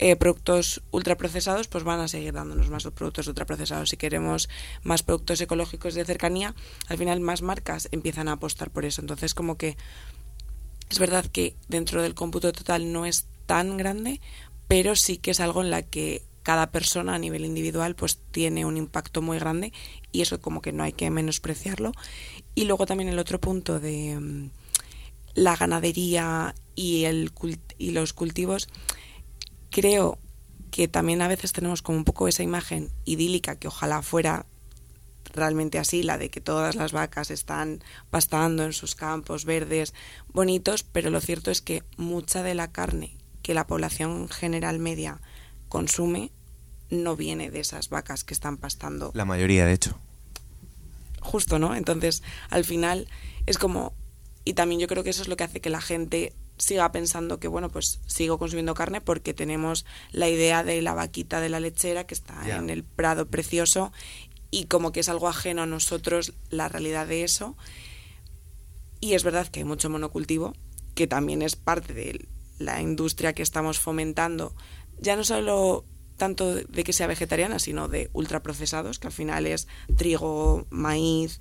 eh, 0.04 0.16
productos 0.16 0.82
ultraprocesados, 0.90 1.68
pues 1.68 1.84
van 1.84 2.00
a 2.00 2.08
seguir 2.08 2.34
dándonos 2.34 2.72
más 2.72 2.84
productos 2.86 3.28
ultraprocesados. 3.28 3.90
Si 3.90 3.98
queremos 3.98 4.50
más 4.82 5.04
productos 5.04 5.40
ecológicos 5.42 5.94
de 5.94 6.04
cercanía, 6.04 6.56
al 6.88 6.98
final 6.98 7.20
más 7.20 7.44
marcas 7.44 7.88
empiezan 7.92 8.28
a 8.28 8.34
apostar 8.34 8.72
por 8.72 8.84
eso. 8.84 9.02
Entonces, 9.02 9.36
como 9.36 9.58
que 9.58 9.78
es 10.90 10.98
verdad 10.98 11.24
que 11.28 11.56
dentro 11.68 12.02
del 12.02 12.16
cómputo 12.16 12.52
total 12.52 12.92
no 12.92 13.06
es 13.06 13.28
tan 13.46 13.78
grande, 13.78 14.22
pero 14.68 14.96
sí 14.96 15.18
que 15.18 15.30
es 15.30 15.40
algo 15.40 15.62
en 15.62 15.70
la 15.70 15.84
que 15.84 16.24
cada 16.42 16.72
persona 16.72 17.14
a 17.14 17.20
nivel 17.20 17.46
individual 17.46 17.94
pues 17.96 18.18
tiene 18.32 18.66
un 18.66 18.78
impacto 18.78 19.22
muy 19.22 19.38
grande 19.38 19.72
y 20.12 20.22
eso 20.22 20.42
como 20.42 20.64
que 20.64 20.72
no 20.72 20.82
hay 20.82 20.94
que 20.94 21.12
menospreciarlo. 21.12 21.92
Y 22.56 22.66
luego 22.66 22.88
también 22.88 23.10
el 23.10 23.20
otro 23.20 23.40
punto 23.40 23.80
de 23.80 24.20
mm, 24.20 24.50
la 25.36 25.56
ganadería 25.56 26.56
y, 26.76 27.04
el 27.04 27.32
y 27.78 27.92
los 27.92 28.14
cultivos, 28.14 28.68
creo 29.72 30.20
que 30.70 30.88
también 30.88 31.22
a 31.22 31.28
veces 31.28 31.52
tenemos 31.52 31.82
como 31.82 31.98
un 31.98 32.06
poco 32.06 32.28
esa 32.28 32.44
imagen 32.44 32.92
idílica 33.06 33.56
que 33.56 33.68
ojalá 33.68 34.02
fuera 34.02 34.46
realmente 35.34 35.80
así, 35.80 36.04
la 36.04 36.18
de 36.18 36.30
que 36.30 36.42
todas 36.42 36.76
las 36.76 36.92
vacas 36.92 37.32
están 37.32 37.84
pastando 38.10 38.64
en 38.64 38.74
sus 38.74 38.96
campos 38.96 39.46
verdes, 39.46 39.94
bonitos, 40.34 40.84
pero 40.84 41.10
lo 41.10 41.22
cierto 41.22 41.52
es 41.52 41.62
que 41.62 41.84
mucha 41.98 42.44
de 42.44 42.54
la 42.54 42.72
carne 42.72 43.18
que 43.42 43.54
la 43.54 43.66
población 43.66 44.30
general 44.30 44.80
media 44.80 45.20
consume 45.70 46.32
no 46.90 47.16
viene 47.16 47.50
de 47.50 47.62
esas 47.62 47.90
vacas 47.90 48.24
que 48.24 48.34
están 48.34 48.58
pastando. 48.58 49.12
La 49.14 49.26
mayoría, 49.26 49.66
de 49.66 49.74
hecho. 49.74 49.98
Justo, 51.22 51.60
¿no? 51.60 51.76
Entonces, 51.76 52.24
al 52.50 52.66
final 52.66 53.08
es 53.46 53.58
como... 53.58 53.94
Y 54.44 54.54
también 54.54 54.82
yo 54.82 54.88
creo 54.88 55.04
que 55.04 55.12
eso 55.12 55.22
es 55.22 55.28
lo 55.28 55.38
que 55.38 55.44
hace 55.44 55.62
que 55.62 55.70
la 55.70 55.82
gente 55.82 56.34
siga 56.62 56.92
pensando 56.92 57.40
que, 57.40 57.48
bueno, 57.48 57.70
pues 57.70 58.00
sigo 58.06 58.38
consumiendo 58.38 58.76
carne 58.76 59.02
porque 59.02 59.34
tenemos 59.34 59.84
la 60.12 60.30
idea 60.30 60.64
de 60.64 60.80
la 60.84 60.94
vaquita 60.94 61.42
de 61.42 61.50
la 61.50 61.60
lechera 61.60 62.06
que 62.06 62.14
está 62.14 62.56
en 62.56 62.70
el 62.70 62.84
prado 62.84 63.26
precioso 63.28 63.92
y 64.52 64.66
como 64.66 64.92
que 64.92 65.00
es 65.00 65.10
algo 65.10 65.28
ajeno 65.28 65.64
a 65.64 65.66
nosotros 65.66 66.34
la 66.52 66.70
realidad 66.70 67.08
de 67.08 67.24
eso. 67.24 67.58
Y 69.00 69.14
es 69.14 69.24
verdad 69.24 69.48
que 69.48 69.62
hay 69.62 69.64
mucho 69.66 69.90
monocultivo, 69.90 70.54
que 70.94 71.08
también 71.08 71.42
es 71.42 71.56
parte 71.56 71.96
de 71.96 72.28
la 72.60 72.80
industria 72.80 73.34
que 73.34 73.42
estamos 73.42 73.80
fomentando, 73.80 74.54
ya 75.00 75.16
no 75.16 75.24
solo 75.24 75.84
tanto 76.18 76.54
de 76.54 76.84
que 76.84 76.94
sea 76.94 77.08
vegetariana, 77.08 77.58
sino 77.58 77.88
de 77.88 78.12
ultraprocesados, 78.14 79.00
que 79.00 79.08
al 79.08 79.14
final 79.14 79.48
es 79.48 79.68
trigo, 79.98 80.68
maíz 80.70 81.40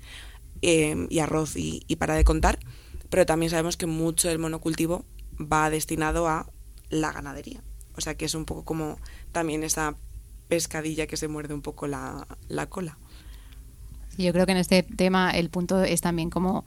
eh, 0.63 1.05
y 1.11 1.19
arroz 1.19 1.55
y, 1.57 1.83
y 1.87 1.97
para 1.97 2.15
de 2.15 2.23
contar. 2.23 2.57
Pero 3.11 3.27
también 3.27 3.51
sabemos 3.51 3.77
que 3.77 3.85
mucho 3.85 4.29
del 4.29 4.39
monocultivo 4.39 5.05
va 5.39 5.69
destinado 5.69 6.27
a 6.27 6.49
la 6.89 7.11
ganadería. 7.11 7.61
O 7.95 8.01
sea 8.01 8.15
que 8.15 8.25
es 8.25 8.33
un 8.33 8.45
poco 8.45 8.65
como 8.65 8.97
también 9.31 9.63
esa 9.63 9.95
pescadilla 10.47 11.05
que 11.05 11.17
se 11.17 11.27
muerde 11.27 11.53
un 11.53 11.61
poco 11.61 11.85
la, 11.87 12.25
la 12.47 12.65
cola. 12.67 12.97
yo 14.17 14.33
creo 14.33 14.45
que 14.45 14.53
en 14.53 14.57
este 14.57 14.81
tema 14.81 15.31
el 15.31 15.49
punto 15.49 15.83
es 15.83 16.01
también 16.01 16.29
como 16.29 16.65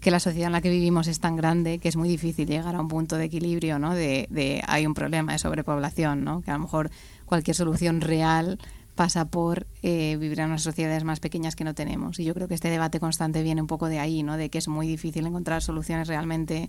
que 0.00 0.10
la 0.10 0.18
sociedad 0.20 0.48
en 0.48 0.52
la 0.52 0.60
que 0.60 0.68
vivimos 0.68 1.06
es 1.06 1.20
tan 1.20 1.36
grande 1.36 1.78
que 1.78 1.88
es 1.88 1.96
muy 1.96 2.08
difícil 2.08 2.48
llegar 2.48 2.74
a 2.74 2.80
un 2.80 2.88
punto 2.88 3.16
de 3.16 3.24
equilibrio, 3.24 3.78
¿no? 3.78 3.94
De, 3.94 4.62
hay 4.66 4.84
un 4.84 4.94
problema 4.94 5.32
de 5.32 5.38
sobrepoblación, 5.38 6.24
¿no? 6.24 6.42
Que 6.42 6.50
a 6.50 6.54
lo 6.54 6.60
mejor 6.60 6.90
cualquier 7.24 7.54
solución 7.54 8.00
real 8.00 8.58
pasa 8.94 9.24
por 9.24 9.66
eh, 9.82 10.16
vivir 10.18 10.40
en 10.40 10.46
unas 10.46 10.62
sociedades 10.62 11.04
más 11.04 11.20
pequeñas 11.20 11.56
que 11.56 11.64
no 11.64 11.74
tenemos. 11.74 12.18
Y 12.18 12.24
yo 12.24 12.34
creo 12.34 12.48
que 12.48 12.54
este 12.54 12.68
debate 12.68 13.00
constante 13.00 13.42
viene 13.42 13.60
un 13.60 13.66
poco 13.66 13.88
de 13.88 13.98
ahí, 13.98 14.22
¿no? 14.22 14.36
De 14.36 14.50
que 14.50 14.58
es 14.58 14.68
muy 14.68 14.86
difícil 14.86 15.26
encontrar 15.26 15.62
soluciones 15.62 16.08
realmente 16.08 16.68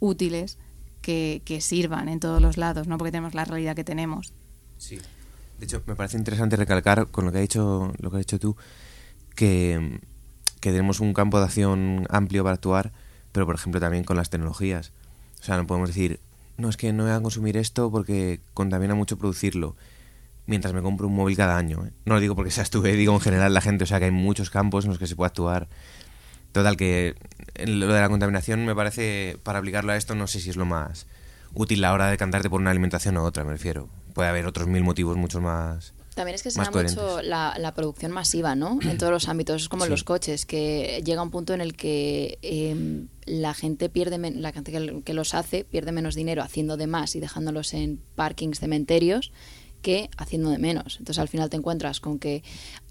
útiles 0.00 0.58
que, 1.02 1.42
que 1.44 1.60
sirvan 1.60 2.08
en 2.08 2.20
todos 2.20 2.40
los 2.40 2.56
lados, 2.56 2.86
¿no? 2.86 2.98
Porque 2.98 3.10
tenemos 3.10 3.34
la 3.34 3.44
realidad 3.44 3.74
que 3.74 3.84
tenemos. 3.84 4.32
Sí. 4.78 4.98
De 5.58 5.64
hecho, 5.64 5.82
me 5.86 5.96
parece 5.96 6.16
interesante 6.16 6.56
recalcar 6.56 7.08
con 7.08 7.24
lo 7.24 7.32
que 7.32 7.38
ha 7.38 7.40
dicho, 7.40 7.92
lo 7.98 8.10
que 8.10 8.16
has 8.16 8.20
dicho 8.20 8.38
tú, 8.38 8.56
que, 9.34 10.00
que 10.60 10.70
tenemos 10.70 11.00
un 11.00 11.12
campo 11.12 11.38
de 11.38 11.46
acción 11.46 12.06
amplio 12.10 12.44
para 12.44 12.54
actuar, 12.54 12.92
pero 13.32 13.46
por 13.46 13.56
ejemplo 13.56 13.80
también 13.80 14.04
con 14.04 14.16
las 14.16 14.30
tecnologías. 14.30 14.92
O 15.40 15.44
sea, 15.44 15.56
no 15.56 15.66
podemos 15.66 15.88
decir, 15.88 16.20
no 16.56 16.68
es 16.68 16.76
que 16.76 16.92
no 16.92 17.04
voy 17.04 17.12
a 17.12 17.20
consumir 17.20 17.56
esto 17.56 17.90
porque 17.90 18.40
contamina 18.54 18.94
mucho 18.94 19.16
producirlo, 19.16 19.76
mientras 20.48 20.74
me 20.74 20.82
compro 20.82 21.06
un 21.06 21.14
móvil 21.14 21.36
cada 21.36 21.56
año. 21.56 21.86
¿eh? 21.86 21.92
No 22.04 22.14
lo 22.14 22.20
digo 22.20 22.34
porque 22.34 22.50
seas 22.50 22.70
tú, 22.70 22.84
¿eh? 22.84 22.94
digo 22.94 23.14
en 23.14 23.20
general 23.20 23.54
la 23.54 23.60
gente, 23.60 23.84
o 23.84 23.86
sea 23.86 24.00
que 24.00 24.06
hay 24.06 24.10
muchos 24.10 24.50
campos 24.50 24.84
en 24.84 24.90
los 24.90 24.98
que 24.98 25.06
se 25.06 25.14
puede 25.14 25.28
actuar. 25.28 25.68
Total, 26.52 26.76
que 26.76 27.14
lo 27.66 27.92
de 27.92 28.00
la 28.00 28.08
contaminación 28.08 28.64
me 28.64 28.74
parece, 28.74 29.38
para 29.44 29.60
aplicarlo 29.60 29.92
a 29.92 29.96
esto, 29.96 30.14
no 30.14 30.26
sé 30.26 30.40
si 30.40 30.50
es 30.50 30.56
lo 30.56 30.64
más 30.64 31.06
útil 31.54 31.80
la 31.80 31.92
hora 31.92 32.08
de 32.08 32.16
cantarte 32.16 32.50
por 32.50 32.60
una 32.60 32.70
alimentación 32.70 33.16
u 33.16 33.22
otra, 33.22 33.44
me 33.44 33.52
refiero 33.52 33.88
puede 34.18 34.30
haber 34.30 34.46
otros 34.46 34.66
mil 34.66 34.82
motivos 34.82 35.16
mucho 35.16 35.40
más. 35.40 35.94
También 36.16 36.34
es 36.34 36.42
que 36.42 36.50
se 36.50 36.60
da 36.60 36.72
mucho 36.72 37.22
la, 37.22 37.54
la, 37.56 37.72
producción 37.72 38.10
masiva, 38.10 38.56
¿no? 38.56 38.80
En 38.82 38.98
todos 38.98 39.12
los 39.12 39.28
ámbitos, 39.28 39.62
es 39.62 39.68
como 39.68 39.84
sí. 39.84 39.90
los 39.90 40.02
coches, 40.02 40.44
que 40.44 41.00
llega 41.04 41.22
un 41.22 41.30
punto 41.30 41.54
en 41.54 41.60
el 41.60 41.76
que 41.76 42.40
eh, 42.42 43.06
la 43.26 43.54
gente 43.54 43.88
pierde, 43.88 44.18
la 44.18 44.50
gente 44.50 44.72
que, 44.72 45.02
que, 45.04 45.14
los 45.14 45.34
hace 45.34 45.62
pierde 45.62 45.92
menos 45.92 46.16
dinero 46.16 46.42
haciendo 46.42 46.76
de 46.76 46.88
más 46.88 47.14
y 47.14 47.20
dejándolos 47.20 47.72
en 47.74 48.00
parkings, 48.16 48.58
cementerios, 48.58 49.30
que 49.82 50.10
haciendo 50.16 50.50
de 50.50 50.58
menos. 50.58 50.96
Entonces 50.98 51.18
al 51.18 51.28
final 51.28 51.50
te 51.50 51.56
encuentras 51.56 52.00
con 52.00 52.18
que 52.18 52.42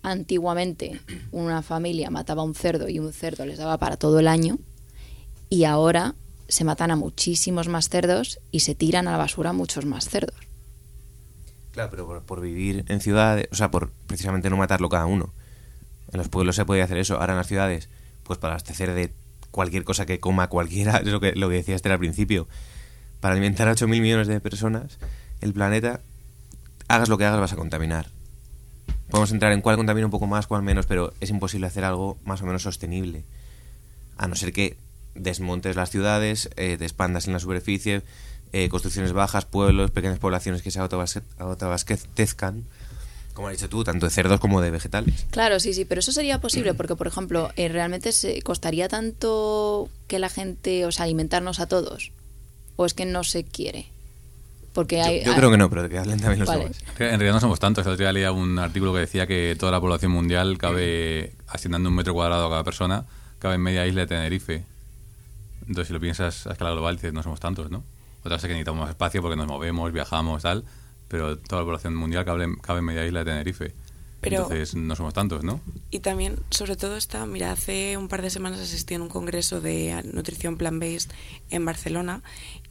antiguamente 0.02 1.00
una 1.32 1.62
familia 1.62 2.10
mataba 2.10 2.44
un 2.44 2.56
cerdo 2.56 2.90
y 2.90 3.00
un 3.00 3.14
cerdo 3.14 3.46
les 3.46 3.58
daba 3.58 3.78
para 3.78 3.98
todo 3.98 4.20
el 4.20 4.28
año 4.28 4.58
y 5.50 5.64
ahora 5.64 6.16
se 6.48 6.64
matan 6.64 6.92
a 6.92 6.96
muchísimos 6.96 7.68
más 7.68 7.90
cerdos 7.90 8.40
y 8.52 8.62
se 8.62 8.76
tiran 8.76 9.08
a 9.08 9.12
la 9.12 9.18
basura 9.18 9.54
muchos 9.54 9.86
más 9.86 10.10
cerdos. 10.10 10.36
Claro, 11.72 11.92
pero 11.92 12.24
por, 12.24 12.42
vivir 12.42 12.86
en 12.88 13.02
ciudades, 13.02 13.48
o 13.52 13.56
sea, 13.56 13.70
por 13.70 13.92
precisamente 14.08 14.50
no 14.50 14.58
matarlo 14.58 14.90
cada 14.90 15.06
uno. 15.06 15.32
En 16.12 16.18
los 16.18 16.30
pueblos 16.30 16.56
se 16.56 16.66
puede 16.66 16.82
hacer 16.82 16.98
eso. 16.98 17.20
Ahora 17.20 17.34
en 17.34 17.38
las 17.38 17.48
ciudades, 17.48 17.90
pues 18.24 18.40
para 18.40 18.54
abastecer 18.54 18.94
de 18.94 19.14
cualquier 19.52 19.84
cosa 19.84 20.06
que 20.06 20.20
coma 20.20 20.48
cualquiera, 20.48 20.98
es 21.06 21.08
lo 21.08 21.20
que, 21.20 21.34
lo 21.34 21.50
que 21.50 21.56
decía 21.56 21.76
este 21.76 21.92
al 21.92 22.00
principio. 22.00 22.48
Para 23.20 23.34
alimentar 23.34 23.68
a 23.68 23.74
8.000 23.74 23.88
millones 24.02 24.28
de 24.28 24.40
personas, 24.40 24.98
el 25.42 25.54
planeta, 25.54 26.02
hagas 26.88 27.10
lo 27.10 27.18
que 27.18 27.26
hagas, 27.26 27.40
vas 27.40 27.54
a 27.54 27.58
contaminar. 27.58 28.08
Podemos 29.10 29.32
entrar 29.32 29.54
en 29.54 29.62
cuál 29.62 29.78
contamina 29.78 30.06
un 30.08 30.12
poco 30.12 30.28
más, 30.28 30.48
cuál 30.48 30.64
menos, 30.64 30.86
pero 30.86 31.14
es 31.22 31.30
imposible 31.30 31.68
hacer 31.68 31.86
algo 31.86 32.18
más 32.26 32.42
o 32.42 32.46
menos 32.46 32.64
sostenible. 32.64 33.24
A 34.18 34.28
no 34.28 34.36
ser 34.36 34.52
que 34.52 34.78
desmontes 35.16 35.76
las 35.76 35.90
ciudades, 35.90 36.50
eh, 36.58 36.76
te 36.78 36.86
expandas 36.86 37.28
en 37.28 37.34
la 37.34 37.40
superficie, 37.40 38.02
eh, 38.54 38.70
construcciones 38.70 39.14
bajas, 39.14 39.46
pueblos, 39.46 39.92
pequeñas 39.92 40.20
poblaciones 40.20 40.62
que 40.62 40.72
se 40.72 40.80
autoabastezcan, 40.80 42.66
como 43.34 43.48
has 43.48 43.54
dicho 43.54 43.70
tú, 43.70 43.84
tanto 43.84 44.06
de 44.06 44.10
cerdos 44.10 44.40
como 44.40 44.62
de 44.62 44.72
vegetales. 44.72 45.26
Claro, 45.30 45.60
sí, 45.60 45.74
sí, 45.74 45.86
pero 45.86 46.00
eso 46.00 46.12
sería 46.12 46.42
posible 46.42 46.74
porque, 46.74 46.96
por 46.96 47.08
ejemplo, 47.08 47.52
eh, 47.56 47.70
¿realmente 47.70 48.12
se 48.12 48.42
costaría 48.42 48.90
tanto 48.90 49.90
que 50.08 50.20
la 50.20 50.30
gente, 50.30 50.86
o 50.86 50.92
sea, 50.92 51.06
alimentarnos 51.06 51.60
a 51.60 51.68
todos? 51.68 52.12
¿O 52.78 52.86
es 52.86 52.94
que 52.94 53.06
no 53.06 53.24
se 53.24 53.44
quiere? 53.44 53.88
Porque 54.78 55.02
hay, 55.02 55.22
yo, 55.22 55.32
yo 55.32 55.36
creo 55.36 55.50
que 55.50 55.58
no, 55.58 55.72
pero 55.72 55.90
que 55.90 55.98
hablen 55.98 56.20
también 56.20 56.38
los 56.42 56.48
Vale. 56.48 56.66
demás. 56.66 56.78
En 57.00 57.20
realidad 57.20 57.34
no 57.34 57.40
somos 57.40 57.60
tantos. 57.60 57.84
El 57.88 57.94
otro 57.94 58.04
día 58.04 58.14
leía 58.14 58.32
un 58.32 58.60
artículo 58.60 58.94
que 58.94 59.00
decía 59.00 59.26
que 59.26 59.56
toda 59.60 59.72
la 59.72 59.82
población 59.82 60.12
mundial 60.12 60.60
cabe, 60.60 61.34
asignando 61.48 61.90
un 61.90 61.96
metro 61.96 62.14
cuadrado 62.14 62.46
a 62.46 62.50
cada 62.52 62.64
persona, 62.64 63.04
cabe 63.40 63.56
en 63.56 63.62
media 63.62 63.88
isla 63.88 64.02
de 64.02 64.08
Tenerife. 64.08 64.64
Entonces, 65.62 65.88
si 65.88 65.94
lo 65.94 66.00
piensas 66.00 66.46
a 66.46 66.52
escala 66.52 66.70
global, 66.74 66.96
dices, 66.96 67.12
no 67.12 67.24
somos 67.24 67.40
tantos, 67.40 67.72
¿no? 67.72 67.84
Otra 68.20 68.36
cosa 68.38 68.48
que 68.48 68.54
necesitamos 68.54 68.82
más 68.82 68.90
espacio 68.92 69.20
porque 69.24 69.36
nos 69.36 69.48
movemos, 69.48 69.92
viajamos, 69.92 70.44
tal, 70.44 70.64
pero 71.08 71.40
toda 71.40 71.64
la 71.64 71.66
población 71.66 71.96
mundial 71.96 72.24
cabe, 72.24 72.46
cabe 72.62 72.78
en 72.78 72.86
media 72.86 73.04
isla 73.04 73.24
de 73.24 73.32
Tenerife. 73.32 73.74
Pero- 74.22 74.44
Entonces, 74.44 74.76
no 74.76 74.96
somos 74.96 75.14
tantos, 75.16 75.44
¿no? 75.44 75.60
Y 75.92 76.02
también, 76.02 76.38
sobre 76.52 76.76
todo, 76.76 76.98
está, 76.98 77.26
mira, 77.26 77.52
hace 77.52 77.98
un 77.98 78.08
par 78.10 78.22
de 78.22 78.30
semanas 78.30 78.60
asistí 78.60 78.94
a 78.96 79.02
un 79.02 79.10
congreso 79.10 79.60
de 79.60 80.02
nutrición 80.14 80.58
plant-based 80.58 81.10
en 81.50 81.66
Barcelona 81.66 82.22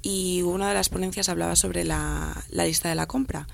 y 0.09 0.43
una 0.43 0.69
de 0.69 0.75
las 0.75 0.89
ponencias 0.89 1.29
hablaba 1.29 1.57
sobre 1.57 1.83
la, 1.83 2.45
lista 2.53 2.89
de 2.89 2.95
la 2.95 3.07
compra. 3.07 3.49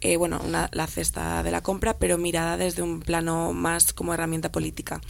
Eh, 0.00 0.16
bueno, 0.16 0.40
una- 0.46 0.70
la 0.72 0.86
cesta 0.86 1.42
de 1.42 1.50
la 1.50 1.64
compra, 1.64 1.98
pero 1.98 2.16
mirada 2.16 2.56
desde 2.56 2.82
un 2.82 3.00
plano 3.00 3.52
más 3.52 3.92
como 3.92 4.14
herramienta 4.14 4.52
política. 4.52 5.00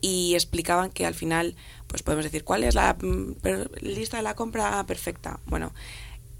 Y 0.00 0.34
explicaban 0.34 0.90
que 0.90 1.06
al 1.06 1.14
final, 1.14 1.54
pues 1.86 2.02
podemos 2.02 2.24
decir, 2.24 2.42
¿cuál 2.42 2.64
es 2.64 2.74
la 2.74 2.96
mm, 3.00 3.34
lista 3.80 4.16
de 4.16 4.24
la 4.24 4.34
compra 4.34 4.84
perfecta? 4.86 5.38
Bueno, 5.46 5.72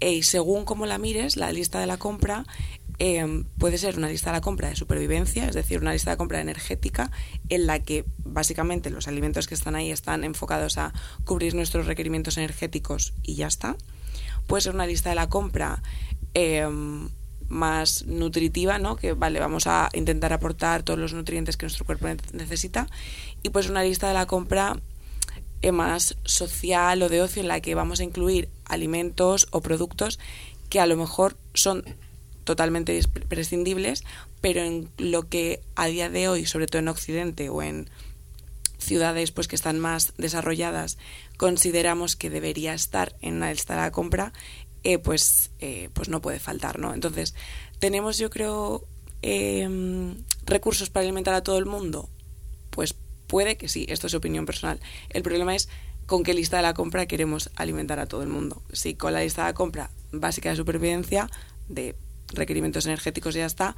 eh, 0.01 0.23
según 0.23 0.65
cómo 0.65 0.85
la 0.85 0.97
mires, 0.97 1.37
la 1.37 1.53
lista 1.53 1.79
de 1.79 1.87
la 1.87 1.95
compra 1.95 2.45
eh, 2.99 3.43
puede 3.57 3.77
ser 3.77 3.97
una 3.97 4.09
lista 4.09 4.31
de 4.31 4.37
la 4.37 4.41
compra 4.41 4.69
de 4.69 4.75
supervivencia, 4.75 5.47
es 5.47 5.55
decir, 5.55 5.79
una 5.79 5.93
lista 5.93 6.11
de 6.11 6.17
compra 6.17 6.41
energética 6.41 7.11
en 7.49 7.67
la 7.67 7.79
que 7.79 8.05
básicamente 8.23 8.89
los 8.89 9.07
alimentos 9.07 9.47
que 9.47 9.55
están 9.55 9.75
ahí 9.75 9.91
están 9.91 10.23
enfocados 10.23 10.77
a 10.77 10.93
cubrir 11.25 11.55
nuestros 11.55 11.85
requerimientos 11.87 12.37
energéticos 12.37 13.13
y 13.23 13.35
ya 13.35 13.47
está. 13.47 13.75
Puede 14.47 14.61
ser 14.61 14.75
una 14.75 14.87
lista 14.87 15.09
de 15.09 15.15
la 15.15 15.29
compra 15.29 15.81
eh, 16.33 16.67
más 17.49 18.05
nutritiva, 18.05 18.79
¿no? 18.79 18.95
Que 18.95 19.13
vale, 19.13 19.39
vamos 19.39 19.67
a 19.67 19.89
intentar 19.93 20.33
aportar 20.33 20.83
todos 20.83 20.99
los 20.99 21.13
nutrientes 21.13 21.57
que 21.57 21.65
nuestro 21.65 21.85
cuerpo 21.85 22.07
ne- 22.07 22.17
necesita. 22.33 22.87
Y 23.43 23.49
pues 23.49 23.69
una 23.69 23.83
lista 23.83 24.07
de 24.07 24.13
la 24.13 24.25
compra 24.25 24.77
eh, 25.61 25.71
más 25.71 26.17
social 26.23 27.01
o 27.01 27.09
de 27.09 27.21
ocio 27.21 27.41
en 27.41 27.47
la 27.47 27.59
que 27.61 27.75
vamos 27.75 27.99
a 27.99 28.03
incluir 28.03 28.49
alimentos 28.65 29.47
o 29.51 29.61
productos 29.61 30.19
que 30.69 30.79
a 30.79 30.87
lo 30.87 30.97
mejor 30.97 31.37
son 31.53 31.83
totalmente 32.45 32.99
prescindibles, 33.27 34.05
pero 34.39 34.61
en 34.61 34.89
lo 34.97 35.27
que 35.27 35.61
a 35.75 35.87
día 35.87 36.09
de 36.09 36.29
hoy, 36.29 36.45
sobre 36.45 36.67
todo 36.67 36.79
en 36.79 36.87
Occidente 36.87 37.49
o 37.49 37.61
en 37.61 37.89
ciudades 38.77 39.31
pues 39.31 39.47
que 39.47 39.55
están 39.55 39.79
más 39.79 40.13
desarrolladas, 40.17 40.97
consideramos 41.37 42.15
que 42.15 42.29
debería 42.29 42.73
estar 42.73 43.15
en 43.21 43.35
una 43.35 43.51
lista 43.51 43.75
de 43.75 43.81
la 43.81 43.91
compra, 43.91 44.31
eh, 44.83 44.99
pues, 44.99 45.49
eh, 45.59 45.89
pues 45.93 46.07
no 46.09 46.21
puede 46.21 46.39
faltar, 46.39 46.79
¿no? 46.79 46.93
Entonces, 46.93 47.33
tenemos, 47.79 48.19
yo 48.19 48.29
creo, 48.29 48.85
em, 49.23 50.15
recursos 50.45 50.91
para 50.91 51.03
alimentar 51.03 51.33
a 51.33 51.41
todo 51.41 51.57
el 51.57 51.65
mundo. 51.65 52.07
Pues 52.69 52.93
puede 53.25 53.57
que 53.57 53.67
sí, 53.67 53.87
esto 53.89 54.05
es 54.07 54.13
opinión 54.13 54.45
personal. 54.45 54.79
El 55.09 55.23
problema 55.23 55.55
es 55.55 55.69
con 56.05 56.21
qué 56.21 56.35
lista 56.35 56.57
de 56.57 56.63
la 56.63 56.75
compra 56.75 57.07
queremos 57.07 57.49
alimentar 57.55 57.99
a 57.99 58.05
todo 58.05 58.21
el 58.21 58.29
mundo. 58.29 58.61
Si 58.71 58.93
con 58.93 59.13
la 59.13 59.21
lista 59.21 59.41
de 59.41 59.49
la 59.49 59.53
compra 59.55 59.89
básica 60.11 60.51
de 60.51 60.55
supervivencia, 60.55 61.31
de 61.67 61.95
requerimientos 62.35 62.85
energéticos 62.85 63.35
y 63.35 63.39
ya 63.39 63.45
está, 63.45 63.75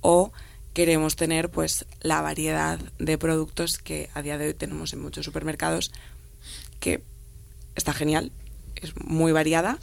o 0.00 0.32
queremos 0.72 1.16
tener 1.16 1.50
pues 1.50 1.86
la 2.00 2.20
variedad 2.20 2.78
de 2.98 3.18
productos 3.18 3.78
que 3.78 4.10
a 4.14 4.22
día 4.22 4.38
de 4.38 4.48
hoy 4.48 4.54
tenemos 4.54 4.92
en 4.92 5.00
muchos 5.00 5.24
supermercados, 5.24 5.92
que 6.80 7.02
está 7.74 7.92
genial, 7.92 8.30
es 8.76 8.94
muy 8.96 9.32
variada, 9.32 9.78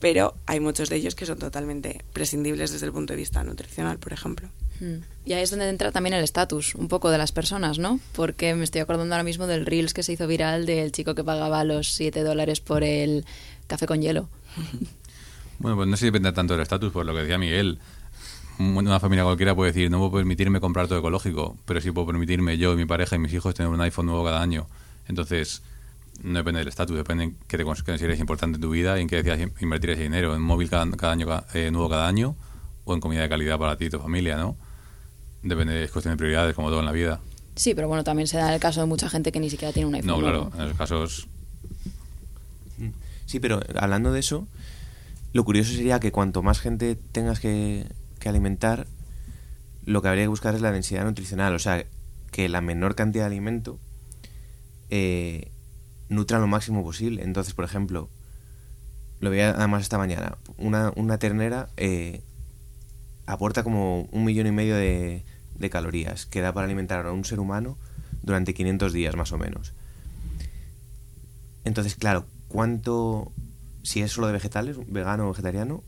pero 0.00 0.34
hay 0.46 0.60
muchos 0.60 0.88
de 0.88 0.96
ellos 0.96 1.14
que 1.14 1.26
son 1.26 1.38
totalmente 1.38 2.04
prescindibles 2.12 2.70
desde 2.70 2.86
el 2.86 2.92
punto 2.92 3.12
de 3.12 3.18
vista 3.18 3.42
nutricional, 3.42 3.98
por 3.98 4.12
ejemplo. 4.12 4.48
Mm. 4.80 4.98
Y 5.26 5.32
ahí 5.32 5.42
es 5.42 5.50
donde 5.50 5.68
entra 5.68 5.92
también 5.92 6.14
el 6.14 6.24
estatus, 6.24 6.74
un 6.74 6.88
poco 6.88 7.10
de 7.10 7.18
las 7.18 7.32
personas, 7.32 7.78
¿no? 7.78 8.00
Porque 8.12 8.54
me 8.54 8.64
estoy 8.64 8.80
acordando 8.80 9.14
ahora 9.14 9.24
mismo 9.24 9.46
del 9.46 9.66
Reels 9.66 9.92
que 9.92 10.02
se 10.02 10.12
hizo 10.12 10.26
viral 10.26 10.66
del 10.66 10.92
chico 10.92 11.14
que 11.14 11.24
pagaba 11.24 11.64
los 11.64 11.92
7 11.94 12.22
dólares 12.22 12.60
por 12.60 12.84
el 12.84 13.26
café 13.66 13.86
con 13.86 14.00
hielo. 14.00 14.28
Bueno, 15.58 15.76
pues 15.76 15.88
no 15.88 15.96
sé 15.96 16.00
si 16.00 16.06
depende 16.06 16.32
tanto 16.32 16.54
del 16.54 16.62
estatus, 16.62 16.92
por 16.92 17.04
lo 17.04 17.12
que 17.14 17.20
decía 17.20 17.38
Miguel. 17.38 17.78
Una 18.58 18.98
familia 18.98 19.24
cualquiera 19.24 19.54
puede 19.54 19.72
decir, 19.72 19.90
no 19.90 19.98
puedo 19.98 20.12
permitirme 20.12 20.60
comprar 20.60 20.88
todo 20.88 20.98
ecológico, 20.98 21.56
pero 21.64 21.80
sí 21.80 21.92
puedo 21.92 22.08
permitirme 22.08 22.58
yo 22.58 22.72
y 22.72 22.76
mi 22.76 22.86
pareja 22.86 23.16
y 23.16 23.18
mis 23.18 23.32
hijos 23.32 23.54
tener 23.54 23.70
un 23.70 23.80
iPhone 23.80 24.06
nuevo 24.06 24.24
cada 24.24 24.42
año. 24.42 24.66
Entonces, 25.06 25.62
no 26.22 26.38
depende 26.38 26.58
del 26.60 26.68
estatus, 26.68 26.96
depende 26.96 27.24
en 27.24 27.36
qué 27.46 27.56
te 27.56 27.64
consideres 27.64 28.18
importante 28.18 28.56
en 28.56 28.62
tu 28.62 28.70
vida 28.70 28.98
y 28.98 29.02
en 29.02 29.08
qué 29.08 29.22
decidas 29.22 29.48
invertir 29.60 29.90
ese 29.90 30.02
dinero, 30.02 30.34
en 30.34 30.42
móvil 30.42 30.68
cada, 30.68 31.12
año 31.12 31.44
eh, 31.54 31.70
nuevo 31.70 31.88
cada 31.88 32.08
año 32.08 32.34
o 32.84 32.94
en 32.94 33.00
comida 33.00 33.22
de 33.22 33.28
calidad 33.28 33.58
para 33.58 33.76
ti 33.76 33.86
y 33.86 33.90
tu 33.90 34.00
familia, 34.00 34.36
¿no? 34.36 34.56
Depende, 35.42 35.84
es 35.84 35.90
cuestión 35.92 36.14
de 36.14 36.18
prioridades, 36.18 36.54
como 36.54 36.68
todo 36.68 36.80
en 36.80 36.86
la 36.86 36.92
vida. 36.92 37.20
Sí, 37.54 37.74
pero 37.74 37.86
bueno, 37.86 38.02
también 38.02 38.26
se 38.26 38.38
da 38.38 38.52
el 38.52 38.60
caso 38.60 38.80
de 38.80 38.86
mucha 38.86 39.08
gente 39.08 39.30
que 39.30 39.40
ni 39.40 39.50
siquiera 39.50 39.72
tiene 39.72 39.88
un 39.88 39.94
iPhone. 39.94 40.08
No, 40.08 40.18
claro, 40.18 40.50
en 40.56 40.62
esos 40.62 40.76
casos... 40.76 41.28
Sí, 43.26 43.40
pero 43.40 43.60
hablando 43.76 44.10
de 44.10 44.20
eso, 44.20 44.46
lo 45.38 45.44
curioso 45.44 45.72
sería 45.72 46.00
que 46.00 46.10
cuanto 46.10 46.42
más 46.42 46.58
gente 46.58 46.96
tengas 46.96 47.38
que, 47.38 47.86
alimentar, 48.26 48.88
lo 49.84 50.02
que 50.02 50.08
habría 50.08 50.24
que 50.24 50.28
buscar 50.28 50.56
es 50.56 50.60
la 50.60 50.72
densidad 50.72 51.04
nutricional, 51.04 51.54
o 51.54 51.60
sea, 51.60 51.86
que 52.32 52.48
la 52.48 52.60
menor 52.60 52.96
cantidad 52.96 53.22
de 53.22 53.28
alimento 53.28 53.78
eh, 54.90 55.52
nutra 56.08 56.40
lo 56.40 56.48
máximo 56.48 56.82
posible. 56.82 57.22
Entonces, 57.22 57.54
por 57.54 57.64
ejemplo, 57.64 58.08
lo 59.20 59.30
veía 59.30 59.50
además 59.50 59.82
esta 59.82 59.96
mañana, 59.96 60.38
una, 60.56 60.92
una 60.96 61.18
ternera 61.18 61.68
eh, 61.76 62.20
aporta 63.26 63.62
como 63.62 64.08
un 64.10 64.24
millón 64.24 64.48
y 64.48 64.50
medio 64.50 64.74
de, 64.74 65.22
de 65.54 65.70
calorías 65.70 66.26
que 66.26 66.40
da 66.40 66.52
para 66.52 66.64
alimentar 66.64 67.06
a 67.06 67.12
un 67.12 67.24
ser 67.24 67.38
humano 67.38 67.78
durante 68.24 68.54
500 68.54 68.92
días 68.92 69.14
más 69.14 69.30
o 69.30 69.38
menos. 69.38 69.72
Entonces, 71.64 71.94
claro, 71.94 72.26
¿cuánto, 72.48 73.30
si 73.88 74.02
es 74.02 74.12
solo 74.12 74.26
de 74.26 74.34
vegetales, 74.34 74.76
vegano 74.86 75.24
o 75.24 75.30
vegetariano, 75.30 75.82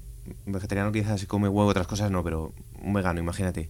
vegetariano 0.47 0.91
quizás 0.91 1.21
se 1.21 1.27
come 1.27 1.51
huevo, 1.51 1.69
otras 1.69 1.87
cosas 1.87 2.11
no, 2.11 2.25
pero 2.25 2.55
un 2.81 2.95
vegano, 2.95 3.21
imagínate. 3.21 3.69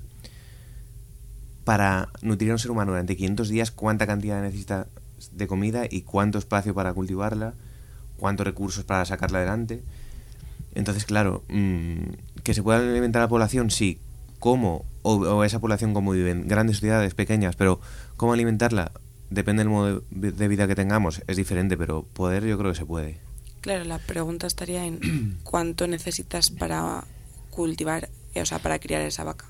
Para 1.65 2.11
nutrir 2.23 2.53
a 2.53 2.55
un 2.55 2.61
ser 2.61 2.71
humano 2.71 2.93
durante 2.93 3.17
500 3.17 3.49
días, 3.49 3.71
¿cuánta 3.73 4.07
cantidad 4.07 4.41
necesita 4.41 4.87
de 5.33 5.49
comida 5.49 5.83
y 5.91 6.03
cuánto 6.03 6.39
espacio 6.39 6.75
para 6.75 6.95
cultivarla? 6.95 7.55
¿Cuántos 8.19 8.47
recursos 8.47 8.85
para 8.85 9.05
sacarla 9.05 9.39
adelante? 9.39 9.83
Entonces, 10.77 11.07
claro, 11.07 11.43
mm, 11.49 12.43
que 12.45 12.55
se 12.55 12.63
pueda 12.63 12.79
alimentar 12.79 13.23
a 13.23 13.25
la 13.25 13.29
población, 13.29 13.73
sí. 13.73 13.99
¿Cómo? 14.39 14.85
O, 15.03 15.43
esa 15.43 15.59
población 15.59 15.93
como 15.93 16.13
viven, 16.13 16.47
grandes 16.47 16.79
ciudades, 16.79 17.15
pequeñas, 17.15 17.57
pero 17.57 17.81
¿cómo 18.17 18.33
alimentarla? 18.33 18.93
Depende 19.29 19.65
del 19.65 19.71
modo 19.71 20.05
de 20.11 20.49
vida 20.49 20.69
que 20.69 20.77
tengamos, 20.77 21.21
es 21.27 21.37
diferente, 21.37 21.77
pero 21.77 22.05
poder 22.05 22.45
yo 22.45 22.57
creo 22.57 22.71
que 22.71 22.79
se 22.79 22.87
puede. 22.87 23.30
Claro, 23.61 23.85
la 23.85 23.99
pregunta 23.99 24.47
estaría 24.47 24.85
en 24.85 25.39
cuánto 25.43 25.87
necesitas 25.87 26.51
para 26.51 27.05
cultivar, 27.51 28.09
o 28.35 28.45
sea, 28.47 28.59
para 28.59 28.79
criar 28.79 29.03
esa 29.03 29.25
vaca. 29.25 29.47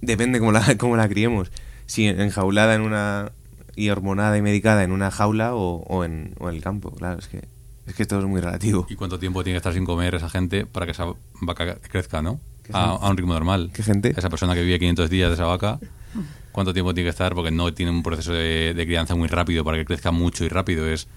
Depende 0.00 0.38
cómo 0.38 0.52
la, 0.52 0.76
cómo 0.78 0.96
la 0.96 1.08
criemos. 1.08 1.50
Si 1.86 2.06
enjaulada 2.06 2.74
en 2.74 2.82
una 2.82 3.32
y 3.74 3.90
hormonada 3.90 4.36
y 4.36 4.42
medicada 4.42 4.82
en 4.82 4.92
una 4.92 5.10
jaula 5.10 5.54
o, 5.54 5.82
o, 5.82 6.04
en, 6.04 6.34
o 6.38 6.48
en 6.48 6.56
el 6.56 6.62
campo, 6.62 6.90
claro, 6.90 7.18
es 7.18 7.28
que 7.28 7.46
es 7.88 7.94
que 7.94 8.04
todo 8.04 8.20
es 8.20 8.26
muy 8.26 8.40
relativo. 8.40 8.86
¿Y 8.90 8.96
cuánto 8.96 9.18
tiempo 9.18 9.42
tiene 9.42 9.54
que 9.54 9.58
estar 9.58 9.72
sin 9.72 9.86
comer 9.86 10.14
esa 10.14 10.28
gente 10.28 10.66
para 10.66 10.84
que 10.84 10.92
esa 10.92 11.06
vaca 11.40 11.78
crezca, 11.80 12.20
no? 12.20 12.38
A, 12.70 13.08
un 13.08 13.16
ritmo 13.16 13.32
normal. 13.32 13.70
¿Qué 13.72 13.82
gente? 13.82 14.12
Esa 14.14 14.28
persona 14.28 14.54
que 14.54 14.62
vive 14.62 14.78
500 14.78 15.08
días 15.08 15.30
de 15.30 15.34
esa 15.34 15.46
vaca, 15.46 15.78
¿cuánto 16.52 16.74
tiempo 16.74 16.92
tiene 16.92 17.06
que 17.06 17.10
estar? 17.10 17.34
Porque 17.34 17.50
no 17.50 17.72
tiene 17.72 17.90
un 17.90 18.02
proceso 18.02 18.32
de, 18.32 18.74
crianza 18.86 19.14
muy 19.14 19.28
rápido 19.28 19.64
para 19.64 19.78
que 19.78 19.86
crezca 19.86 20.10
mucho 20.10 20.44
y 20.44 20.48
rápido. 20.48 20.86
Es, 20.86 21.08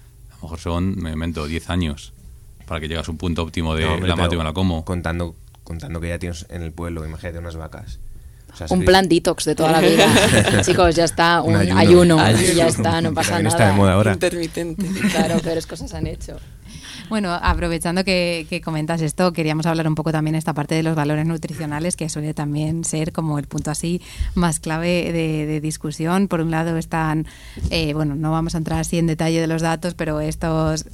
a 0.42 0.46
lo 0.46 0.48
mejor 0.48 0.60
son, 0.60 0.98
me 1.00 1.12
invento, 1.12 1.46
10 1.46 1.70
años 1.70 2.12
para 2.66 2.80
que 2.80 2.88
llegue 2.88 3.00
a 3.00 3.04
su 3.04 3.16
punto 3.16 3.42
óptimo 3.42 3.76
de 3.76 3.84
la 4.00 4.16
mato 4.16 4.34
y 4.34 4.38
me 4.38 4.44
la 4.44 4.52
como. 4.52 4.84
Contando, 4.84 5.36
contando 5.62 6.00
que 6.00 6.08
ya 6.08 6.18
tienes 6.18 6.46
en 6.48 6.62
el 6.62 6.72
pueblo, 6.72 7.04
imagínate 7.06 7.38
unas 7.38 7.54
vacas. 7.54 8.00
un 8.70 8.84
plan 8.84 9.08
detox 9.08 9.44
de 9.44 9.54
toda 9.54 9.70
la 9.70 9.80
vida. 9.88 10.62
Chicos, 10.62 10.96
ya 10.96 11.04
está, 11.04 11.42
un, 11.42 11.54
ayuno, 11.54 12.18
y 12.30 12.54
ya 12.54 12.66
está, 12.66 13.00
no 13.00 13.14
pasa 13.14 13.38
nada. 13.38 13.50
Está 13.50 13.68
de 13.68 13.72
moda 13.74 13.92
ahora. 13.92 14.14
Intermitente. 14.14 14.84
Claro, 15.12 15.38
peores 15.38 15.66
cosas 15.66 15.94
han 15.94 16.08
hecho. 16.08 16.36
Bueno, 17.08 17.32
aprovechando 17.32 18.04
que, 18.04 18.60
comentas 18.64 19.02
esto, 19.02 19.32
queríamos 19.32 19.66
hablar 19.66 19.86
un 19.86 19.94
poco 19.94 20.12
también 20.12 20.34
esta 20.34 20.54
parte 20.54 20.74
de 20.74 20.82
los 20.82 20.94
valores 20.94 21.26
nutricionales, 21.26 21.96
que 21.96 22.08
suele 22.08 22.34
también 22.34 22.84
ser 22.84 23.12
como 23.12 23.38
el 23.38 23.46
punto 23.46 23.70
así 23.70 24.00
más 24.34 24.60
clave 24.60 25.12
de, 25.12 25.60
discusión. 25.60 26.28
Por 26.28 26.40
un 26.40 26.50
lado 26.50 26.76
están, 26.76 27.26
eh, 27.70 27.94
bueno, 27.94 28.14
no 28.14 28.30
vamos 28.32 28.54
a 28.54 28.58
entrar 28.58 28.80
así 28.80 28.98
en 28.98 29.06
detalle 29.06 29.40
de 29.40 29.46
los 29.46 29.62
datos, 29.62 29.94
pero 29.94 30.20
estos 30.20 30.86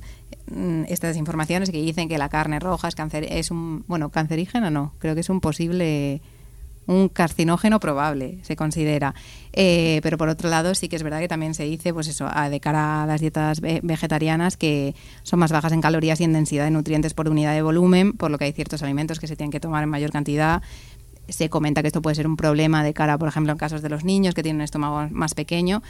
mm, 0.50 0.84
estas 0.88 1.16
informaciones 1.16 1.70
que 1.70 1.80
dicen 1.80 2.08
que 2.08 2.18
la 2.18 2.28
carne 2.28 2.58
roja 2.58 2.88
es 2.88 2.94
es 3.30 3.50
un 3.50 3.84
bueno 3.86 4.10
cancerígena 4.10 4.70
no 4.70 4.92
creo 4.98 5.14
que 5.14 5.20
es 5.20 5.30
un 5.30 5.40
posible 5.40 6.20
un 6.88 7.08
carcinógeno 7.10 7.78
probable, 7.80 8.38
se 8.42 8.56
considera. 8.56 9.14
Eh, 9.52 10.00
pero 10.02 10.16
por 10.16 10.30
otro 10.30 10.48
lado, 10.48 10.74
sí 10.74 10.88
que 10.88 10.96
es 10.96 11.02
verdad 11.02 11.20
que 11.20 11.28
también 11.28 11.54
se 11.54 11.64
dice, 11.64 11.92
pues 11.92 12.08
eso, 12.08 12.28
de 12.50 12.60
cara 12.60 13.02
a 13.02 13.06
las 13.06 13.20
dietas 13.20 13.60
vegetarianas, 13.60 14.56
que 14.56 14.94
son 15.22 15.38
más 15.38 15.52
bajas 15.52 15.72
en 15.72 15.82
calorías 15.82 16.20
y 16.20 16.24
en 16.24 16.32
densidad 16.32 16.64
de 16.64 16.70
nutrientes 16.70 17.12
por 17.12 17.28
unidad 17.28 17.52
de 17.52 17.60
volumen, 17.60 18.14
por 18.14 18.30
lo 18.30 18.38
que 18.38 18.46
hay 18.46 18.52
ciertos 18.52 18.82
alimentos 18.82 19.20
que 19.20 19.26
se 19.26 19.36
tienen 19.36 19.50
que 19.50 19.60
tomar 19.60 19.82
en 19.82 19.90
mayor 19.90 20.10
cantidad. 20.10 20.62
Se 21.28 21.50
comenta 21.50 21.82
que 21.82 21.88
esto 21.88 22.00
puede 22.00 22.16
ser 22.16 22.26
un 22.26 22.36
problema 22.36 22.82
de 22.82 22.94
cara, 22.94 23.18
por 23.18 23.28
ejemplo, 23.28 23.52
en 23.52 23.58
casos 23.58 23.82
de 23.82 23.90
los 23.90 24.02
niños 24.02 24.34
que 24.34 24.42
tienen 24.42 24.60
un 24.60 24.64
estómago 24.64 25.08
más 25.10 25.34
pequeño. 25.34 25.82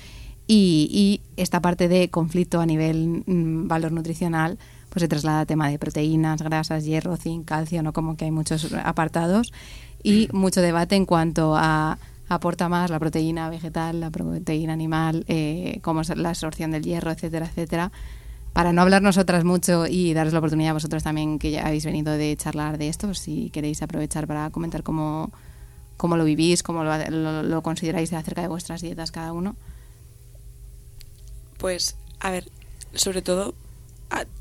Y, 0.48 1.20
esta 1.36 1.60
parte 1.60 1.86
de 1.86 2.08
conflicto 2.08 2.60
a 2.60 2.66
nivel 2.66 3.22
mm, 3.26 3.68
valor 3.68 3.92
nutricional, 3.92 4.58
pues 4.88 5.02
se 5.02 5.08
traslada 5.08 5.40
a 5.40 5.46
tema 5.46 5.68
de 5.68 5.78
proteínas, 5.78 6.42
grasas, 6.42 6.84
hierro, 6.84 7.16
zinc, 7.16 7.44
calcio, 7.44 7.82
no 7.82 7.92
como 7.92 8.16
que 8.16 8.24
hay 8.24 8.30
muchos 8.32 8.72
apartados 8.72 9.52
y 10.02 10.28
mucho 10.32 10.60
debate 10.60 10.96
en 10.96 11.06
cuanto 11.06 11.56
a 11.56 11.98
aporta 12.28 12.68
más 12.68 12.90
la 12.90 12.98
proteína 12.98 13.48
vegetal, 13.48 14.00
la 14.00 14.10
proteína 14.10 14.72
animal, 14.72 15.24
eh, 15.28 15.78
cómo 15.82 16.02
es 16.02 16.14
la 16.14 16.30
absorción 16.30 16.70
del 16.70 16.82
hierro, 16.82 17.10
etcétera, 17.10 17.46
etcétera. 17.46 17.90
Para 18.52 18.72
no 18.72 18.82
hablar 18.82 19.02
nosotras 19.02 19.44
mucho 19.44 19.86
y 19.86 20.12
daros 20.14 20.32
la 20.32 20.40
oportunidad 20.40 20.70
a 20.70 20.74
vosotros 20.74 21.02
también 21.02 21.38
que 21.38 21.50
ya 21.50 21.66
habéis 21.66 21.84
venido 21.84 22.12
de 22.12 22.36
charlar 22.36 22.76
de 22.76 22.88
esto, 22.88 23.14
si 23.14 23.50
queréis 23.50 23.82
aprovechar 23.82 24.26
para 24.26 24.50
comentar 24.50 24.82
cómo, 24.82 25.30
cómo 25.96 26.16
lo 26.16 26.24
vivís, 26.24 26.62
cómo 26.62 26.84
lo, 26.84 27.42
lo, 27.42 27.62
consideráis 27.62 28.12
acerca 28.12 28.42
de 28.42 28.48
vuestras 28.48 28.82
dietas 28.82 29.10
cada 29.10 29.32
uno. 29.32 29.56
Pues, 31.58 31.96
a 32.20 32.30
ver, 32.30 32.50
sobre 32.94 33.22
todo 33.22 33.54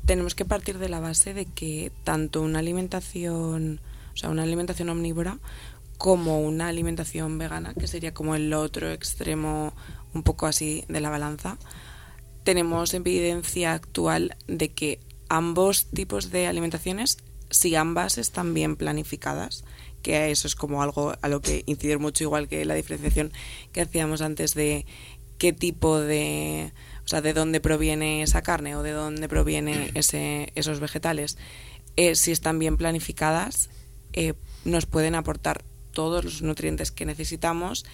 tenemos 0.04 0.34
que 0.34 0.44
partir 0.44 0.78
de 0.78 0.88
la 0.88 1.00
base 1.00 1.34
de 1.34 1.44
que 1.46 1.92
tanto 2.04 2.42
una 2.42 2.58
alimentación 2.58 3.80
sea, 4.18 4.30
una 4.30 4.42
alimentación 4.42 4.88
omnívora 4.88 5.38
como 5.98 6.40
una 6.40 6.68
alimentación 6.68 7.38
vegana, 7.38 7.74
que 7.74 7.88
sería 7.88 8.14
como 8.14 8.36
el 8.36 8.52
otro 8.54 8.90
extremo 8.90 9.74
un 10.14 10.22
poco 10.22 10.46
así 10.46 10.84
de 10.88 11.00
la 11.00 11.10
balanza, 11.10 11.58
tenemos 12.44 12.94
evidencia 12.94 13.74
actual 13.74 14.36
de 14.46 14.70
que 14.70 15.00
ambos 15.28 15.86
tipos 15.90 16.30
de 16.30 16.46
alimentaciones, 16.46 17.18
si 17.50 17.74
ambas 17.74 18.16
están 18.16 18.54
bien 18.54 18.76
planificadas, 18.76 19.64
que 20.02 20.30
eso 20.30 20.46
es 20.46 20.54
como 20.54 20.82
algo 20.82 21.14
a 21.20 21.28
lo 21.28 21.40
que 21.40 21.64
incidir 21.66 21.98
mucho, 21.98 22.24
igual 22.24 22.48
que 22.48 22.64
la 22.64 22.74
diferenciación 22.74 23.32
que 23.72 23.80
hacíamos 23.80 24.22
antes 24.22 24.54
de 24.54 24.86
qué 25.38 25.52
tipo 25.52 25.98
de, 26.00 26.72
o 27.04 27.08
sea, 27.08 27.20
de 27.20 27.32
dónde 27.32 27.60
proviene 27.60 28.22
esa 28.22 28.42
carne 28.42 28.76
o 28.76 28.82
de 28.82 28.92
dónde 28.92 29.28
proviene 29.28 29.90
ese, 29.94 30.52
esos 30.54 30.80
vegetales, 30.80 31.38
eh, 31.96 32.14
si 32.14 32.30
están 32.30 32.58
bien 32.58 32.76
planificadas, 32.76 33.70
eh, 34.12 34.34
nos 34.64 34.86
pueden 34.86 35.14
aportar 35.14 35.64
todos 35.92 36.24
los 36.24 36.42
nutrientes 36.42 36.92
que 36.92 37.06
necesitamos 37.06 37.84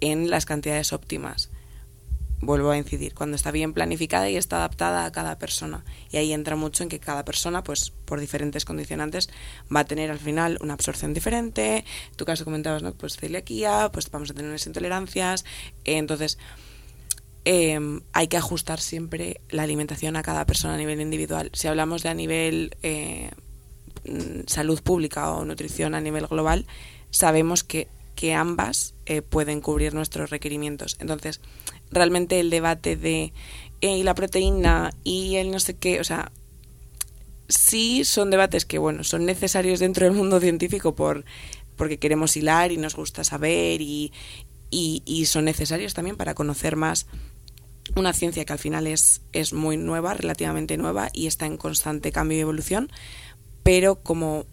en 0.00 0.30
las 0.30 0.46
cantidades 0.46 0.92
óptimas. 0.92 1.50
Vuelvo 2.42 2.70
a 2.70 2.78
incidir, 2.78 3.12
cuando 3.12 3.36
está 3.36 3.50
bien 3.50 3.74
planificada 3.74 4.30
y 4.30 4.36
está 4.36 4.56
adaptada 4.56 5.04
a 5.04 5.12
cada 5.12 5.38
persona. 5.38 5.84
Y 6.10 6.16
ahí 6.16 6.32
entra 6.32 6.56
mucho 6.56 6.82
en 6.82 6.88
que 6.88 6.98
cada 6.98 7.22
persona, 7.22 7.62
pues 7.62 7.92
por 8.06 8.18
diferentes 8.18 8.64
condicionantes, 8.64 9.28
va 9.74 9.80
a 9.80 9.84
tener 9.84 10.10
al 10.10 10.18
final 10.18 10.56
una 10.62 10.72
absorción 10.72 11.12
diferente. 11.12 11.84
En 12.10 12.16
tu 12.16 12.24
caso 12.24 12.46
comentabas, 12.46 12.82
¿no? 12.82 12.94
Pues 12.94 13.16
celiaquía, 13.18 13.90
pues 13.92 14.10
vamos 14.10 14.30
a 14.30 14.34
tener 14.34 14.48
unas 14.48 14.66
intolerancias. 14.66 15.44
entonces, 15.84 16.38
em, 17.44 18.00
hay 18.14 18.28
que 18.28 18.38
ajustar 18.38 18.80
siempre 18.80 19.42
la 19.50 19.64
alimentación 19.64 20.16
a 20.16 20.22
cada 20.22 20.46
persona 20.46 20.74
a 20.74 20.78
nivel 20.78 21.00
individual. 21.02 21.50
Si 21.52 21.68
hablamos 21.68 22.02
de 22.02 22.08
a 22.08 22.14
nivel 22.14 22.74
eh, 22.82 23.30
salud 24.46 24.82
pública 24.82 25.30
o 25.32 25.44
nutrición 25.44 25.94
a 25.94 26.00
nivel 26.00 26.26
global, 26.26 26.66
sabemos 27.10 27.64
que, 27.64 27.88
que 28.14 28.34
ambas 28.34 28.94
eh, 29.06 29.22
pueden 29.22 29.60
cubrir 29.60 29.94
nuestros 29.94 30.30
requerimientos. 30.30 30.96
Entonces, 31.00 31.40
realmente 31.90 32.40
el 32.40 32.50
debate 32.50 32.96
de 32.96 33.32
eh, 33.80 34.04
la 34.04 34.14
proteína 34.14 34.92
y 35.04 35.36
el 35.36 35.50
no 35.50 35.60
sé 35.60 35.74
qué, 35.74 36.00
o 36.00 36.04
sea, 36.04 36.30
sí 37.48 38.04
son 38.04 38.30
debates 38.30 38.64
que, 38.64 38.78
bueno, 38.78 39.04
son 39.04 39.26
necesarios 39.26 39.80
dentro 39.80 40.06
del 40.06 40.14
mundo 40.14 40.40
científico 40.40 40.94
por 40.94 41.24
porque 41.76 41.98
queremos 41.98 42.36
hilar 42.36 42.72
y 42.72 42.76
nos 42.76 42.94
gusta 42.94 43.24
saber 43.24 43.80
y, 43.80 44.12
y, 44.70 45.24
son 45.24 45.46
necesarios 45.46 45.94
también 45.94 46.16
para 46.16 46.34
conocer 46.34 46.76
más 46.76 47.06
una 47.96 48.12
ciencia 48.12 48.44
que 48.44 48.52
al 48.52 48.58
final 48.58 48.86
es, 48.86 49.22
es 49.32 49.54
muy 49.54 49.78
nueva, 49.78 50.12
relativamente 50.12 50.76
nueva 50.76 51.08
y 51.14 51.26
está 51.26 51.46
en 51.46 51.56
constante 51.56 52.12
cambio 52.12 52.36
y 52.36 52.42
evolución, 52.42 52.92
pero 53.70 53.94
como 53.94 54.46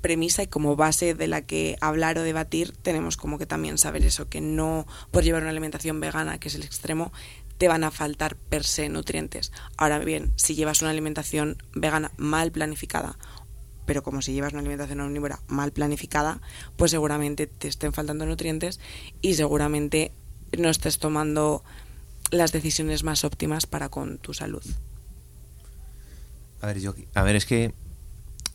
premisa 0.00 0.42
y 0.42 0.48
como 0.48 0.74
base 0.74 1.14
de 1.14 1.28
la 1.28 1.42
que 1.42 1.76
hablar 1.80 2.18
o 2.18 2.24
debatir 2.24 2.72
tenemos 2.82 3.16
como 3.16 3.38
que 3.38 3.46
también 3.46 3.78
saber 3.78 4.04
eso, 4.04 4.28
que 4.28 4.40
no 4.40 4.88
por 5.12 5.22
llevar 5.22 5.42
una 5.42 5.52
alimentación 5.52 6.00
vegana, 6.00 6.38
que 6.38 6.48
es 6.48 6.56
el 6.56 6.64
extremo, 6.64 7.12
te 7.58 7.68
van 7.68 7.84
a 7.84 7.92
faltar 7.92 8.34
per 8.34 8.64
se 8.64 8.88
nutrientes. 8.88 9.52
Ahora 9.76 10.00
bien, 10.00 10.32
si 10.34 10.56
llevas 10.56 10.82
una 10.82 10.90
alimentación 10.90 11.62
vegana 11.74 12.10
mal 12.16 12.50
planificada, 12.50 13.16
pero 13.86 14.02
como 14.02 14.20
si 14.20 14.32
llevas 14.32 14.52
una 14.52 14.62
alimentación 14.62 15.00
omnívora 15.00 15.38
mal 15.46 15.70
planificada, 15.70 16.40
pues 16.76 16.90
seguramente 16.90 17.46
te 17.46 17.68
estén 17.68 17.92
faltando 17.92 18.26
nutrientes 18.26 18.80
y 19.22 19.34
seguramente 19.34 20.10
no 20.58 20.70
estés 20.70 20.98
tomando 20.98 21.62
las 22.32 22.50
decisiones 22.50 23.04
más 23.04 23.22
óptimas 23.22 23.66
para 23.66 23.90
con 23.90 24.18
tu 24.18 24.34
salud. 24.34 24.64
A 26.60 26.66
ver, 26.66 26.80
yo, 26.80 26.96
a 27.14 27.22
ver, 27.22 27.36
es 27.36 27.46
que 27.46 27.72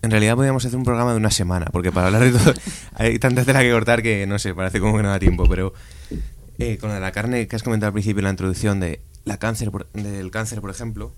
en 0.03 0.11
realidad 0.11 0.35
podríamos 0.35 0.65
hacer 0.65 0.77
un 0.77 0.83
programa 0.83 1.11
de 1.11 1.17
una 1.17 1.31
semana, 1.31 1.67
porque 1.71 1.91
para 1.91 2.07
hablar 2.07 2.23
de 2.23 2.37
todo 2.37 2.53
hay 2.95 3.17
tanta 3.19 3.45
tela 3.45 3.61
que 3.61 3.71
cortar 3.71 4.03
que 4.03 4.27
no 4.27 4.37
sé, 4.37 4.53
parece 4.53 4.81
como 4.81 4.97
que 4.97 5.03
no 5.03 5.09
da 5.09 5.17
tiempo, 5.17 5.47
pero 5.47 5.73
eh, 6.59 6.77
con 6.77 6.89
la 6.99 7.11
carne 7.13 7.47
que 7.47 7.55
has 7.55 7.63
comentado 7.63 7.87
al 7.87 7.93
principio 7.93 8.19
en 8.19 8.25
la 8.25 8.29
introducción 8.31 8.81
de 8.81 8.99
la 9.23 9.37
cáncer, 9.37 9.71
del 9.93 10.29
cáncer, 10.29 10.59
por 10.59 10.71
ejemplo, 10.71 11.13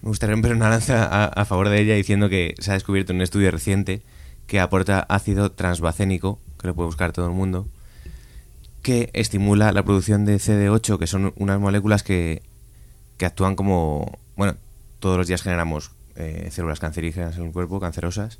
me 0.00 0.08
gustaría 0.08 0.34
romper 0.34 0.52
una 0.52 0.70
lanza 0.70 1.26
a, 1.26 1.44
favor 1.44 1.68
de 1.68 1.82
ella 1.82 1.94
diciendo 1.94 2.30
que 2.30 2.54
se 2.58 2.70
ha 2.70 2.74
descubierto 2.74 3.12
en 3.12 3.16
un 3.16 3.22
estudio 3.22 3.50
reciente 3.50 4.00
que 4.46 4.58
aporta 4.58 5.00
ácido 5.00 5.52
transbacénico, 5.52 6.40
que 6.58 6.68
lo 6.68 6.74
puede 6.74 6.86
buscar 6.86 7.12
todo 7.12 7.26
el 7.26 7.34
mundo, 7.34 7.68
que 8.80 9.10
estimula 9.12 9.70
la 9.70 9.84
producción 9.84 10.24
de 10.24 10.36
CD8, 10.36 10.98
que 10.98 11.06
son 11.06 11.34
unas 11.36 11.60
moléculas 11.60 12.02
que, 12.02 12.40
que 13.18 13.26
actúan 13.26 13.54
como, 13.54 14.18
bueno, 14.34 14.56
todos 14.98 15.18
los 15.18 15.26
días 15.26 15.42
generamos 15.42 15.92
eh, 16.16 16.48
células 16.50 16.80
cancerígenas 16.80 17.36
en 17.36 17.46
el 17.46 17.52
cuerpo, 17.52 17.80
cancerosas, 17.80 18.38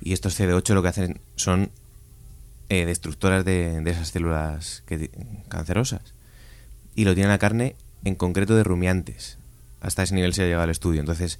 y 0.00 0.12
estos 0.12 0.38
CD8 0.38 0.74
lo 0.74 0.82
que 0.82 0.88
hacen 0.88 1.20
son 1.36 1.70
eh, 2.68 2.86
destructoras 2.86 3.44
de, 3.44 3.82
esas 3.86 4.08
células 4.08 4.84
cancerosas. 5.48 6.14
Y 6.94 7.04
lo 7.04 7.14
tiene 7.14 7.28
la 7.28 7.38
carne, 7.38 7.76
en 8.04 8.14
concreto 8.14 8.54
de 8.54 8.64
rumiantes. 8.64 9.38
Hasta 9.80 10.02
ese 10.02 10.14
nivel 10.14 10.34
se 10.34 10.42
ha 10.42 10.46
llegado 10.46 10.64
al 10.64 10.70
estudio. 10.70 11.00
Entonces, 11.00 11.38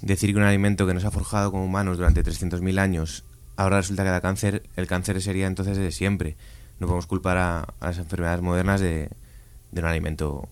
decir 0.00 0.30
que 0.30 0.36
un 0.36 0.44
alimento 0.44 0.86
que 0.86 0.94
nos 0.94 1.04
ha 1.04 1.10
forjado 1.10 1.50
como 1.50 1.64
humanos 1.64 1.96
durante 1.96 2.22
300.000 2.22 2.78
años 2.78 3.24
ahora 3.56 3.78
resulta 3.78 4.04
que 4.04 4.10
da 4.10 4.20
cáncer, 4.20 4.62
el 4.76 4.86
cáncer 4.86 5.20
sería 5.22 5.46
entonces 5.46 5.76
de 5.76 5.90
siempre. 5.92 6.36
No 6.78 6.86
podemos 6.86 7.06
culpar 7.06 7.38
a, 7.38 7.74
las 7.80 7.98
enfermedades 7.98 8.42
modernas 8.42 8.80
de, 8.80 9.10
un 9.72 9.84
alimento 9.84 10.48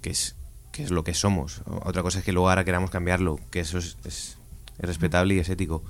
que 0.00 0.10
es, 0.10 0.36
que 0.74 0.82
es 0.82 0.90
lo 0.90 1.04
que 1.04 1.14
somos. 1.14 1.62
Otra 1.84 2.02
cosa 2.02 2.18
es 2.18 2.24
que 2.24 2.32
luego 2.32 2.48
ahora 2.48 2.64
queramos 2.64 2.90
cambiarlo, 2.90 3.38
que 3.52 3.60
eso 3.60 3.78
es, 3.78 3.96
es, 4.04 4.36
respetable 4.78 5.34
y 5.34 5.38
es 5.38 5.48
ético. 5.48 5.84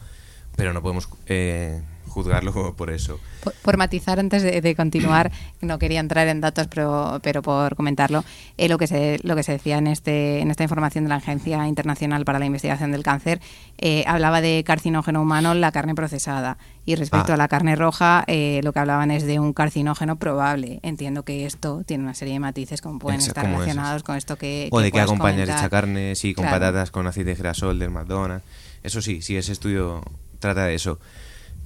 Pero 0.56 0.74
no 0.74 0.82
podemos 0.82 1.08
eh, 1.26 1.82
juzgarlo 2.14 2.74
por 2.76 2.90
eso. 2.90 3.20
Por, 3.62 3.76
matizar, 3.76 4.18
antes 4.18 4.42
de, 4.42 4.74
continuar, 4.74 5.30
no 5.60 5.78
quería 5.78 6.00
entrar 6.00 6.28
en 6.28 6.40
datos, 6.40 6.68
pero, 6.68 7.20
pero 7.22 7.42
por 7.42 7.76
comentarlo, 7.76 8.24
eh, 8.56 8.68
lo, 8.68 8.78
que 8.78 8.86
se, 8.86 9.18
lo 9.22 9.36
que 9.36 9.42
se 9.42 9.52
decía 9.52 9.76
en, 9.78 9.86
este, 9.88 10.40
en 10.40 10.50
esta 10.50 10.62
información 10.62 11.04
de 11.04 11.10
la 11.10 11.16
Agencia 11.16 11.66
Internacional 11.68 12.24
para 12.24 12.38
la 12.38 12.46
Investigación 12.46 12.92
del 12.92 13.02
Cáncer, 13.02 13.40
eh, 13.78 14.04
hablaba 14.06 14.40
de 14.40 14.62
carcinógeno 14.64 15.20
humano 15.20 15.52
la 15.54 15.72
carne 15.72 15.94
procesada. 15.94 16.56
Y 16.86 16.96
respecto 16.96 17.32
Ah. 17.32 17.34
a 17.34 17.38
la 17.38 17.48
carne 17.48 17.76
roja, 17.76 18.24
eh, 18.26 18.60
lo 18.62 18.72
que 18.74 18.78
hablaban 18.78 19.10
es 19.10 19.24
de 19.24 19.38
un 19.40 19.54
carcinógeno 19.54 20.16
probable. 20.16 20.80
Entiendo 20.82 21.22
que 21.22 21.46
esto 21.46 21.82
tiene 21.86 22.04
una 22.04 22.12
serie 22.14 22.34
de 22.34 22.40
matices 22.40 22.82
como 22.82 22.98
pueden 22.98 23.20
Exacto, 23.20 23.40
estar 23.40 23.44
como 23.50 23.60
relacionados 23.60 24.02
con 24.02 24.16
esto 24.16 24.36
que... 24.36 24.68
O 24.70 24.80
de 24.80 24.92
qué 24.92 25.04
comentar. 25.06 25.48
esta 25.48 25.70
carne, 25.70 26.14
sí, 26.14 26.34
con 26.34 26.44
Claro. 26.44 26.60
patatas, 26.60 26.90
con 26.90 27.06
aceite 27.06 27.30
de 27.30 27.36
girasol 27.36 27.78
del 27.78 27.90
McDonald's. 27.90 28.44
Eso 28.82 29.00
sí, 29.00 29.22
sí, 29.22 29.34
ese 29.36 29.52
estudio 29.52 30.02
trata 30.40 30.66
de 30.66 30.74
eso. 30.74 30.98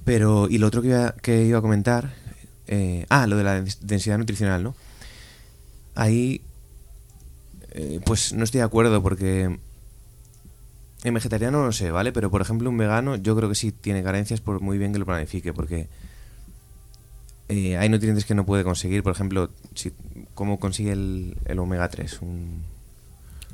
Pero, 0.05 0.47
y 0.49 0.57
lo 0.57 0.67
otro 0.67 0.81
que 0.81 0.89
iba, 0.89 1.11
que 1.21 1.45
iba 1.45 1.59
a 1.59 1.61
comentar, 1.61 2.13
eh, 2.67 3.05
ah, 3.09 3.27
lo 3.27 3.37
de 3.37 3.43
la 3.43 3.59
dens- 3.61 3.79
densidad 3.81 4.17
nutricional, 4.17 4.63
¿no? 4.63 4.75
Ahí, 5.95 6.41
eh, 7.71 7.99
pues 8.05 8.33
no 8.33 8.43
estoy 8.43 8.59
de 8.59 8.65
acuerdo 8.65 9.01
porque 9.03 9.59
en 11.03 11.13
vegetariano 11.13 11.63
no 11.63 11.71
sé, 11.71 11.91
¿vale? 11.91 12.11
Pero 12.11 12.29
por 12.31 12.41
ejemplo 12.41 12.69
un 12.69 12.77
vegano 12.77 13.15
yo 13.15 13.35
creo 13.35 13.49
que 13.49 13.55
sí 13.55 13.71
tiene 13.71 14.03
carencias 14.03 14.41
por 14.41 14.61
muy 14.61 14.77
bien 14.77 14.91
que 14.93 14.99
lo 14.99 15.05
planifique, 15.05 15.53
porque 15.53 15.87
eh, 17.49 17.77
hay 17.77 17.89
nutrientes 17.89 18.25
que 18.25 18.35
no 18.35 18.45
puede 18.45 18.63
conseguir, 18.63 19.01
por 19.03 19.11
ejemplo, 19.13 19.49
si, 19.75 19.91
¿cómo 20.35 20.59
consigue 20.59 20.91
el, 20.91 21.35
omega 21.57 21.89
3? 21.89 22.21
Un, 22.21 22.63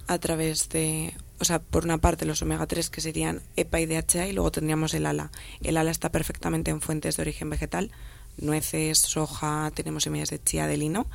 a 0.08 0.18
través 0.20 0.70
de, 0.70 1.14
o 1.40 1.46
sea, 1.46 1.60
por 1.60 1.84
una 1.84 1.98
parte 1.98 2.26
los 2.26 2.42
omega 2.42 2.66
3 2.66 2.90
que 2.90 3.02
serían 3.02 3.42
EPA 3.56 3.82
y 3.82 3.86
DHA 3.86 4.28
y 4.28 4.34
luego 4.34 4.52
tendríamos 4.52 4.94
el 4.94 5.06
ALA. 5.06 5.32
El 5.62 5.78
ALA 5.78 5.92
está 5.92 6.12
perfectamente 6.12 6.72
en 6.72 6.82
fuentes 6.82 7.18
de 7.18 7.22
origen 7.22 7.50
vegetal, 7.50 7.92
nueces, 8.38 9.00
soja, 9.00 9.72
tenemos 9.74 10.04
semillas 10.04 10.30
de 10.30 10.42
chía, 10.42 10.68
de 10.68 10.78
lino 10.78 11.08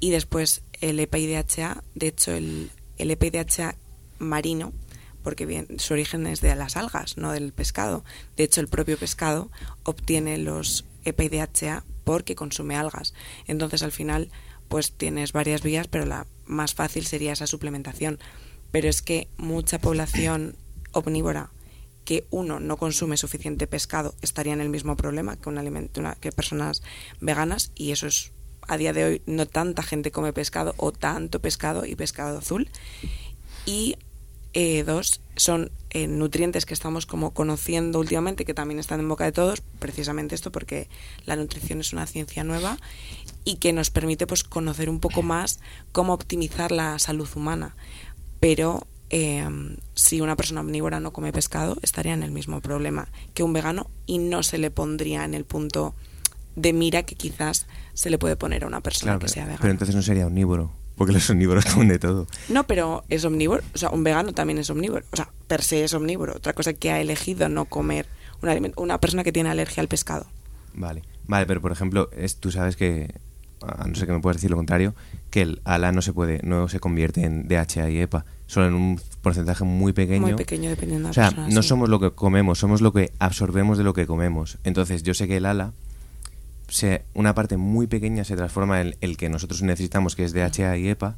y 0.00 0.10
después 0.10 0.62
el 0.80 1.00
EPA 1.00 1.18
y 1.18 1.26
DHA, 1.26 1.82
de 1.94 2.06
hecho 2.06 2.32
el, 2.32 2.70
EPA 2.98 3.26
y 3.26 3.30
DHA 3.30 3.76
marino, 4.18 4.72
porque 5.22 5.46
bien, 5.46 5.66
su 5.78 5.94
origen 5.94 6.26
es 6.26 6.40
de 6.40 6.54
las 6.54 6.76
algas, 6.76 7.16
no 7.16 7.32
del 7.32 7.52
pescado. 7.52 8.04
De 8.36 8.44
hecho 8.44 8.60
el 8.60 8.68
propio 8.68 8.98
pescado 8.98 9.50
obtiene 9.82 10.36
los 10.38 10.84
EPA 11.04 11.24
y 11.24 11.28
DHA 11.30 11.84
porque 12.04 12.34
consume 12.34 12.76
algas. 12.76 13.14
Entonces 13.46 13.82
al 13.82 13.92
final 13.92 14.30
pues 14.68 14.92
tienes 14.92 15.32
varias 15.32 15.62
vías, 15.62 15.88
pero 15.88 16.04
la 16.04 16.26
más 16.46 16.74
fácil 16.74 17.06
sería 17.06 17.32
esa 17.32 17.46
suplementación. 17.46 18.18
Pero 18.74 18.88
es 18.88 19.02
que 19.02 19.28
mucha 19.36 19.78
población 19.78 20.56
omnívora 20.90 21.48
que 22.04 22.26
uno 22.30 22.58
no 22.58 22.76
consume 22.76 23.16
suficiente 23.16 23.68
pescado 23.68 24.16
estaría 24.20 24.52
en 24.52 24.60
el 24.60 24.68
mismo 24.68 24.96
problema 24.96 25.36
que 25.36 25.48
un 25.48 25.58
alimento 25.58 26.00
una- 26.00 26.16
que 26.16 26.32
personas 26.32 26.82
veganas 27.20 27.70
y 27.76 27.92
eso 27.92 28.08
es 28.08 28.32
a 28.66 28.76
día 28.76 28.92
de 28.92 29.04
hoy 29.04 29.22
no 29.26 29.46
tanta 29.46 29.84
gente 29.84 30.10
come 30.10 30.32
pescado 30.32 30.74
o 30.76 30.90
tanto 30.90 31.38
pescado 31.38 31.86
y 31.86 31.94
pescado 31.94 32.38
azul. 32.38 32.68
Y 33.64 33.96
eh, 34.54 34.82
dos 34.82 35.20
son 35.36 35.70
eh, 35.90 36.08
nutrientes 36.08 36.66
que 36.66 36.74
estamos 36.74 37.06
como 37.06 37.32
conociendo 37.32 38.00
últimamente 38.00 38.44
que 38.44 38.54
también 38.54 38.80
están 38.80 38.98
en 38.98 39.08
boca 39.08 39.24
de 39.24 39.32
todos 39.32 39.62
precisamente 39.78 40.34
esto 40.34 40.50
porque 40.50 40.88
la 41.26 41.36
nutrición 41.36 41.78
es 41.80 41.92
una 41.92 42.06
ciencia 42.08 42.42
nueva 42.42 42.78
y 43.44 43.56
que 43.56 43.72
nos 43.72 43.90
permite 43.90 44.26
pues 44.26 44.42
conocer 44.42 44.90
un 44.90 44.98
poco 44.98 45.22
más 45.22 45.60
cómo 45.92 46.12
optimizar 46.12 46.72
la 46.72 46.98
salud 46.98 47.28
humana 47.36 47.76
pero 48.44 48.86
eh, 49.08 49.48
si 49.94 50.20
una 50.20 50.36
persona 50.36 50.60
omnívora 50.60 51.00
no 51.00 51.14
come 51.14 51.32
pescado 51.32 51.78
estaría 51.80 52.12
en 52.12 52.22
el 52.22 52.30
mismo 52.30 52.60
problema 52.60 53.08
que 53.32 53.42
un 53.42 53.54
vegano 53.54 53.88
y 54.04 54.18
no 54.18 54.42
se 54.42 54.58
le 54.58 54.70
pondría 54.70 55.24
en 55.24 55.32
el 55.32 55.46
punto 55.46 55.94
de 56.54 56.74
mira 56.74 57.04
que 57.04 57.14
quizás 57.14 57.66
se 57.94 58.10
le 58.10 58.18
puede 58.18 58.36
poner 58.36 58.64
a 58.64 58.66
una 58.66 58.82
persona 58.82 59.12
claro, 59.12 59.20
que 59.20 59.28
sea 59.28 59.44
vegana 59.44 59.60
pero 59.62 59.70
entonces 59.70 59.96
no 59.96 60.02
sería 60.02 60.26
omnívoro, 60.26 60.72
porque 60.94 61.14
los 61.14 61.30
omnívoros 61.30 61.64
comen 61.64 61.88
de 61.88 61.98
todo. 61.98 62.26
no, 62.50 62.66
pero 62.66 63.04
es 63.08 63.24
omnívoro. 63.24 63.62
O 63.74 63.78
sea, 63.78 63.88
un 63.88 64.04
vegano 64.04 64.34
también 64.34 64.58
es 64.58 64.68
omnívoro. 64.68 65.06
O 65.10 65.16
sea, 65.16 65.30
per 65.48 65.62
se 65.62 65.82
es 65.82 65.94
omnívoro. 65.94 66.34
Otra 66.36 66.52
cosa 66.52 66.74
que 66.74 66.90
ha 66.90 67.00
elegido 67.00 67.48
no 67.48 67.64
comer 67.64 68.04
un 68.42 68.50
alimento. 68.50 68.82
Una 68.82 68.98
persona 68.98 69.24
que 69.24 69.32
tiene 69.32 69.48
alergia 69.48 69.80
al 69.80 69.88
pescado. 69.88 70.26
Vale, 70.74 71.02
vale, 71.26 71.46
pero 71.46 71.62
por 71.62 71.72
ejemplo, 71.72 72.10
es, 72.14 72.36
tú 72.36 72.50
sabes 72.50 72.76
que, 72.76 73.14
a 73.62 73.88
no 73.88 73.94
ser 73.94 74.06
que 74.06 74.12
me 74.12 74.20
puedas 74.20 74.36
decir 74.36 74.50
lo 74.50 74.56
contrario, 74.56 74.94
que 75.30 75.40
el 75.40 75.62
ALA 75.64 75.92
no 75.92 76.02
se 76.02 76.12
puede, 76.12 76.40
no 76.44 76.68
se 76.68 76.78
convierte 76.78 77.24
en 77.24 77.48
DHA 77.48 77.88
y 77.88 77.98
EPA, 78.00 78.26
solo 78.46 78.68
en 78.68 78.74
un 78.74 79.00
porcentaje 79.22 79.64
muy 79.64 79.92
pequeño. 79.92 80.22
Muy 80.26 80.34
pequeño 80.34 80.70
dependiendo 80.70 81.08
de 81.08 81.08
la 81.08 81.10
O 81.10 81.14
sea, 81.14 81.28
persona. 81.30 81.48
no 81.54 81.62
sí. 81.62 81.68
somos 81.68 81.88
lo 81.88 81.98
que 82.00 82.10
comemos, 82.10 82.58
somos 82.58 82.80
lo 82.80 82.92
que 82.92 83.12
absorbemos 83.18 83.78
de 83.78 83.84
lo 83.84 83.94
que 83.94 84.06
comemos. 84.06 84.58
Entonces, 84.64 85.02
yo 85.02 85.14
sé 85.14 85.26
que 85.28 85.38
el 85.38 85.46
ALA, 85.46 85.72
se, 86.68 87.04
una 87.14 87.34
parte 87.34 87.56
muy 87.56 87.86
pequeña 87.86 88.24
se 88.24 88.36
transforma 88.36 88.80
en 88.80 88.96
el 89.00 89.16
que 89.16 89.28
nosotros 89.28 89.62
necesitamos, 89.62 90.16
que 90.16 90.24
es 90.24 90.32
DHA 90.32 90.76
y 90.78 90.88
EPA, 90.88 91.16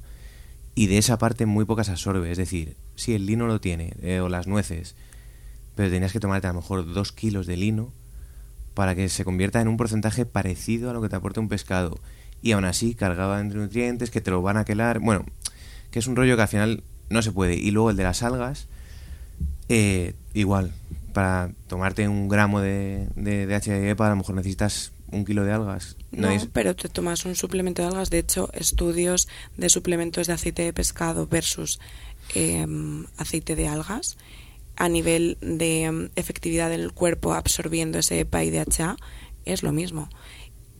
y 0.75 0.87
de 0.87 0.99
esa 0.99 1.19
parte 1.19 1.47
muy 1.47 1.65
pocas 1.65 1.89
absorbe. 1.89 2.31
Es 2.31 2.39
decir, 2.39 2.77
si 2.97 3.15
el 3.15 3.27
lino 3.27 3.47
lo 3.47 3.61
tiene, 3.61 3.95
eh, 4.03 4.21
o 4.21 4.29
las 4.29 4.47
nueces, 4.47 4.95
pero 5.75 5.91
tenías 5.91 6.13
que 6.13 6.21
tomarte 6.21 6.47
a 6.47 6.53
lo 6.53 6.61
mejor 6.61 6.93
dos 6.93 7.13
kilos 7.13 7.47
de 7.47 7.57
lino 7.57 7.93
para 8.75 8.95
que 8.95 9.09
se 9.09 9.25
convierta 9.25 9.61
en 9.61 9.69
un 9.69 9.77
porcentaje 9.79 10.27
parecido 10.27 10.91
a 10.91 10.93
lo 10.93 11.01
que 11.01 11.09
te 11.09 11.17
aporta 11.17 11.41
un 11.41 11.49
pescado. 11.49 11.99
Y 12.43 12.53
aún 12.53 12.67
así 12.67 12.95
cargaba 12.95 13.39
de 13.39 13.45
nutrientes 13.45 14.11
que 14.11 14.21
te 14.21 14.31
lo 14.31 14.43
van 14.43 14.59
a 14.59 14.65
quelar. 14.67 15.01
Bueno, 15.01 15.25
que 15.91 15.99
es 15.99 16.07
un 16.07 16.15
rollo 16.17 16.37
que 16.37 16.43
al 16.43 16.49
final 16.49 16.83
no 17.11 17.23
se 17.23 17.33
puede. 17.33 17.55
Y 17.55 17.71
luego 17.71 17.91
el 17.91 17.97
de 17.97 18.03
las 18.05 18.23
algas, 18.23 18.67
eh, 19.69 20.15
igual. 20.35 20.73
para 21.13 21.51
tomarte 21.67 22.07
un 22.09 22.29
gramo 22.29 22.61
de, 22.61 23.09
de 23.17 23.47
DHA 23.47 23.79
y 23.79 23.89
EPA 23.89 24.07
a 24.09 24.11
lo 24.11 24.17
mejor 24.17 24.35
necesitas 24.35 24.93
un 25.11 25.25
kilo 25.25 25.45
de 25.45 25.53
algas. 25.53 25.97
No, 26.13 26.29
es- 26.31 26.45
pero 26.53 26.77
te 26.77 26.91
tomas 26.91 27.25
un 27.25 27.35
suplemento 27.37 27.81
de 27.81 27.89
algas. 27.89 28.11
De 28.11 28.19
hecho, 28.19 28.51
estudios 28.53 29.27
de 29.57 29.71
suplementos 29.71 30.27
de 30.27 30.35
aceite 30.35 30.61
de 30.63 30.75
pescado 30.75 31.27
versus 31.27 31.81
eh, 32.35 32.67
aceite 33.17 33.57
de 33.57 33.67
algas 33.67 34.19
a 34.77 34.91
nivel 34.91 35.39
de 35.41 35.85
em, 35.85 36.09
efectividad 36.17 36.69
del 36.69 36.93
cuerpo 36.93 37.33
absorbiendo 37.33 37.99
ese 37.99 38.21
EPA 38.21 38.45
y 38.45 38.51
DHA 38.51 38.97
es 39.47 39.63
lo 39.63 39.73
mismo. 39.73 40.11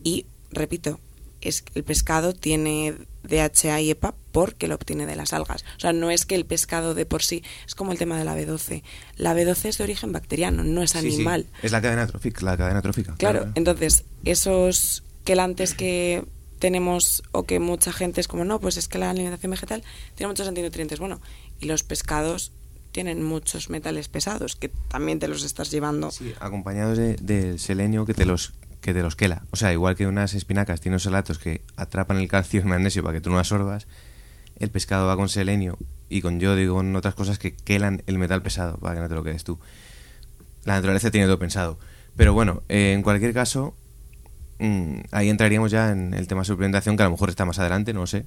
Y 0.03 0.27
repito, 0.51 0.99
es 1.41 1.63
el 1.73 1.83
pescado 1.83 2.33
tiene 2.33 2.93
DHA 3.23 3.81
y 3.81 3.89
EPA 3.89 4.13
porque 4.37 4.67
lo 4.67 4.75
obtiene 4.75 5.07
de 5.07 5.15
las 5.15 5.33
algas. 5.33 5.65
O 5.77 5.79
sea, 5.79 5.93
no 5.93 6.11
es 6.11 6.27
que 6.27 6.35
el 6.35 6.45
pescado 6.45 6.93
de 6.93 7.07
por 7.07 7.23
sí, 7.23 7.41
es 7.65 7.73
como 7.73 7.91
el 7.91 7.97
tema 7.97 8.19
de 8.19 8.23
la 8.23 8.37
B12. 8.37 8.83
La 9.15 9.33
B12 9.33 9.65
es 9.65 9.79
de 9.79 9.83
origen 9.83 10.11
bacteriano, 10.11 10.63
no 10.63 10.83
es 10.83 10.91
Sí, 10.91 10.99
sí, 10.99 11.07
animal. 11.07 11.47
Es 11.63 11.71
la 11.71 11.81
cadena 11.81 12.05
trófica, 12.05 12.45
la 12.45 12.55
cadena 12.55 12.83
trófica. 12.83 13.15
Claro, 13.17 13.47
entonces 13.55 14.03
esos 14.25 15.01
quelantes 15.23 15.73
que 15.73 16.23
tenemos 16.59 17.23
o 17.31 17.45
que 17.45 17.59
mucha 17.59 17.91
gente 17.91 18.21
es 18.21 18.27
como, 18.27 18.45
no, 18.45 18.59
pues 18.59 18.77
es 18.77 18.87
que 18.87 18.99
la 18.99 19.09
alimentación 19.09 19.49
vegetal 19.49 19.83
tiene 20.13 20.27
muchos 20.27 20.47
antinutrientes. 20.47 20.99
Bueno, 20.99 21.19
y 21.59 21.65
los 21.65 21.81
pescados 21.81 22.51
tienen 22.91 23.23
muchos 23.23 23.71
metales 23.71 24.07
pesados 24.07 24.55
que 24.55 24.69
también 24.69 25.17
te 25.17 25.27
los 25.27 25.43
estás 25.43 25.71
llevando. 25.71 26.11
Sí, 26.11 26.35
acompañados 26.39 26.99
de, 26.99 27.15
del 27.15 27.57
selenio 27.57 28.05
que 28.05 28.13
te 28.13 28.25
los 28.25 28.53
que 28.81 28.93
te 28.93 29.01
los 29.01 29.15
quela. 29.15 29.41
O 29.49 29.55
sea, 29.55 29.73
igual 29.73 29.95
que 29.95 30.05
unas 30.05 30.35
espinacas 30.35 30.79
tienen 30.79 30.99
salatos 30.99 31.39
que 31.39 31.61
atrapan 31.75 32.17
el 32.17 32.27
calcio 32.27 32.59
y 32.59 32.61
el 32.61 32.69
magnesio 32.69 33.01
para 33.01 33.15
que 33.15 33.21
tú 33.21 33.31
no 33.31 33.39
absorbas, 33.39 33.87
el 34.59 34.69
pescado 34.69 35.07
va 35.07 35.15
con 35.15 35.29
selenio 35.29 35.77
y 36.09 36.21
con 36.21 36.39
yodo 36.39 36.59
y 36.61 36.67
con 36.67 36.95
otras 36.95 37.15
cosas 37.15 37.37
que 37.39 37.53
quelan 37.53 38.01
el 38.07 38.17
metal 38.17 38.41
pesado 38.41 38.77
para 38.77 38.95
que 38.95 39.01
no 39.01 39.09
te 39.09 39.15
lo 39.15 39.23
quedes 39.23 39.43
tú. 39.43 39.59
La 40.65 40.75
naturaleza 40.75 41.11
tiene 41.11 41.27
todo 41.27 41.39
pensado. 41.39 41.77
Pero 42.15 42.33
bueno, 42.33 42.61
eh, 42.69 42.93
en 42.93 43.03
cualquier 43.03 43.33
caso, 43.33 43.73
mm, 44.59 44.99
ahí 45.11 45.29
entraríamos 45.29 45.71
ya 45.71 45.91
en 45.91 46.13
el 46.13 46.27
tema 46.27 46.41
de 46.41 46.45
suplementación, 46.45 46.97
que 46.97 47.03
a 47.03 47.05
lo 47.05 47.11
mejor 47.11 47.29
está 47.29 47.45
más 47.45 47.59
adelante, 47.59 47.93
no 47.93 48.07
sé. 48.07 48.25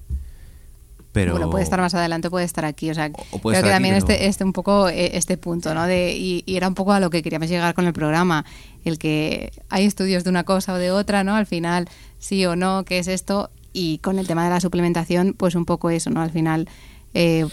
Pero... 1.13 1.33
Bueno, 1.33 1.51
puede 1.51 1.65
estar 1.65 1.81
más 1.81 1.93
adelante, 1.95 2.31
puede 2.31 2.45
estar 2.45 2.65
aquí. 2.65 2.89
O 2.91 2.95
sea, 2.95 3.11
O- 3.33 3.41
creo 3.41 3.51
que 3.53 3.59
aquí, 3.59 3.69
también 3.69 3.95
pero- 3.97 4.07
este, 4.13 4.27
este 4.27 4.45
un 4.45 4.53
poco 4.53 4.89
eh, 4.89 5.17
este 5.17 5.37
punto, 5.37 5.75
¿no? 5.75 5.87
De, 5.87 6.15
y, 6.17 6.45
y 6.47 6.57
era 6.57 6.69
un 6.69 6.75
poco 6.75 6.93
a 6.93 7.01
lo 7.01 7.11
que 7.11 7.21
queríamos 7.23 7.49
llegar 7.49 7.75
con 7.75 7.85
el 7.87 7.93
programa, 7.93 8.45
el 8.85 8.97
que 8.99 9.51
hay 9.71 9.87
estudios 9.87 10.23
de 10.23 10.31
una 10.31 10.45
cosa 10.45 10.73
o 10.75 10.77
de 10.77 10.93
otra, 10.93 11.25
¿no? 11.25 11.35
Al 11.35 11.47
final, 11.47 11.89
sí 12.21 12.47
o 12.47 12.55
no, 12.55 12.85
¿qué 12.85 13.01
es 13.01 13.09
esto? 13.09 13.51
Y 13.73 13.99
con 13.99 14.19
el 14.19 14.27
tema 14.27 14.45
de 14.45 14.51
la 14.51 14.61
suplementación, 14.61 15.35
pues 15.37 15.55
un 15.55 15.65
poco 15.65 15.91
eso, 15.91 16.11
¿no? 16.11 16.23
Al 16.23 16.31
final, 16.31 16.69
eh, 17.15 17.47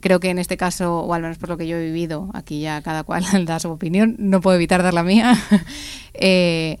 creo 0.00 0.20
que 0.20 0.30
en 0.30 0.38
este 0.38 0.56
caso, 0.56 1.00
o 1.00 1.14
al 1.14 1.22
menos 1.22 1.38
por 1.38 1.48
lo 1.48 1.56
que 1.56 1.66
yo 1.66 1.76
he 1.76 1.84
vivido, 1.84 2.30
aquí 2.34 2.60
ya 2.60 2.82
cada 2.82 3.04
cual 3.04 3.24
da 3.46 3.58
su 3.60 3.70
opinión, 3.70 4.16
no 4.18 4.40
puedo 4.40 4.56
evitar 4.56 4.82
dar 4.82 4.94
la 4.94 5.02
mía. 5.02 5.36
eh, 6.14 6.78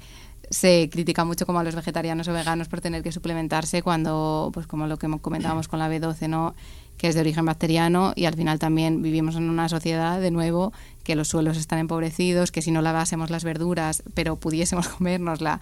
se 0.50 0.88
critica 0.92 1.24
mucho 1.24 1.46
como 1.46 1.58
a 1.58 1.64
los 1.64 1.74
vegetarianos 1.74 2.28
o 2.28 2.32
veganos 2.32 2.68
por 2.68 2.80
tener 2.80 3.02
que 3.02 3.10
suplementarse 3.10 3.82
cuando, 3.82 4.50
pues 4.52 4.66
como 4.66 4.86
lo 4.86 4.98
que 4.98 5.08
comentábamos 5.20 5.68
con 5.68 5.78
la 5.78 5.88
B12, 5.90 6.28
¿no? 6.28 6.54
que 6.96 7.08
es 7.08 7.14
de 7.14 7.20
origen 7.20 7.44
bacteriano 7.44 8.12
y 8.14 8.26
al 8.26 8.34
final 8.34 8.58
también 8.58 9.02
vivimos 9.02 9.36
en 9.36 9.50
una 9.50 9.68
sociedad, 9.68 10.20
de 10.20 10.30
nuevo, 10.30 10.72
que 11.02 11.16
los 11.16 11.28
suelos 11.28 11.56
están 11.56 11.78
empobrecidos, 11.78 12.52
que 12.52 12.62
si 12.62 12.70
no 12.70 12.82
lavásemos 12.82 13.30
las 13.30 13.44
verduras, 13.44 14.02
pero 14.14 14.36
pudiésemos 14.36 14.88
comérnosla, 14.96 15.60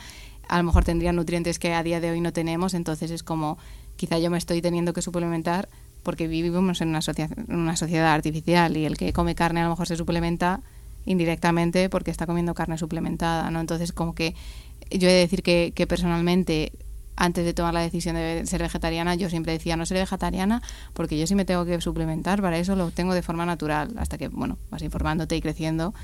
a 0.48 0.58
lo 0.58 0.64
mejor 0.64 0.84
tendrían 0.84 1.16
nutrientes 1.16 1.58
que 1.58 1.74
a 1.74 1.82
día 1.82 2.00
de 2.00 2.10
hoy 2.10 2.20
no 2.20 2.32
tenemos, 2.32 2.74
entonces 2.74 3.10
es 3.10 3.22
como, 3.22 3.58
quizá 3.96 4.18
yo 4.18 4.30
me 4.30 4.38
estoy 4.38 4.60
teniendo 4.62 4.92
que 4.92 5.02
suplementar 5.02 5.68
porque 6.02 6.26
vivimos 6.26 6.80
en 6.80 6.88
una, 6.88 7.00
una 7.48 7.76
sociedad 7.76 8.12
artificial 8.12 8.76
y 8.76 8.84
el 8.84 8.96
que 8.96 9.12
come 9.12 9.34
carne 9.34 9.60
a 9.60 9.64
lo 9.64 9.70
mejor 9.70 9.86
se 9.86 9.96
suplementa 9.96 10.60
indirectamente 11.06 11.88
porque 11.88 12.10
está 12.10 12.26
comiendo 12.26 12.54
carne 12.54 12.78
suplementada, 12.78 13.50
¿no? 13.50 13.60
Entonces, 13.60 13.92
como 13.92 14.14
que 14.14 14.34
yo 14.90 15.08
he 15.08 15.12
de 15.12 15.18
decir 15.18 15.42
que, 15.42 15.72
que 15.74 15.86
personalmente, 15.86 16.72
antes 17.16 17.44
de 17.44 17.54
tomar 17.54 17.74
la 17.74 17.80
decisión 17.80 18.16
de 18.16 18.44
ser 18.46 18.62
vegetariana, 18.62 19.14
yo 19.14 19.28
siempre 19.30 19.52
decía, 19.52 19.76
no 19.76 19.86
seré 19.86 20.00
vegetariana 20.00 20.62
porque 20.92 21.18
yo 21.18 21.26
sí 21.26 21.34
me 21.34 21.44
tengo 21.44 21.64
que 21.64 21.80
suplementar, 21.80 22.40
para 22.40 22.58
eso 22.58 22.76
lo 22.76 22.90
tengo 22.90 23.14
de 23.14 23.22
forma 23.22 23.46
natural, 23.46 23.94
hasta 23.98 24.18
que, 24.18 24.28
bueno, 24.28 24.58
vas 24.70 24.82
informándote 24.82 25.36
y 25.36 25.40
creciendo. 25.40 25.94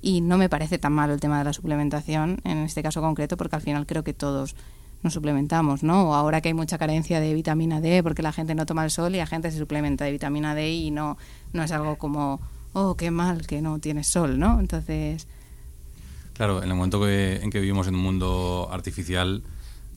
Y 0.00 0.20
no 0.20 0.36
me 0.36 0.48
parece 0.48 0.78
tan 0.78 0.92
malo 0.92 1.14
el 1.14 1.20
tema 1.20 1.38
de 1.38 1.44
la 1.44 1.52
suplementación, 1.52 2.40
en 2.44 2.58
este 2.58 2.82
caso 2.82 3.00
concreto, 3.00 3.36
porque 3.36 3.56
al 3.56 3.62
final 3.62 3.86
creo 3.86 4.04
que 4.04 4.12
todos 4.12 4.54
nos 5.02 5.12
suplementamos, 5.12 5.82
¿no? 5.82 6.10
O 6.10 6.14
ahora 6.14 6.40
que 6.40 6.48
hay 6.48 6.54
mucha 6.54 6.78
carencia 6.78 7.20
de 7.20 7.34
vitamina 7.34 7.80
D 7.80 8.02
porque 8.02 8.22
la 8.22 8.32
gente 8.32 8.54
no 8.54 8.66
toma 8.66 8.84
el 8.84 8.90
sol 8.90 9.14
y 9.14 9.18
la 9.18 9.26
gente 9.26 9.50
se 9.50 9.58
suplementa 9.58 10.04
de 10.04 10.12
vitamina 10.12 10.54
D 10.54 10.72
y 10.72 10.90
no, 10.90 11.18
no 11.52 11.62
es 11.62 11.72
algo 11.72 11.96
como, 11.96 12.40
oh, 12.72 12.96
qué 12.96 13.10
mal 13.10 13.46
que 13.46 13.60
no 13.60 13.78
tienes 13.78 14.08
sol, 14.08 14.38
¿no? 14.38 14.60
Entonces, 14.60 15.26
Claro, 16.34 16.62
en 16.62 16.68
el 16.68 16.74
momento 16.74 17.00
que, 17.00 17.36
en 17.36 17.50
que 17.50 17.60
vivimos 17.60 17.86
en 17.86 17.94
un 17.94 18.02
mundo 18.02 18.68
artificial, 18.70 19.42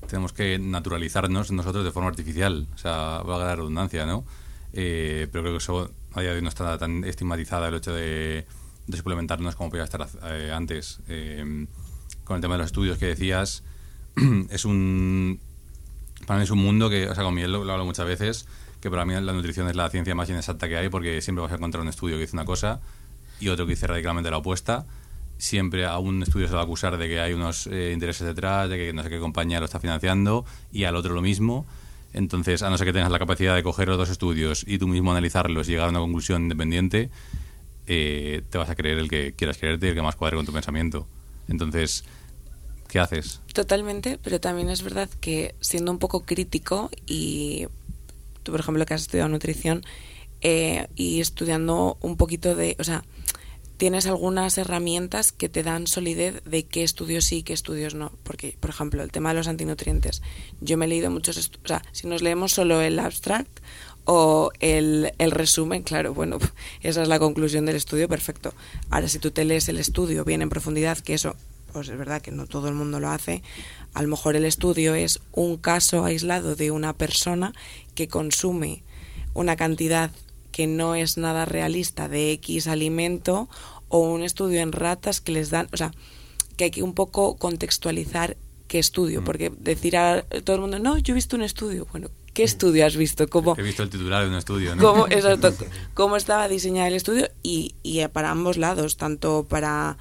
tenemos 0.07 0.33
que 0.33 0.59
naturalizarnos 0.59 1.51
nosotros 1.51 1.83
de 1.83 1.91
forma 1.91 2.09
artificial. 2.09 2.67
O 2.75 2.77
sea, 2.77 3.23
valga 3.25 3.45
la 3.45 3.55
redundancia, 3.55 4.05
¿no? 4.05 4.23
Eh, 4.71 5.27
pero 5.31 5.43
creo 5.43 5.53
que 5.55 5.57
eso 5.57 5.89
a 6.13 6.21
día 6.21 6.29
de 6.29 6.35
hoy 6.37 6.41
no 6.43 6.49
está 6.49 6.77
tan 6.77 7.03
estigmatizada 7.03 7.69
el 7.69 7.75
hecho 7.75 7.91
de, 7.91 8.45
de 8.87 8.97
suplementarnos 8.97 9.55
como 9.55 9.69
podía 9.69 9.83
estar 9.83 10.07
eh, 10.23 10.51
antes. 10.53 10.99
Eh, 11.07 11.67
con 12.23 12.35
el 12.35 12.41
tema 12.41 12.55
de 12.55 12.59
los 12.59 12.67
estudios 12.67 12.97
que 12.97 13.05
decías, 13.05 13.63
es 14.49 14.65
un. 14.65 15.39
Para 16.25 16.39
mí 16.39 16.43
es 16.43 16.51
un 16.51 16.59
mundo 16.59 16.89
que, 16.89 17.07
o 17.07 17.15
sea, 17.15 17.23
con 17.23 17.33
Miguel 17.33 17.51
lo, 17.51 17.63
lo 17.63 17.71
hablo 17.71 17.85
muchas 17.85 18.05
veces, 18.05 18.47
que 18.81 18.89
para 18.89 19.05
mí 19.05 19.13
la 19.13 19.33
nutrición 19.33 19.69
es 19.69 19.75
la 19.75 19.89
ciencia 19.89 20.15
más 20.15 20.29
inexacta 20.29 20.67
que 20.67 20.77
hay 20.77 20.89
porque 20.89 21.21
siempre 21.21 21.41
vas 21.41 21.51
a 21.51 21.55
encontrar 21.55 21.81
un 21.81 21.87
estudio 21.87 22.15
que 22.15 22.21
dice 22.21 22.35
una 22.35 22.45
cosa 22.45 22.81
y 23.39 23.49
otro 23.49 23.65
que 23.65 23.71
dice 23.71 23.87
radicalmente 23.87 24.31
la 24.31 24.37
opuesta 24.37 24.85
siempre 25.37 25.85
a 25.85 25.97
un 25.99 26.23
estudio 26.23 26.47
se 26.47 26.55
va 26.55 26.61
a 26.61 26.63
acusar 26.63 26.97
de 26.97 27.07
que 27.07 27.19
hay 27.19 27.33
unos 27.33 27.67
eh, 27.67 27.91
intereses 27.93 28.25
detrás, 28.25 28.69
de 28.69 28.77
que 28.77 28.93
no 28.93 29.03
sé 29.03 29.09
qué 29.09 29.19
compañía 29.19 29.59
lo 29.59 29.65
está 29.65 29.79
financiando, 29.79 30.45
y 30.71 30.83
al 30.85 30.95
otro 30.95 31.13
lo 31.13 31.21
mismo. 31.21 31.65
Entonces, 32.13 32.63
a 32.63 32.69
no 32.69 32.77
ser 32.77 32.87
que 32.87 32.93
tengas 32.93 33.11
la 33.11 33.19
capacidad 33.19 33.55
de 33.55 33.63
coger 33.63 33.87
los 33.87 33.97
dos 33.97 34.09
estudios 34.09 34.63
y 34.67 34.79
tú 34.79 34.87
mismo 34.87 35.11
analizarlos 35.11 35.67
y 35.67 35.71
llegar 35.71 35.87
a 35.87 35.89
una 35.89 35.99
conclusión 35.99 36.43
independiente, 36.43 37.09
eh, 37.87 38.43
te 38.49 38.57
vas 38.57 38.69
a 38.69 38.75
creer 38.75 38.97
el 38.97 39.09
que 39.09 39.33
quieras 39.33 39.57
creerte 39.57 39.85
y 39.85 39.89
el 39.89 39.95
que 39.95 40.01
más 40.01 40.15
cuadre 40.15 40.37
con 40.37 40.45
tu 40.45 40.53
pensamiento. 40.53 41.07
Entonces, 41.47 42.03
¿qué 42.87 42.99
haces? 42.99 43.41
Totalmente, 43.53 44.19
pero 44.21 44.39
también 44.39 44.69
es 44.69 44.83
verdad 44.83 45.09
que 45.21 45.55
siendo 45.61 45.91
un 45.91 45.99
poco 45.99 46.23
crítico 46.23 46.89
y 47.05 47.67
tú, 48.43 48.51
por 48.51 48.59
ejemplo, 48.59 48.85
que 48.85 48.93
has 48.93 49.01
estudiado 49.01 49.29
nutrición 49.29 49.83
eh, 50.41 50.87
y 50.95 51.21
estudiando 51.21 51.97
un 52.01 52.17
poquito 52.17 52.55
de, 52.55 52.75
o 52.79 52.83
sea, 52.83 53.03
tienes 53.77 54.07
algunas 54.07 54.57
herramientas 54.57 55.31
que 55.31 55.49
te 55.49 55.63
dan 55.63 55.87
solidez 55.87 56.43
de 56.43 56.65
qué 56.65 56.83
estudios 56.83 57.25
sí 57.25 57.37
y 57.37 57.43
qué 57.43 57.53
estudios 57.53 57.93
no. 57.95 58.11
Porque, 58.23 58.57
por 58.59 58.71
ejemplo, 58.71 59.03
el 59.03 59.11
tema 59.11 59.29
de 59.29 59.35
los 59.35 59.47
antinutrientes. 59.47 60.21
Yo 60.61 60.77
me 60.77 60.85
he 60.85 60.89
leído 60.89 61.09
muchos. 61.11 61.51
O 61.63 61.67
sea, 61.67 61.83
si 61.91 62.07
nos 62.07 62.21
leemos 62.21 62.51
solo 62.51 62.81
el 62.81 62.99
abstract 62.99 63.59
o 64.07 64.51
el, 64.61 65.11
el 65.17 65.31
resumen, 65.31 65.83
claro, 65.83 66.13
bueno, 66.13 66.39
esa 66.81 67.01
es 67.01 67.09
la 67.09 67.19
conclusión 67.19 67.65
del 67.65 67.75
estudio, 67.75 68.07
perfecto. 68.07 68.53
Ahora, 68.89 69.09
si 69.09 69.19
tú 69.19 69.31
te 69.31 69.43
lees 69.43 69.67
el 69.67 69.77
estudio 69.77 70.23
bien 70.23 70.41
en 70.41 70.49
profundidad, 70.49 70.97
que 70.97 71.13
eso, 71.13 71.35
pues 71.73 71.89
es 71.89 71.97
verdad 71.97 72.21
que 72.21 72.31
no 72.31 72.47
todo 72.47 72.69
el 72.69 72.73
mundo 72.73 73.01
lo 73.01 73.09
hace, 73.09 73.43
a 73.93 74.01
lo 74.01 74.07
mejor 74.07 74.37
el 74.37 74.45
estudio 74.45 74.95
es 74.95 75.19
un 75.33 75.57
caso 75.57 76.05
aislado 76.05 76.55
de 76.55 76.71
una 76.71 76.93
persona 76.93 77.53
que 77.95 78.07
consume 78.07 78.81
una 79.33 79.57
cantidad 79.57 80.09
que 80.53 80.67
no 80.67 80.95
es 80.95 81.17
nada 81.17 81.43
realista 81.43 82.07
de 82.07 82.31
X 82.31 82.67
alimento 82.67 83.49
o 83.89 83.99
un 83.99 84.23
estudio 84.23 84.61
en 84.61 84.71
ratas 84.71 85.19
que 85.19 85.33
les 85.33 85.49
dan, 85.49 85.67
o 85.73 85.77
sea, 85.77 85.91
que 86.55 86.63
hay 86.63 86.71
que 86.71 86.81
un 86.81 86.93
poco 86.93 87.35
contextualizar 87.35 88.37
qué 88.69 88.79
estudio, 88.79 89.21
porque 89.23 89.51
decir 89.59 89.97
a 89.97 90.21
todo 90.45 90.55
el 90.55 90.61
mundo, 90.61 90.79
no, 90.79 90.97
yo 90.97 91.13
he 91.13 91.15
visto 91.15 91.35
un 91.35 91.43
estudio, 91.43 91.85
bueno, 91.91 92.09
¿qué 92.37 92.43
estudio 92.43 92.85
has 92.85 92.95
visto? 92.95 93.27
¿Cómo, 93.27 93.55
He 93.57 93.63
visto 93.63 93.81
el 93.81 93.89
titular 93.89 94.21
de 94.21 94.29
un 94.29 94.35
estudio, 94.35 94.75
¿no? 94.75 94.83
cómo, 94.83 95.07
exacto, 95.09 95.55
cómo 95.95 96.17
estaba 96.17 96.47
diseñado 96.47 96.87
el 96.87 96.93
estudio? 96.93 97.31
Y, 97.41 97.73
y 97.81 98.07
para 98.09 98.29
ambos 98.29 98.57
lados, 98.57 98.95
tanto 98.95 99.47
para 99.49 99.97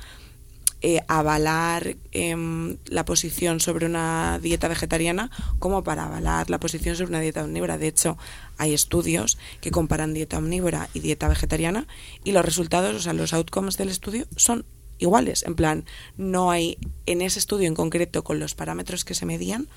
eh, 0.82 1.00
avalar 1.08 1.96
em, 2.12 2.76
la 2.88 3.06
posición 3.06 3.58
sobre 3.60 3.86
una 3.86 4.38
dieta 4.42 4.68
vegetariana 4.68 5.30
como 5.58 5.82
para 5.82 6.04
avalar 6.04 6.50
la 6.50 6.60
posición 6.60 6.94
sobre 6.94 7.08
una 7.08 7.20
dieta 7.20 7.42
omnívora. 7.42 7.78
De 7.78 7.88
hecho, 7.88 8.18
hay 8.58 8.74
estudios 8.74 9.38
que 9.62 9.70
comparan 9.70 10.12
dieta 10.12 10.36
omnívora 10.36 10.90
y 10.92 11.00
dieta 11.00 11.28
vegetariana 11.28 11.86
y 12.22 12.32
los 12.32 12.44
resultados, 12.44 12.94
o 12.96 13.00
sea, 13.00 13.14
los 13.14 13.32
outcomes 13.32 13.78
del 13.78 13.88
estudio 13.88 14.26
son 14.36 14.66
iguales. 14.98 15.42
En 15.44 15.54
plan, 15.54 15.86
no 16.18 16.50
hay 16.50 16.76
en 17.06 17.22
ese 17.22 17.38
estudio 17.38 17.66
en 17.66 17.74
concreto 17.74 18.24
con 18.24 18.38
los 18.40 18.54
parámetros 18.54 19.06
que 19.06 19.14
se 19.14 19.24
medían 19.24 19.68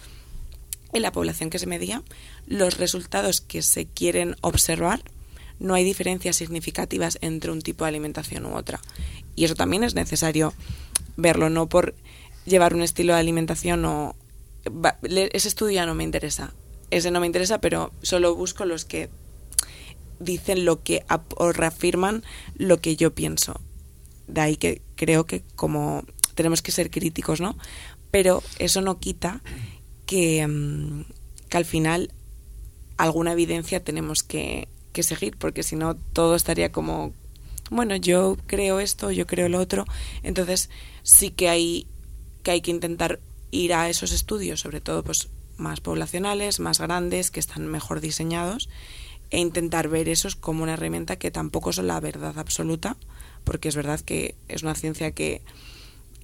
en 0.93 1.01
la 1.01 1.11
población 1.11 1.49
que 1.49 1.59
se 1.59 1.67
medía, 1.67 2.03
los 2.47 2.77
resultados 2.77 3.41
que 3.41 3.61
se 3.61 3.85
quieren 3.85 4.35
observar, 4.41 5.01
no 5.59 5.73
hay 5.73 5.83
diferencias 5.83 6.37
significativas 6.37 7.17
entre 7.21 7.51
un 7.51 7.61
tipo 7.61 7.83
de 7.83 7.89
alimentación 7.89 8.45
u 8.45 8.55
otra. 8.55 8.79
Y 9.35 9.45
eso 9.45 9.55
también 9.55 9.83
es 9.83 9.93
necesario 9.93 10.53
verlo, 11.17 11.49
no 11.49 11.67
por 11.67 11.95
llevar 12.45 12.73
un 12.73 12.81
estilo 12.81 13.13
de 13.13 13.19
alimentación 13.19 13.85
o... 13.85 14.15
Ese 15.03 15.47
estudio 15.47 15.75
ya 15.75 15.85
no 15.85 15.95
me 15.95 16.03
interesa. 16.03 16.53
Ese 16.91 17.11
no 17.11 17.19
me 17.19 17.27
interesa, 17.27 17.59
pero 17.59 17.91
solo 18.01 18.35
busco 18.35 18.65
los 18.65 18.85
que 18.85 19.09
dicen 20.19 20.65
lo 20.65 20.83
que 20.83 21.05
o 21.37 21.51
reafirman 21.51 22.23
lo 22.55 22.79
que 22.81 22.95
yo 22.95 23.13
pienso. 23.13 23.61
de 24.29 24.41
ahí 24.41 24.57
que 24.57 24.81
creo 24.95 25.25
que 25.25 25.43
como 25.55 26.03
tenemos 26.35 26.61
que 26.61 26.71
ser 26.71 26.89
críticos, 26.89 27.41
¿no? 27.41 27.57
Pero 28.11 28.41
eso 28.59 28.81
no 28.81 28.99
quita 28.99 29.41
que, 30.09 30.47
mm, 30.47 31.03
que 31.49 31.57
al 31.57 31.65
final 31.65 32.11
alguna 32.97 33.33
evidencia 33.33 33.83
tenemos 33.83 34.23
que, 34.23 34.67
que 34.91 35.03
seguir, 35.03 35.37
porque 35.37 35.61
si 35.61 35.75
no 35.75 35.95
todo 35.95 36.35
estaría 36.35 36.71
como, 36.71 37.13
bueno, 37.69 37.95
yo 37.95 38.35
creo 38.47 38.79
esto, 38.79 39.11
yo 39.11 39.27
creo 39.27 39.49
lo 39.49 39.59
otro. 39.59 39.85
Entonces 40.23 40.71
sí 41.03 41.29
que 41.29 41.47
hay 41.47 41.85
que, 42.41 42.49
hay 42.49 42.61
que 42.61 42.71
intentar 42.71 43.19
ir 43.51 43.71
a 43.75 43.87
esos 43.87 44.11
estudios, 44.11 44.61
sobre 44.61 44.81
todo 44.81 45.03
pues 45.03 45.29
más 45.57 45.79
poblacionales, 45.79 46.59
más 46.59 46.79
grandes, 46.79 47.29
que 47.29 47.39
están 47.39 47.67
mejor 47.67 48.01
diseñados, 48.01 48.67
e 49.29 49.37
intentar 49.37 49.89
ver 49.89 50.09
esos 50.09 50.35
como 50.35 50.63
una 50.63 50.73
herramienta 50.73 51.17
que 51.17 51.29
tampoco 51.29 51.71
son 51.71 51.85
la 51.85 51.99
verdad 51.99 52.39
absoluta, 52.39 52.97
porque 53.43 53.69
es 53.69 53.75
verdad 53.75 53.99
que 53.99 54.33
es 54.47 54.63
una 54.63 54.73
ciencia 54.73 55.11
que... 55.11 55.43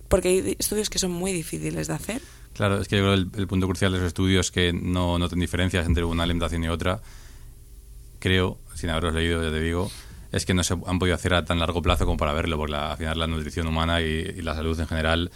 porque 0.07 0.29
hay 0.29 0.55
estudios 0.59 0.89
que 0.89 0.99
son 0.99 1.11
muy 1.11 1.31
difíciles 1.33 1.87
de 1.87 1.93
hacer. 1.93 2.21
Claro, 2.53 2.79
es 2.79 2.87
que 2.87 2.97
yo 2.97 3.03
creo 3.03 3.13
el, 3.13 3.29
el 3.35 3.47
punto 3.47 3.67
crucial 3.67 3.91
de 3.91 3.99
los 3.99 4.07
estudios 4.07 4.51
que 4.51 4.71
no 4.73 5.19
noten 5.19 5.39
diferencias 5.39 5.85
entre 5.85 6.03
una 6.03 6.23
alimentación 6.23 6.63
y 6.63 6.69
otra, 6.69 7.01
creo, 8.19 8.57
sin 8.75 8.89
haberlos 8.89 9.13
leído, 9.13 9.43
ya 9.43 9.51
te 9.51 9.59
digo, 9.59 9.91
es 10.31 10.45
que 10.45 10.53
no 10.53 10.63
se 10.63 10.73
han 10.73 10.99
podido 10.99 11.15
hacer 11.15 11.33
a 11.33 11.45
tan 11.45 11.59
largo 11.59 11.81
plazo 11.81 12.05
como 12.05 12.17
para 12.17 12.33
verlo, 12.33 12.57
porque 12.57 12.73
la, 12.73 12.91
al 12.91 12.97
final 12.97 13.19
la 13.19 13.27
nutrición 13.27 13.67
humana 13.67 14.01
y, 14.01 14.05
y 14.05 14.41
la 14.41 14.55
salud 14.55 14.79
en 14.79 14.87
general 14.87 15.31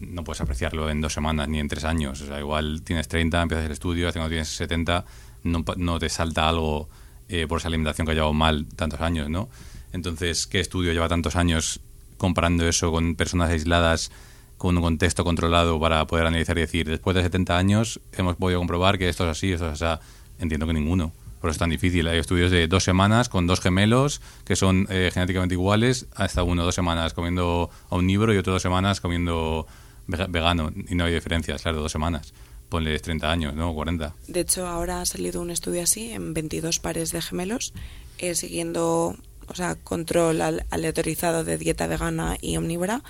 no 0.00 0.24
puedes 0.24 0.40
apreciarlo 0.40 0.90
en 0.90 1.00
dos 1.00 1.12
semanas 1.12 1.48
ni 1.48 1.60
en 1.60 1.68
tres 1.68 1.84
años. 1.84 2.20
O 2.20 2.26
sea, 2.26 2.38
igual 2.38 2.82
tienes 2.82 3.08
30, 3.08 3.42
empiezas 3.42 3.66
el 3.66 3.72
estudio, 3.72 4.12
cuando 4.12 4.28
tienes 4.28 4.48
70, 4.48 5.04
no, 5.44 5.64
no 5.76 5.98
te 5.98 6.08
salta 6.08 6.48
algo 6.48 6.88
eh, 7.28 7.46
por 7.46 7.58
esa 7.58 7.68
alimentación 7.68 8.06
que 8.06 8.12
ha 8.12 8.14
llevado 8.14 8.32
mal 8.32 8.66
tantos 8.76 9.00
años, 9.00 9.28
¿no? 9.28 9.48
Entonces, 9.92 10.46
¿qué 10.46 10.60
estudio 10.60 10.92
lleva 10.92 11.08
tantos 11.08 11.36
años 11.36 11.80
comparando 12.18 12.66
eso 12.68 12.90
con 12.92 13.14
personas 13.16 13.50
aisladas, 13.50 14.10
con 14.58 14.76
un 14.76 14.82
contexto 14.82 15.24
controlado 15.24 15.78
para 15.80 16.06
poder 16.06 16.26
analizar 16.26 16.56
y 16.58 16.62
decir, 16.62 16.88
después 16.88 17.14
de 17.16 17.22
70 17.22 17.56
años 17.58 18.00
hemos 18.12 18.36
podido 18.36 18.60
comprobar 18.60 18.98
que 18.98 19.08
esto 19.08 19.24
es 19.24 19.30
así, 19.36 19.52
esto 19.52 19.70
es 19.70 19.82
así? 19.82 20.00
Entiendo 20.38 20.66
que 20.66 20.72
ninguno. 20.72 21.12
Por 21.40 21.50
eso 21.50 21.56
es 21.56 21.58
tan 21.58 21.70
difícil. 21.70 22.08
Hay 22.08 22.18
estudios 22.18 22.50
de 22.50 22.66
dos 22.68 22.84
semanas 22.84 23.28
con 23.28 23.46
dos 23.46 23.60
gemelos 23.60 24.22
que 24.44 24.56
son 24.56 24.86
eh, 24.88 25.10
genéticamente 25.12 25.54
iguales, 25.54 26.06
hasta 26.14 26.42
uno 26.42 26.64
dos 26.64 26.74
semanas 26.74 27.12
comiendo 27.12 27.68
omnívoro 27.90 28.32
y 28.32 28.38
otro 28.38 28.54
dos 28.54 28.62
semanas 28.62 29.00
comiendo 29.02 29.66
vega- 30.06 30.26
vegano. 30.28 30.72
Y 30.88 30.94
no 30.94 31.04
hay 31.04 31.12
diferencias, 31.12 31.60
claro, 31.62 31.82
dos 31.82 31.92
semanas. 31.92 32.32
Ponles 32.70 33.02
30 33.02 33.30
años, 33.30 33.54
¿no? 33.54 33.74
40. 33.74 34.14
De 34.26 34.40
hecho, 34.40 34.66
ahora 34.66 35.02
ha 35.02 35.04
salido 35.06 35.42
un 35.42 35.50
estudio 35.50 35.82
así 35.82 36.12
en 36.12 36.32
22 36.32 36.78
pares 36.78 37.12
de 37.12 37.20
gemelos, 37.20 37.74
eh, 38.18 38.34
siguiendo, 38.34 39.14
o 39.48 39.54
sea, 39.54 39.74
control 39.76 40.40
al- 40.40 40.66
aleatorizado 40.70 41.44
de 41.44 41.58
dieta 41.58 41.86
vegana 41.86 42.36
y 42.40 42.56
omnívora, 42.56 43.02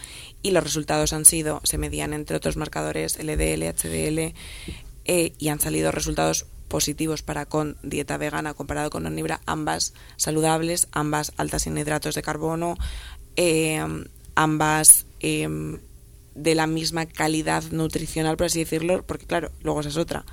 y 0.42 0.50
los 0.50 0.62
resultados 0.64 1.12
han 1.12 1.24
sido, 1.24 1.60
se 1.64 1.78
medían 1.78 2.12
entre 2.12 2.36
otros 2.36 2.56
marcadores 2.56 3.18
LDL, 3.18 3.62
HDL, 3.68 4.34
eh, 5.06 5.32
y 5.38 5.48
han 5.48 5.60
salido 5.60 5.92
resultados 5.92 6.46
positivos 6.68 7.22
para 7.22 7.46
con 7.46 7.76
dieta 7.82 8.16
vegana 8.16 8.54
comparado 8.54 8.90
con 8.90 9.06
omnívora, 9.06 9.40
ambas 9.46 9.92
saludables, 10.16 10.88
ambas 10.92 11.32
altas 11.36 11.66
en 11.66 11.78
hidratos 11.78 12.14
de 12.14 12.22
carbono, 12.22 12.76
eh, 13.36 13.84
ambas 14.34 15.06
eh, 15.20 15.48
de 16.34 16.54
la 16.54 16.66
misma 16.66 17.06
calidad 17.06 17.62
nutricional, 17.70 18.36
por 18.36 18.46
así 18.46 18.58
decirlo, 18.60 19.04
porque 19.06 19.26
claro, 19.26 19.52
luego 19.62 19.80
esa 19.80 19.90
es 19.90 19.96
otra. 19.96 20.24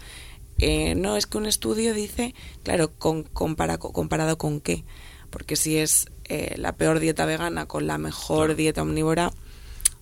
Eh, 0.57 0.95
no, 0.95 1.15
es 1.17 1.25
que 1.27 1.37
un 1.37 1.45
estudio 1.45 1.93
dice, 1.93 2.33
claro, 2.63 2.91
con, 2.91 3.23
compara- 3.23 3.77
comparado 3.77 4.37
con 4.37 4.61
qué, 4.61 4.83
porque 5.31 5.55
si 5.55 5.77
es 5.77 6.05
eh, 6.25 6.53
la 6.57 6.73
peor 6.73 6.99
dieta 6.99 7.25
vegana 7.25 7.65
con 7.65 7.87
la 7.87 7.97
mejor 7.97 8.45
Claro. 8.47 8.55
dieta 8.55 8.81
omnívora, 8.83 9.31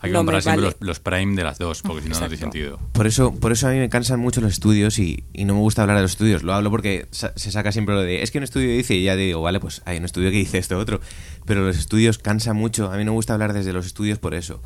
Hay 0.02 0.10
que 0.10 0.14
no 0.14 0.20
me 0.24 0.32
comparar 0.34 0.42
siempre 0.44 0.62
vale. 0.66 0.76
los, 0.80 0.88
los 0.88 1.00
prime 1.00 1.36
de 1.36 1.44
las 1.44 1.58
dos, 1.58 1.82
porque 1.82 2.04
si 2.04 2.10
no, 2.10 2.16
no 2.20 2.28
tiene 2.28 2.38
sentido. 2.38 2.80
Por 2.94 3.08
eso, 3.08 3.34
por 3.36 3.52
eso 3.52 3.68
a 3.68 3.72
mí 3.72 3.78
me 3.80 3.90
cansan 3.90 4.20
mucho 4.20 4.40
los 4.42 4.52
estudios 4.54 5.00
y, 5.00 5.24
y 5.34 5.46
no 5.46 5.54
me 5.56 5.60
gusta 5.62 5.82
hablar 5.82 5.98
de 5.98 6.04
los 6.04 6.12
estudios. 6.12 6.44
Lo 6.44 6.54
hablo 6.54 6.70
porque 6.70 7.08
sa- 7.12 7.34
se 7.36 7.52
saca 7.52 7.72
siempre 7.72 7.96
lo 7.96 8.02
de, 8.02 8.22
es 8.24 8.32
que 8.32 8.38
un 8.38 8.44
estudio 8.44 8.70
dice 8.70 8.96
y 8.96 9.04
ya 9.04 9.16
digo, 9.16 9.42
vale, 9.42 9.60
pues 9.60 9.82
hay 9.86 9.98
un 9.98 10.06
estudio 10.06 10.30
que 10.32 10.38
dice 10.38 10.58
esto 10.58 10.78
otro. 10.78 11.02
Pero 11.46 11.66
los 11.66 11.78
estudios 11.78 12.18
cansan 12.18 12.56
mucho. 12.56 12.92
A 12.92 12.98
mí 12.98 13.04
no 13.06 13.12
me 13.12 13.16
gusta 13.16 13.34
hablar 13.34 13.54
desde 13.54 13.74
los 13.74 13.86
estudios 13.86 14.20
por 14.20 14.34
eso. 14.36 14.62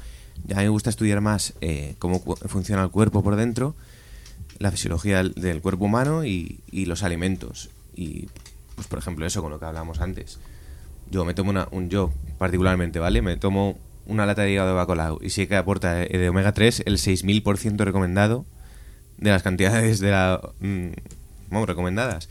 A 0.51 0.57
mí 0.57 0.63
me 0.63 0.69
gusta 0.69 0.89
estudiar 0.89 1.21
más 1.21 1.53
eh, 1.61 1.95
cómo 1.99 2.19
funciona 2.47 2.83
el 2.83 2.89
cuerpo 2.89 3.23
por 3.23 3.35
dentro, 3.35 3.75
la 4.59 4.71
fisiología 4.71 5.17
del, 5.17 5.33
del 5.33 5.61
cuerpo 5.61 5.85
humano 5.85 6.25
y, 6.25 6.59
y 6.71 6.85
los 6.85 7.01
alimentos. 7.03 7.69
Y, 7.95 8.27
pues 8.75 8.87
por 8.87 8.99
ejemplo, 8.99 9.25
eso 9.25 9.41
con 9.41 9.51
lo 9.51 9.59
que 9.59 9.65
hablábamos 9.65 9.99
antes. 9.99 10.39
Yo 11.13 11.25
me 11.25 11.35
tomo 11.35 11.51
una, 11.51 11.67
un 11.69 11.89
yo 11.89 12.11
particularmente, 12.39 12.97
¿vale? 12.97 13.21
Me 13.21 13.37
tomo 13.37 13.77
una 14.07 14.25
lata 14.25 14.41
de 14.41 14.51
hígado 14.51 14.69
de 14.69 14.73
bacalao 14.73 15.19
y 15.21 15.29
sí 15.29 15.45
que 15.45 15.55
aporta 15.55 16.01
eh, 16.01 16.17
de 16.17 16.27
omega 16.29 16.53
3 16.53 16.81
el 16.87 16.97
6000% 16.97 17.77
recomendado 17.85 18.45
de 19.19 19.29
las 19.29 19.43
cantidades 19.43 19.99
de 19.99 20.09
la 20.09 20.41
mm, 20.59 20.87
recomendadas. 21.67 22.29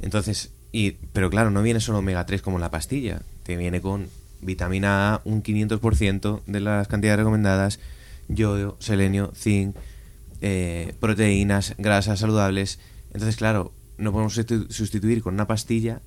Entonces, 0.00 0.52
y 0.70 0.92
pero 1.12 1.30
claro, 1.30 1.50
no 1.50 1.62
viene 1.62 1.80
solo 1.80 1.98
omega 1.98 2.24
3 2.24 2.42
como 2.42 2.60
la 2.60 2.70
pastilla, 2.70 3.22
te 3.42 3.56
viene 3.56 3.80
con 3.80 4.06
vitamina 4.40 5.14
A 5.14 5.20
un 5.24 5.42
500% 5.42 6.42
de 6.46 6.60
las 6.60 6.86
cantidades 6.86 7.18
recomendadas, 7.18 7.80
yodo, 8.28 8.76
selenio, 8.78 9.32
zinc, 9.34 9.74
eh, 10.42 10.94
proteínas, 11.00 11.74
grasas 11.76 12.20
saludables. 12.20 12.78
Entonces, 13.12 13.34
claro, 13.34 13.72
no 13.98 14.12
podemos 14.12 14.38
sustitu- 14.38 14.70
sustituir 14.70 15.22
con 15.24 15.34
una 15.34 15.48
pastilla 15.48 16.00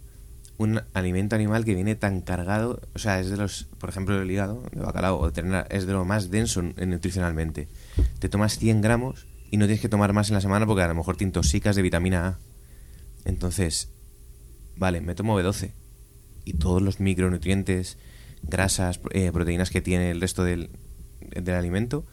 un 0.57 0.81
alimento 0.93 1.35
animal 1.35 1.65
que 1.65 1.75
viene 1.75 1.95
tan 1.95 2.21
cargado, 2.21 2.81
o 2.93 2.99
sea, 2.99 3.19
es 3.19 3.29
de 3.29 3.37
los, 3.37 3.65
por 3.77 3.89
ejemplo, 3.89 4.21
el 4.21 4.31
hígado 4.31 4.63
de 4.71 4.81
bacalao 4.81 5.19
o 5.19 5.25
de 5.25 5.31
ternera, 5.33 5.67
es 5.69 5.85
de 5.85 5.93
lo 5.93 6.05
más 6.05 6.31
denso 6.31 6.61
nutricionalmente. 6.61 7.67
Te 8.19 8.29
tomas 8.29 8.57
100 8.57 8.81
gramos 8.81 9.27
y 9.51 9.57
no 9.57 9.65
tienes 9.65 9.81
que 9.81 9.89
tomar 9.89 10.13
más 10.13 10.29
en 10.29 10.35
la 10.35 10.41
semana 10.41 10.65
porque 10.65 10.83
a 10.83 10.87
lo 10.87 10.95
mejor 10.95 11.17
te 11.17 11.25
intoxicas 11.25 11.75
de 11.75 11.81
vitamina 11.81 12.27
A. 12.27 12.39
Entonces, 13.25 13.89
vale, 14.77 15.01
me 15.01 15.15
tomo 15.15 15.39
B12 15.39 15.73
y 16.45 16.53
todos 16.53 16.81
los 16.81 16.99
micronutrientes, 16.99 17.97
grasas, 18.43 19.01
eh, 19.11 19.31
proteínas 19.33 19.71
que 19.71 19.81
tiene 19.81 20.11
el 20.11 20.21
resto 20.21 20.43
del, 20.43 20.69
del 21.19 21.55
alimento 21.55 22.05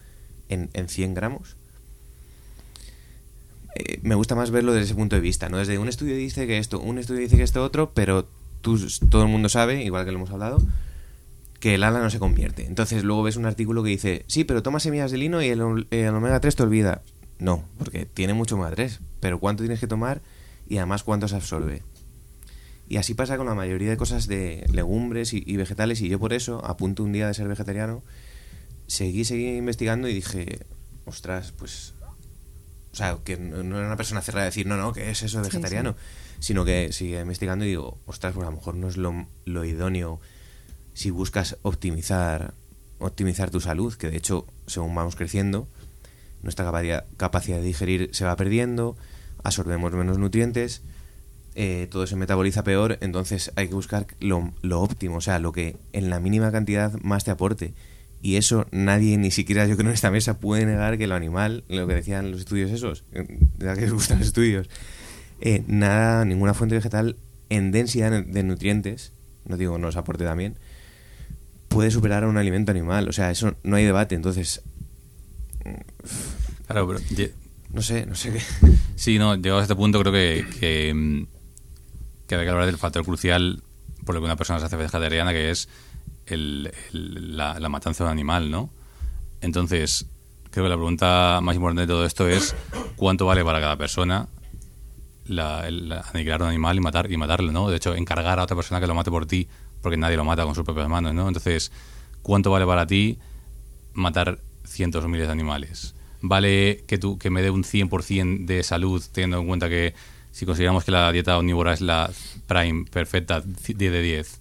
en, 0.48 0.70
en 0.72 0.88
100 0.88 1.14
gramos. 1.14 1.56
Eh, 3.74 4.00
me 4.02 4.14
gusta 4.14 4.34
más 4.34 4.50
verlo 4.50 4.72
desde 4.72 4.86
ese 4.86 4.94
punto 4.94 5.16
de 5.16 5.22
vista, 5.22 5.48
¿no? 5.48 5.58
Desde 5.58 5.78
un 5.78 5.88
estudio 5.88 6.16
dice 6.16 6.46
que 6.46 6.58
esto, 6.58 6.78
un 6.80 6.98
estudio 6.98 7.20
dice 7.20 7.36
que 7.36 7.42
esto 7.42 7.62
otro, 7.62 7.92
pero 7.94 8.28
tú, 8.60 8.78
todo 9.10 9.22
el 9.22 9.28
mundo 9.28 9.48
sabe, 9.48 9.82
igual 9.82 10.04
que 10.04 10.12
lo 10.12 10.18
hemos 10.18 10.30
hablado, 10.30 10.62
que 11.60 11.74
el 11.74 11.84
ala 11.84 12.00
no 12.00 12.10
se 12.10 12.18
convierte. 12.18 12.66
Entonces 12.66 13.04
luego 13.04 13.22
ves 13.22 13.36
un 13.36 13.46
artículo 13.46 13.82
que 13.82 13.90
dice, 13.90 14.24
sí, 14.26 14.44
pero 14.44 14.62
toma 14.62 14.80
semillas 14.80 15.10
de 15.10 15.18
lino 15.18 15.42
y 15.42 15.48
el, 15.48 15.86
el 15.90 16.14
omega 16.14 16.40
3 16.40 16.56
te 16.56 16.62
olvida. 16.62 17.02
No, 17.38 17.64
porque 17.78 18.06
tiene 18.06 18.34
mucho 18.34 18.56
omega 18.56 18.72
3, 18.72 19.00
pero 19.20 19.38
¿cuánto 19.38 19.62
tienes 19.62 19.80
que 19.80 19.86
tomar 19.86 20.20
y 20.68 20.78
además 20.78 21.02
cuánto 21.02 21.28
se 21.28 21.36
absorbe? 21.36 21.82
Y 22.88 22.98
así 22.98 23.14
pasa 23.14 23.36
con 23.36 23.46
la 23.46 23.54
mayoría 23.54 23.90
de 23.90 23.96
cosas 23.96 24.26
de 24.26 24.66
legumbres 24.72 25.32
y, 25.32 25.42
y 25.46 25.56
vegetales 25.56 26.00
y 26.02 26.08
yo 26.08 26.18
por 26.18 26.32
eso, 26.32 26.64
a 26.64 26.76
punto 26.76 27.04
un 27.04 27.12
día 27.12 27.26
de 27.26 27.34
ser 27.34 27.48
vegetariano, 27.48 28.02
seguí, 28.86 29.24
seguí 29.24 29.56
investigando 29.56 30.08
y 30.08 30.14
dije, 30.14 30.60
ostras, 31.06 31.52
pues... 31.52 31.94
O 32.92 32.96
sea, 32.96 33.16
que 33.24 33.36
no 33.38 33.78
era 33.78 33.86
una 33.86 33.96
persona 33.96 34.20
cerrada 34.20 34.44
de 34.44 34.50
decir, 34.50 34.66
no, 34.66 34.76
no, 34.76 34.92
¿qué 34.92 35.10
es 35.10 35.22
eso 35.22 35.38
de 35.38 35.44
Sí, 35.44 35.50
vegetariano? 35.50 35.96
Sino 36.40 36.64
que 36.64 36.92
sigue 36.92 37.20
investigando 37.20 37.64
y 37.64 37.68
digo, 37.68 37.98
ostras, 38.06 38.34
pues 38.34 38.46
a 38.46 38.50
lo 38.50 38.56
mejor 38.56 38.74
no 38.74 38.88
es 38.88 38.96
lo, 38.96 39.26
lo 39.44 39.64
idóneo 39.64 40.20
si 40.94 41.10
buscas 41.10 41.56
optimizar 41.62 42.52
optimizar 43.02 43.50
tu 43.50 43.60
salud, 43.60 43.94
que 43.94 44.10
de 44.10 44.16
hecho, 44.16 44.46
según 44.66 44.94
vamos 44.94 45.16
creciendo, 45.16 45.66
nuestra 46.42 46.64
capacidad, 46.64 47.04
capacidad 47.16 47.58
de 47.58 47.64
digerir 47.64 48.10
se 48.12 48.24
va 48.24 48.36
perdiendo, 48.36 48.96
absorbemos 49.42 49.92
menos 49.92 50.18
nutrientes, 50.18 50.82
eh, 51.54 51.88
todo 51.90 52.06
se 52.06 52.16
metaboliza 52.16 52.64
peor, 52.64 52.98
entonces 53.00 53.52
hay 53.56 53.68
que 53.68 53.74
buscar 53.74 54.06
lo, 54.20 54.52
lo 54.62 54.80
óptimo, 54.80 55.16
o 55.16 55.20
sea, 55.20 55.38
lo 55.38 55.52
que 55.52 55.76
en 55.92 56.10
la 56.10 56.20
mínima 56.20 56.50
cantidad 56.52 56.92
más 57.02 57.24
te 57.24 57.30
aporte. 57.30 57.74
Y 58.22 58.36
eso 58.36 58.66
nadie, 58.70 59.18
ni 59.18 59.30
siquiera 59.32 59.66
yo 59.66 59.76
creo 59.76 59.88
en 59.88 59.94
esta 59.94 60.10
mesa, 60.12 60.38
puede 60.38 60.64
negar 60.64 60.96
que 60.96 61.06
lo 61.08 61.16
animal, 61.16 61.64
lo 61.68 61.86
que 61.88 61.94
decían 61.94 62.30
los 62.30 62.40
estudios 62.40 62.70
esos, 62.70 63.02
eh, 63.12 63.26
de 63.58 63.66
la 63.66 63.74
que 63.74 63.80
les 63.82 63.92
gustan 63.92 64.18
los 64.20 64.28
estudios, 64.28 64.68
eh, 65.40 65.64
nada, 65.66 66.24
ninguna 66.24 66.54
fuente 66.54 66.76
vegetal 66.76 67.16
en 67.50 67.72
densidad 67.72 68.24
de 68.24 68.42
nutrientes, 68.44 69.12
no 69.44 69.56
digo 69.56 69.76
nos 69.76 69.96
aporte 69.96 70.24
también, 70.24 70.54
puede 71.68 71.90
superar 71.90 72.22
a 72.22 72.28
un 72.28 72.36
alimento 72.36 72.70
animal. 72.70 73.08
O 73.08 73.12
sea, 73.12 73.30
eso 73.30 73.56
no 73.64 73.74
hay 73.76 73.84
debate. 73.84 74.14
Entonces, 74.14 74.62
Claro, 76.66 76.86
pero 76.88 77.00
ye- 77.14 77.32
no 77.72 77.82
sé, 77.82 78.06
no 78.06 78.14
sé 78.14 78.32
qué. 78.32 78.40
Sí, 78.96 79.18
no, 79.18 79.34
llegado 79.36 79.58
a 79.58 79.62
este 79.62 79.74
punto 79.74 80.00
creo 80.00 80.12
que, 80.12 80.44
que, 80.60 80.92
mm, 80.94 81.26
que 82.26 82.34
hay 82.36 82.44
que 82.44 82.50
hablar 82.50 82.66
del 82.66 82.78
factor 82.78 83.04
crucial 83.04 83.62
por 84.04 84.14
lo 84.14 84.20
que 84.20 84.24
una 84.26 84.36
persona 84.36 84.58
se 84.58 84.66
hace 84.66 84.76
vegetariana, 84.76 85.32
que 85.32 85.50
es 85.50 85.68
el- 86.26 86.72
el- 86.92 87.36
la, 87.36 87.58
la 87.58 87.68
matanza 87.68 88.04
de 88.04 88.08
un 88.08 88.12
animal, 88.12 88.50
¿no? 88.50 88.70
Entonces, 89.40 90.06
creo 90.50 90.64
que 90.64 90.70
la 90.70 90.76
pregunta 90.76 91.40
más 91.42 91.56
importante 91.56 91.82
de 91.82 91.86
todo 91.88 92.04
esto 92.06 92.28
es 92.28 92.54
cuánto 92.96 93.26
vale 93.26 93.44
para 93.44 93.60
cada 93.60 93.76
persona 93.76 94.28
la, 95.26 95.60
aniquilar 96.12 96.42
un 96.42 96.48
animal 96.48 96.76
y 96.76 96.80
matar 96.80 97.10
y 97.10 97.16
matarlo, 97.16 97.52
¿no? 97.52 97.68
De 97.70 97.76
hecho, 97.76 97.94
encargar 97.94 98.38
a 98.38 98.42
otra 98.44 98.56
persona 98.56 98.80
que 98.80 98.86
lo 98.86 98.94
mate 98.94 99.10
por 99.10 99.26
ti, 99.26 99.48
porque 99.80 99.96
nadie 99.96 100.16
lo 100.16 100.24
mata 100.24 100.44
con 100.44 100.54
sus 100.54 100.64
propias 100.64 100.88
manos, 100.88 101.14
¿no? 101.14 101.28
Entonces, 101.28 101.72
¿cuánto 102.22 102.50
vale 102.50 102.66
para 102.66 102.86
ti 102.86 103.18
matar 103.94 104.38
cientos 104.64 105.04
o 105.04 105.08
miles 105.08 105.26
de 105.26 105.32
animales? 105.32 105.94
¿Vale 106.20 106.84
que, 106.86 106.98
tú, 106.98 107.18
que 107.18 107.30
me 107.30 107.42
dé 107.42 107.50
un 107.50 107.64
100% 107.64 108.46
de 108.46 108.62
salud, 108.62 109.02
teniendo 109.12 109.40
en 109.40 109.46
cuenta 109.48 109.68
que 109.68 109.94
si 110.30 110.46
consideramos 110.46 110.84
que 110.84 110.92
la 110.92 111.10
dieta 111.12 111.36
omnívora 111.36 111.72
es 111.72 111.80
la 111.80 112.10
prime 112.46 112.84
perfecta, 112.90 113.40
10 113.40 113.76
de 113.78 114.02
10, 114.02 114.40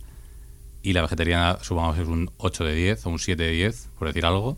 y 0.84 0.94
la 0.94 1.02
vegetariana 1.02 1.58
supongamos 1.62 1.98
es 1.98 2.08
un 2.08 2.32
8 2.38 2.64
de 2.64 2.76
10 2.76 3.06
o 3.06 3.10
un 3.10 3.20
7 3.20 3.42
de 3.42 3.52
10, 3.52 3.90
por 3.98 4.08
decir 4.08 4.26
algo, 4.26 4.58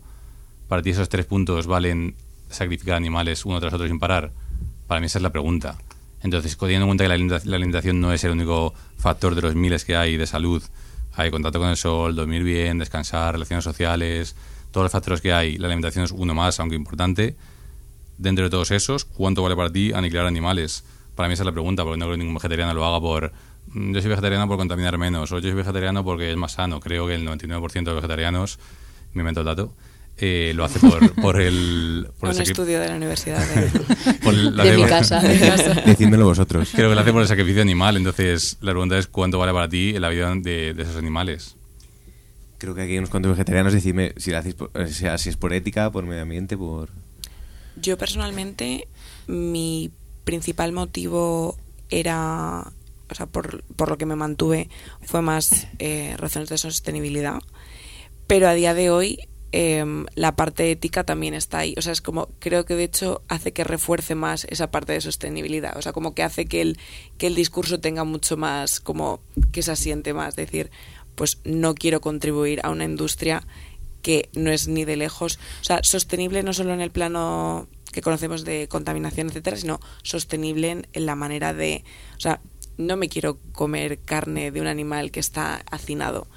para 0.67 0.81
ti 0.81 0.91
esos 0.91 1.09
tres 1.09 1.25
puntos 1.25 1.67
valen 1.67 2.15
sacrificar 2.49 2.95
animales 2.95 3.45
uno 3.45 3.59
tras 3.59 3.73
otro 3.73 3.87
sin 3.87 3.99
parar? 3.99 4.31
Para 4.87 4.99
mí 4.99 5.07
esa 5.07 5.19
es 5.19 5.23
la 5.23 5.31
pregunta. 5.31 5.77
Entonces, 6.21 6.57
teniendo 6.57 6.85
en 6.85 6.89
cuenta 6.89 7.03
que 7.03 7.09
la 7.49 7.55
alimentación 7.55 7.99
no 7.99 8.13
es 8.13 8.23
el 8.23 8.31
único 8.31 8.73
factor 8.97 9.35
de 9.35 9.41
los 9.41 9.55
miles 9.55 9.83
que 9.83 9.95
hay 9.95 10.15
de 10.15 10.25
salud, 10.25 10.63
hay 11.15 11.29
contacto 11.31 11.59
con 11.59 11.69
el 11.69 11.77
sol, 11.77 12.15
dormir 12.15 12.43
bien, 12.43 12.79
descansar, 12.79 13.33
relaciones 13.33 13.63
sociales, 13.63 14.35
todos 14.71 14.85
los 14.85 14.91
factores 14.91 15.21
que 15.21 15.33
hay, 15.33 15.57
la 15.57 15.67
alimentación 15.67 16.05
es 16.05 16.11
uno 16.11 16.33
más, 16.33 16.59
aunque 16.59 16.75
importante. 16.75 17.35
Dentro 18.17 18.45
de 18.45 18.49
todos 18.49 18.71
esos, 18.71 19.05
¿cuánto 19.05 19.43
vale 19.43 19.55
para 19.55 19.69
ti 19.69 19.91
aniquilar 19.93 20.25
animales? 20.25 20.83
Para 21.15 21.27
mí 21.27 21.33
esa 21.33 21.43
es 21.43 21.45
la 21.45 21.51
pregunta, 21.51 21.83
porque 21.83 21.97
no 21.97 22.05
creo 22.05 22.15
que 22.15 22.19
ningún 22.19 22.35
vegetariano 22.35 22.73
lo 22.73 22.85
haga 22.85 22.99
por 22.99 23.31
yo 23.73 24.01
soy 24.01 24.09
vegetariano 24.09 24.47
por 24.47 24.57
contaminar 24.57 24.97
menos, 24.97 25.31
o 25.31 25.39
yo 25.39 25.49
soy 25.49 25.53
vegetariano 25.53 26.03
porque 26.03 26.31
es 26.31 26.37
más 26.37 26.53
sano. 26.53 26.79
Creo 26.79 27.07
que 27.07 27.15
el 27.15 27.27
99% 27.27 27.83
de 27.83 27.93
vegetarianos, 27.93 28.59
me 29.13 29.21
invento 29.21 29.41
el 29.41 29.45
dato, 29.45 29.73
eh, 30.17 30.53
lo 30.55 30.63
hace 30.63 30.79
por, 30.79 31.13
por 31.21 31.41
el... 31.41 32.07
Por 32.19 32.29
Un 32.29 32.41
estudio 32.41 32.79
de 32.79 32.89
la 32.89 32.95
universidad 32.95 33.43
de, 33.47 34.77
mi 34.77 34.83
casa. 34.87 35.19
Decídmelo 35.85 36.25
vosotros. 36.25 36.69
Creo 36.73 36.89
que 36.89 36.95
lo 36.95 37.01
hace 37.01 37.11
por 37.11 37.21
el 37.21 37.27
sacrificio 37.27 37.61
animal, 37.61 37.97
entonces 37.97 38.57
la 38.61 38.71
pregunta 38.71 38.97
es 38.97 39.07
cuánto 39.07 39.39
vale 39.39 39.53
para 39.53 39.67
ti 39.67 39.93
la 39.93 40.09
vida 40.09 40.33
de, 40.35 40.75
esos 40.77 40.97
animales. 40.97 41.55
Creo 42.59 42.75
que 42.75 42.83
aquí 42.83 42.91
hay 42.91 42.97
unos 42.99 43.09
cuantos 43.09 43.31
vegetarianos, 43.31 43.73
decidme 43.73 44.13
si, 44.17 44.31
sea, 44.87 45.17
si 45.17 45.29
es 45.29 45.35
por 45.35 45.53
ética, 45.53 45.91
por 45.91 46.05
medio 46.05 46.21
ambiente, 46.21 46.55
por... 46.55 46.89
Yo 47.75 47.97
personalmente, 47.97 48.87
mi 49.27 49.91
principal 50.23 50.71
motivo 50.71 51.57
era, 51.89 52.71
o 53.13 53.15
sea, 53.15 53.27
por, 53.27 53.63
por 53.75 53.89
lo 53.89 53.97
que 53.97 54.05
me 54.05 54.15
mantuve, 54.15 54.69
fue 55.01 55.21
más 55.21 55.67
eh, 55.79 56.15
razones 56.17 56.49
de 56.49 56.57
sostenibilidad. 56.57 57.39
Pero 58.27 58.49
a 58.49 58.53
día 58.53 58.73
de 58.73 58.89
hoy 58.89 59.29
Em, 59.55 60.07
la 60.15 60.35
parte 60.35 60.71
ética 60.71 61.03
también 61.03 61.35
está 61.35 61.59
ahí. 61.59 61.75
O 61.77 61.81
sea, 61.83 61.93
es 61.93 62.01
como, 62.01 62.29
creo 62.39 62.65
que 62.65 62.75
de 62.75 62.85
hecho 62.85 63.21
hace 63.27 63.53
que 63.53 63.63
refuerce 63.63 64.15
más 64.15 64.47
esa 64.49 64.71
parte 64.71 64.93
de 64.93 65.01
sostenibilidad. 65.01 65.77
O 65.77 65.81
sea, 65.83 65.93
como 65.93 66.15
que 66.15 66.23
hace 66.23 66.47
que 66.47 66.61
el, 66.61 66.79
que 67.19 67.27
el 67.27 67.35
discurso 67.35 67.79
tenga 67.79 68.03
mucho 68.03 68.35
más, 68.35 68.79
como 68.79 69.21
que 69.51 69.61
se 69.61 69.71
asiente 69.71 70.11
más. 70.15 70.35
Decir, 70.35 70.71
pues 71.13 71.37
no 71.43 71.75
quiero 71.75 72.01
contribuir 72.01 72.61
a 72.63 72.71
una 72.71 72.85
industria 72.85 73.45
que 74.01 74.27
no 74.33 74.49
es 74.49 74.67
ni 74.67 74.85
de 74.85 74.97
lejos, 74.97 75.39
o 75.61 75.63
sea, 75.63 75.79
sostenible 75.83 76.41
no 76.41 76.51
solo 76.51 76.73
en 76.73 76.81
el 76.81 76.91
plano 76.91 77.67
que 77.91 78.01
conocemos 78.01 78.43
de 78.43 78.67
contaminación, 78.67 79.27
etcétera, 79.27 79.55
sino 79.55 79.79
sostenible 80.01 80.71
en, 80.71 80.87
en 80.93 81.05
la 81.05 81.15
manera 81.15 81.53
de, 81.53 81.85
o 82.17 82.19
sea, 82.19 82.41
no 82.77 82.97
me 82.97 83.09
quiero 83.09 83.37
comer 83.51 83.99
carne 83.99 84.51
de 84.51 84.61
un 84.61 84.67
animal 84.67 85.11
que 85.11 85.19
está 85.19 85.63
hacinado. 85.71 86.27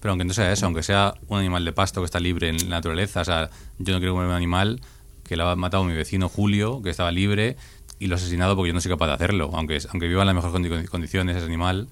Pero 0.00 0.12
aunque 0.12 0.24
no 0.24 0.34
sea 0.34 0.52
eso, 0.52 0.66
aunque 0.66 0.82
sea 0.82 1.14
un 1.28 1.38
animal 1.38 1.64
de 1.64 1.72
pasto 1.72 2.00
que 2.00 2.06
está 2.06 2.20
libre 2.20 2.48
en 2.48 2.68
la 2.68 2.76
naturaleza, 2.76 3.22
o 3.22 3.24
sea, 3.24 3.50
yo 3.78 3.94
no 3.94 4.00
quiero 4.00 4.12
comer 4.12 4.28
un 4.28 4.34
animal 4.34 4.80
que 5.24 5.36
lo 5.36 5.48
ha 5.48 5.56
matado 5.56 5.84
mi 5.84 5.94
vecino 5.94 6.28
Julio, 6.28 6.82
que 6.82 6.90
estaba 6.90 7.10
libre, 7.10 7.56
y 7.98 8.08
lo 8.08 8.16
ha 8.16 8.18
asesinado 8.18 8.54
porque 8.56 8.68
yo 8.68 8.74
no 8.74 8.80
soy 8.80 8.90
capaz 8.90 9.06
de 9.06 9.12
hacerlo. 9.14 9.50
Aunque, 9.54 9.78
aunque 9.90 10.06
viva 10.06 10.22
en 10.22 10.26
las 10.26 10.34
mejores 10.34 10.90
condiciones 10.90 11.36
ese 11.36 11.46
animal, 11.46 11.88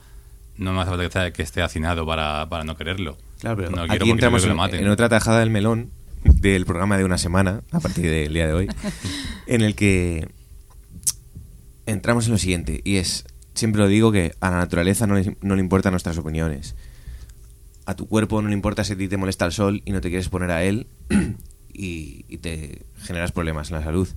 no 0.57 0.73
me 0.73 0.81
hace 0.83 0.91
falta 0.91 1.33
que 1.33 1.43
esté 1.43 1.63
hacinado 1.63 2.05
para, 2.05 2.49
para 2.49 2.65
no 2.65 2.77
quererlo. 2.77 3.17
Claro, 3.41 3.57
pero 3.57 3.71
no 3.71 3.83
aquí 3.83 4.11
entramos 4.11 4.45
en, 4.45 4.59
en 4.75 4.89
otra 4.89 5.09
tajada 5.09 5.41
del 5.41 5.51
melón 5.51 5.91
del 6.25 6.67
programa 6.67 6.99
de 6.99 7.05
una 7.05 7.19
semana, 7.19 7.63
a 7.71 7.81
partir 7.81 8.09
del 8.09 8.33
día 8.33 8.47
de 8.47 8.53
hoy, 8.53 8.69
en 9.47 9.63
el 9.63 9.75
que 9.75 10.29
entramos 11.87 12.27
en 12.27 12.33
lo 12.33 12.39
siguiente, 12.39 12.81
y 12.85 12.97
es, 12.97 13.25
siempre 13.55 13.81
lo 13.81 13.89
digo, 13.89 14.13
que 14.13 14.35
a 14.41 14.51
la 14.51 14.59
naturaleza 14.59 15.07
no 15.07 15.15
le, 15.15 15.37
no 15.41 15.55
le 15.55 15.61
importan 15.61 15.93
nuestras 15.93 16.19
opiniones 16.19 16.75
a 17.87 17.95
tu 17.95 18.07
cuerpo 18.07 18.41
no 18.43 18.49
le 18.49 18.55
importa 18.55 18.85
si 18.85 18.93
a 18.93 18.97
ti 18.97 19.09
te 19.09 19.17
molesta 19.17 19.45
el 19.45 19.53
sol 19.53 19.83
y 19.85 19.93
no 19.93 20.01
te 20.01 20.09
quieres 20.09 20.29
poner 20.29 20.51
a 20.51 20.63
él 20.63 20.87
y, 21.73 22.39
te 22.39 22.87
generas 23.03 23.33
problemas 23.33 23.71
en 23.71 23.77
la 23.77 23.85
salud. 23.85 24.09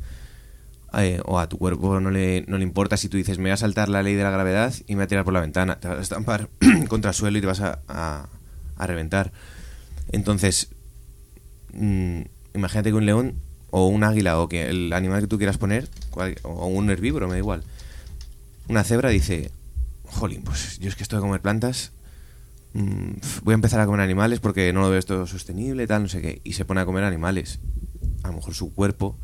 Eh, 0.97 1.19
o 1.25 1.39
a 1.39 1.49
tu 1.49 1.57
cuerpo 1.57 1.99
no 1.99 2.09
le, 2.09 2.45
no 2.47 2.57
le 2.57 2.63
importa 2.63 2.95
si 2.95 3.09
tú 3.09 3.17
dices 3.17 3.37
me 3.37 3.45
voy 3.45 3.51
a 3.51 3.57
saltar 3.57 3.89
la 3.89 4.01
ley 4.01 4.15
de 4.15 4.23
la 4.23 4.31
gravedad 4.31 4.73
y 4.87 4.93
me 4.93 4.99
voy 4.99 5.03
a 5.03 5.07
tirar 5.07 5.25
por 5.25 5.33
la 5.33 5.41
ventana, 5.41 5.79
te 5.79 5.89
vas 5.89 5.97
a 5.97 6.01
estampar 6.01 6.49
contra 6.87 7.11
el 7.11 7.15
suelo 7.15 7.37
y 7.37 7.41
te 7.41 7.47
vas 7.47 7.59
a, 7.59 7.81
a, 7.87 8.87
reventar. 8.87 9.33
Entonces, 10.11 10.69
mm, 11.73 12.21
imagínate 12.53 12.89
que 12.89 12.95
un 12.95 13.05
león 13.05 13.33
o 13.71 13.87
un 13.87 14.03
águila 14.03 14.39
o 14.39 14.47
que 14.47 14.69
el 14.69 14.93
animal 14.93 15.21
que 15.21 15.27
tú 15.27 15.37
quieras 15.37 15.57
poner, 15.57 15.89
o 16.43 16.67
un 16.67 16.89
herbívoro, 16.89 17.27
me 17.27 17.33
da 17.33 17.39
igual, 17.39 17.63
una 18.67 18.83
cebra 18.83 19.09
dice, 19.09 19.51
jolín, 20.05 20.43
pues 20.43 20.79
yo 20.79 20.89
es 20.89 20.95
que 20.95 21.03
estoy 21.03 21.17
a 21.17 21.21
comer 21.21 21.41
plantas 21.41 21.91
Mm, 22.75 23.21
voy 23.43 23.53
a 23.53 23.55
empezar 23.55 23.79
a 23.79 23.85
comer 23.85 24.01
animales 24.01 24.41
porque 24.41 24.73
no 24.73 24.81
lo 24.81 24.89
veo 24.89 24.99
esto 24.99 25.25
sostenible, 25.27 25.87
tal, 25.87 26.03
no 26.03 26.09
sé 26.09 26.21
qué, 26.21 26.41
y 26.43 26.53
se 26.53 26.65
pone 26.65 26.81
a 26.81 26.85
comer 26.85 27.05
animales. 27.05 27.59
A 28.23 28.27
lo 28.27 28.33
mejor 28.33 28.53
su 28.53 28.73
cuerpo 28.73 29.17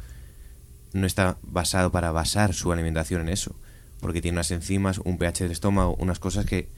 no 0.94 1.06
está 1.06 1.38
basado 1.44 1.92
para 1.92 2.12
basar 2.12 2.54
su 2.54 2.72
alimentación 2.72 3.20
en 3.20 3.28
eso, 3.28 3.54
porque 4.00 4.22
tiene 4.22 4.38
unas 4.38 4.52
enzimas, 4.52 5.00
un 5.00 5.18
pH 5.18 5.44
del 5.44 5.52
estómago, 5.52 5.98
unas 6.00 6.18
cosas 6.20 6.46
que 6.46 6.70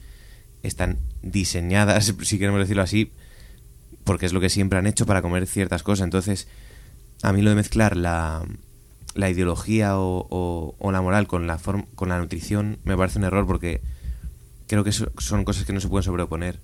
están 0.64 0.98
diseñadas, 1.22 2.12
si 2.22 2.38
queremos 2.40 2.58
decirlo 2.58 2.82
así, 2.82 3.12
porque 4.02 4.26
es 4.26 4.32
lo 4.32 4.40
que 4.40 4.50
siempre 4.50 4.76
han 4.76 4.88
hecho 4.88 5.06
para 5.06 5.22
comer 5.22 5.46
ciertas 5.46 5.84
cosas. 5.84 6.02
Entonces, 6.02 6.48
a 7.22 7.32
mí 7.32 7.40
lo 7.40 7.50
de 7.50 7.56
mezclar 7.56 7.96
la, 7.96 8.44
la 9.14 9.30
ideología 9.30 9.98
o, 9.98 10.76
o, 10.78 10.92
la 10.92 11.00
moral 11.00 11.26
con 11.26 11.46
la, 11.46 11.58
con 11.94 12.08
la 12.08 12.18
nutrición 12.18 12.78
me 12.84 12.96
parece 12.96 13.18
un 13.18 13.24
error 13.24 13.46
porque 13.46 13.80
creo 14.66 14.84
que 14.84 14.92
son 14.92 15.44
cosas 15.44 15.64
que 15.64 15.72
no 15.72 15.80
se 15.80 15.88
pueden 15.88 16.02
sobreponer. 16.02 16.60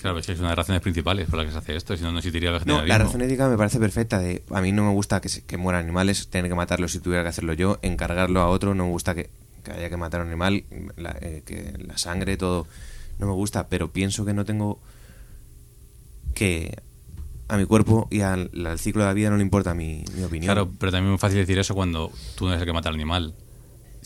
Claro, 0.00 0.18
es 0.18 0.28
una 0.28 0.36
de 0.36 0.44
las 0.44 0.56
razones 0.58 0.80
principales 0.80 1.28
por 1.28 1.38
las 1.38 1.46
que 1.46 1.52
se 1.52 1.58
hace 1.58 1.76
esto, 1.76 1.96
si 1.96 2.04
no, 2.04 2.12
no 2.12 2.18
existiría 2.18 2.52
la 2.52 2.60
No, 2.64 2.84
la 2.84 2.98
razón 2.98 3.20
ética 3.20 3.48
me 3.48 3.56
parece 3.56 3.80
perfecta. 3.80 4.20
De, 4.20 4.44
a 4.50 4.60
mí 4.60 4.70
no 4.70 4.84
me 4.84 4.92
gusta 4.92 5.20
que, 5.20 5.28
que 5.44 5.56
mueran 5.56 5.82
animales, 5.82 6.28
tener 6.28 6.48
que 6.48 6.54
matarlos 6.54 6.92
si 6.92 7.00
tuviera 7.00 7.24
que 7.24 7.30
hacerlo 7.30 7.52
yo, 7.54 7.80
encargarlo 7.82 8.40
a 8.40 8.48
otro, 8.48 8.74
no 8.74 8.84
me 8.84 8.90
gusta 8.90 9.14
que, 9.14 9.28
haya 9.74 9.90
que 9.90 9.96
matar 9.96 10.20
a 10.20 10.24
un 10.24 10.30
animal, 10.30 10.64
la, 10.96 11.16
eh, 11.20 11.42
que 11.44 11.74
la 11.78 11.98
sangre, 11.98 12.36
todo, 12.36 12.68
no 13.18 13.26
me 13.26 13.32
gusta, 13.32 13.68
pero 13.68 13.90
pienso 13.90 14.24
que 14.24 14.34
no 14.34 14.44
tengo 14.44 14.78
que 16.34 16.78
a 17.48 17.56
mi 17.56 17.64
cuerpo 17.64 18.08
y 18.10 18.20
al, 18.20 18.50
ciclo 18.78 19.02
de 19.02 19.08
la 19.08 19.14
vida 19.14 19.30
no 19.30 19.36
le 19.36 19.42
importa 19.42 19.74
mi, 19.74 20.04
mi 20.16 20.24
opinión. 20.24 20.52
Claro, 20.52 20.70
pero 20.78 20.92
también 20.92 21.06
es 21.06 21.10
muy 21.12 21.18
fácil 21.18 21.38
decir 21.38 21.58
eso 21.58 21.74
cuando 21.74 22.12
tú 22.36 22.44
no 22.44 22.52
eres 22.52 22.60
el 22.62 22.66
que 22.66 22.72
mata 22.72 22.88
al 22.88 22.94
animal 22.94 23.34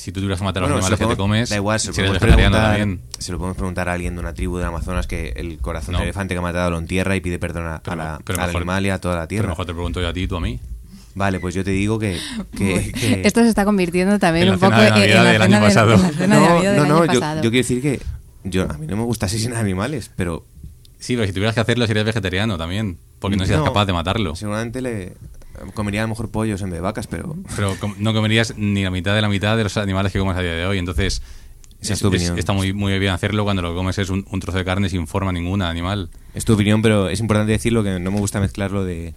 si 0.02 0.10
tú 0.10 0.20
tuvieras 0.20 0.40
que 0.40 0.44
matar 0.44 0.64
a 0.64 0.66
los 0.66 0.76
animales 0.76 0.98
que 0.98 1.06
te 1.06 1.16
comes, 1.16 1.50
da 1.50 1.56
igual, 1.56 1.78
se 1.78 1.88
lo, 1.88 1.94
podemos 1.94 2.18
preguntar, 2.18 2.88
se 3.18 3.32
lo 3.32 3.38
podemos 3.38 3.56
preguntar 3.56 3.88
a 3.88 3.92
alguien 3.92 4.14
de 4.14 4.20
una 4.20 4.34
tribu 4.34 4.58
de 4.58 4.64
Amazonas 4.64 5.06
que 5.06 5.32
el 5.36 5.58
corazón 5.58 5.96
de 5.96 6.02
elefante 6.02 6.34
que 6.34 6.38
ha 6.38 6.42
matado 6.42 6.70
lo 6.70 6.78
entierra 6.78 7.14
y 7.14 7.20
pide 7.20 7.38
perdón 7.38 7.66
a, 7.66 7.96
la, 7.96 8.16
al 8.16 8.56
animal 8.56 8.86
y 8.86 8.90
a 8.90 9.00
toda 9.00 9.16
la 9.16 9.28
tierra. 9.28 9.42
Pero 9.42 9.50
mejor 9.50 9.66
te 9.66 9.74
pregunto 9.74 10.00
yo 10.00 10.08
a 10.08 10.12
ti 10.12 10.22
y 10.22 10.26
tú 10.26 10.36
a 10.36 10.40
mí. 10.40 10.58
Vale, 11.14 11.40
pues 11.40 11.54
yo 11.54 11.62
te 11.62 11.70
digo 11.70 11.98
que, 11.98 12.18
Esto 13.22 13.42
se 13.42 13.48
está 13.48 13.64
convirtiendo 13.64 14.18
también 14.18 14.50
un 14.50 14.58
poco 14.58 14.76
en 14.76 15.14
la 15.14 15.24
del 15.24 15.42
año 15.42 15.60
pasado. 15.60 15.96
No, 16.26 16.62
no, 16.62 16.86
no, 16.86 17.04
yo, 17.06 17.20
yo, 17.20 17.40
quiero 17.40 17.50
decir 17.50 17.82
que 17.82 18.00
yo, 18.44 18.68
a 18.68 18.78
mí 18.78 18.86
no 18.86 18.96
me 18.96 19.04
gusta 19.04 19.26
asesinar 19.26 19.58
animales, 19.58 20.10
pero... 20.16 20.44
Sí, 20.98 21.14
pero 21.16 21.26
si 21.26 21.32
tuvieras 21.32 21.54
que 21.54 21.60
hacerlo 21.60 21.86
serías 21.86 22.06
vegetariano 22.06 22.56
también, 22.56 22.96
porque 23.22 23.36
no 23.36 23.46
serías 23.46 23.62
capaz 23.62 23.86
de 23.86 23.92
matarlo. 23.94 24.34
Seguramente 24.34 24.82
le, 24.82 25.12
comería 25.74 26.00
a 26.00 26.04
lo 26.04 26.08
mejor 26.08 26.30
pollos 26.30 26.60
en 26.60 26.70
vez 26.70 26.78
de 26.78 26.82
vacas, 26.82 27.06
pero... 27.06 27.36
Pero 27.56 27.74
no 27.98 28.12
comerías 28.12 28.54
ni 28.58 28.82
la 28.82 28.90
mitad 28.90 29.14
de 29.14 29.22
la 29.22 29.28
mitad 29.28 29.56
de 29.56 29.62
los 29.62 29.76
animales 29.76 30.12
que 30.12 30.18
comes 30.18 30.36
a 30.36 30.42
día 30.42 30.52
de 30.52 30.66
hoy, 30.66 30.78
entonces... 30.78 31.22
es, 31.80 32.00
tu 32.00 32.08
opinión. 32.08 32.38
está 32.38 32.52
muy, 32.52 32.72
muy 32.72 32.98
bien 32.98 33.12
hacerlo 33.12 33.44
cuando 33.44 33.62
lo 33.62 33.70
que 33.70 33.76
comes 33.76 33.96
es 33.98 34.10
un, 34.10 34.26
un, 34.30 34.40
trozo 34.40 34.58
de 34.58 34.64
carne 34.64 34.88
sin 34.88 35.06
forma 35.06 35.32
ninguna 35.32 35.70
animal. 35.70 36.10
Es 36.34 36.44
tu 36.44 36.54
opinión, 36.54 36.82
pero 36.82 37.08
es 37.08 37.20
importante 37.20 37.52
decirlo 37.52 37.84
que 37.84 37.98
no 38.00 38.10
me 38.10 38.18
gusta 38.18 38.40
mezclarlo 38.40 38.84
de 38.84 39.14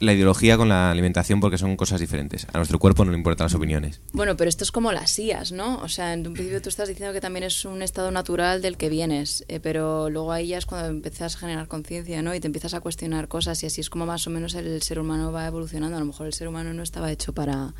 la 0.00 0.12
ideología 0.12 0.56
con 0.56 0.68
la 0.68 0.90
alimentación 0.90 1.40
porque 1.40 1.58
son 1.58 1.76
cosas 1.76 2.00
diferentes. 2.00 2.46
A 2.52 2.58
nuestro 2.58 2.78
cuerpo 2.78 3.04
no 3.04 3.12
le 3.12 3.16
importan 3.16 3.46
las 3.46 3.54
opiniones. 3.54 4.00
Bueno, 4.12 4.36
pero 4.36 4.48
esto 4.48 4.64
es 4.64 4.72
como 4.72 4.92
las 4.92 5.18
IAS, 5.18 5.52
¿no? 5.52 5.76
O 5.78 5.88
sea, 5.88 6.12
en 6.12 6.26
un 6.26 6.34
principio 6.34 6.60
tú 6.60 6.68
estás 6.68 6.88
diciendo 6.88 7.12
que 7.12 7.20
también 7.20 7.44
es 7.44 7.64
un 7.64 7.82
estado 7.82 8.10
natural 8.10 8.62
del 8.62 8.76
que 8.76 8.88
vienes, 8.88 9.44
eh, 9.48 9.60
pero 9.60 10.10
luego 10.10 10.32
ahí 10.32 10.48
ya 10.48 10.58
es 10.58 10.66
cuando 10.66 10.88
empiezas 10.88 11.36
a 11.36 11.38
generar 11.38 11.68
conciencia, 11.68 12.22
¿no? 12.22 12.34
Y 12.34 12.40
te 12.40 12.46
empiezas 12.46 12.74
a 12.74 12.80
cuestionar 12.80 13.28
cosas 13.28 13.62
y 13.62 13.66
así 13.66 13.80
es 13.80 13.90
como 13.90 14.06
más 14.06 14.26
o 14.26 14.30
menos 14.30 14.54
el 14.54 14.82
ser 14.82 14.98
humano 14.98 15.32
va 15.32 15.46
evolucionando. 15.46 15.96
A 15.96 16.00
lo 16.00 16.06
mejor 16.06 16.26
el 16.26 16.32
ser 16.32 16.48
humano 16.48 16.74
no 16.74 16.82
estaba 16.82 17.10
hecho 17.10 17.32
para 17.32 17.74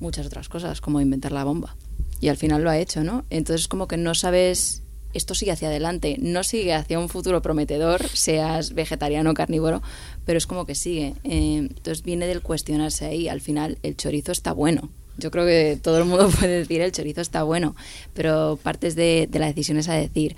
muchas 0.00 0.26
otras 0.26 0.48
cosas, 0.48 0.80
como 0.80 1.00
inventar 1.00 1.32
la 1.32 1.44
bomba. 1.44 1.76
Y 2.20 2.28
al 2.28 2.36
final 2.36 2.62
lo 2.62 2.70
ha 2.70 2.78
hecho, 2.78 3.04
¿no? 3.04 3.24
Entonces 3.30 3.68
como 3.68 3.88
que 3.88 3.96
no 3.96 4.14
sabes 4.14 4.84
esto 5.14 5.34
sigue 5.34 5.52
hacia 5.52 5.68
adelante, 5.68 6.16
no 6.20 6.42
sigue 6.42 6.74
hacia 6.74 6.98
un 6.98 7.08
futuro 7.08 7.40
prometedor, 7.40 8.06
seas 8.08 8.74
vegetariano 8.74 9.30
o 9.30 9.34
carnívoro, 9.34 9.80
pero 10.24 10.38
es 10.38 10.46
como 10.46 10.66
que 10.66 10.74
sigue. 10.74 11.14
Eh, 11.24 11.56
entonces 11.58 12.02
viene 12.02 12.26
del 12.26 12.42
cuestionarse 12.42 13.06
ahí. 13.06 13.28
Al 13.28 13.40
final, 13.40 13.78
el 13.82 13.96
chorizo 13.96 14.32
está 14.32 14.52
bueno. 14.52 14.90
Yo 15.16 15.30
creo 15.30 15.46
que 15.46 15.78
todo 15.80 15.98
el 15.98 16.04
mundo 16.04 16.28
puede 16.40 16.58
decir 16.58 16.80
el 16.80 16.92
chorizo 16.92 17.20
está 17.20 17.42
bueno, 17.42 17.76
pero 18.14 18.58
partes 18.62 18.94
de, 18.94 19.28
de 19.30 19.38
la 19.38 19.46
decisión 19.46 19.78
es 19.78 19.88
a 19.88 19.94
decir, 19.94 20.36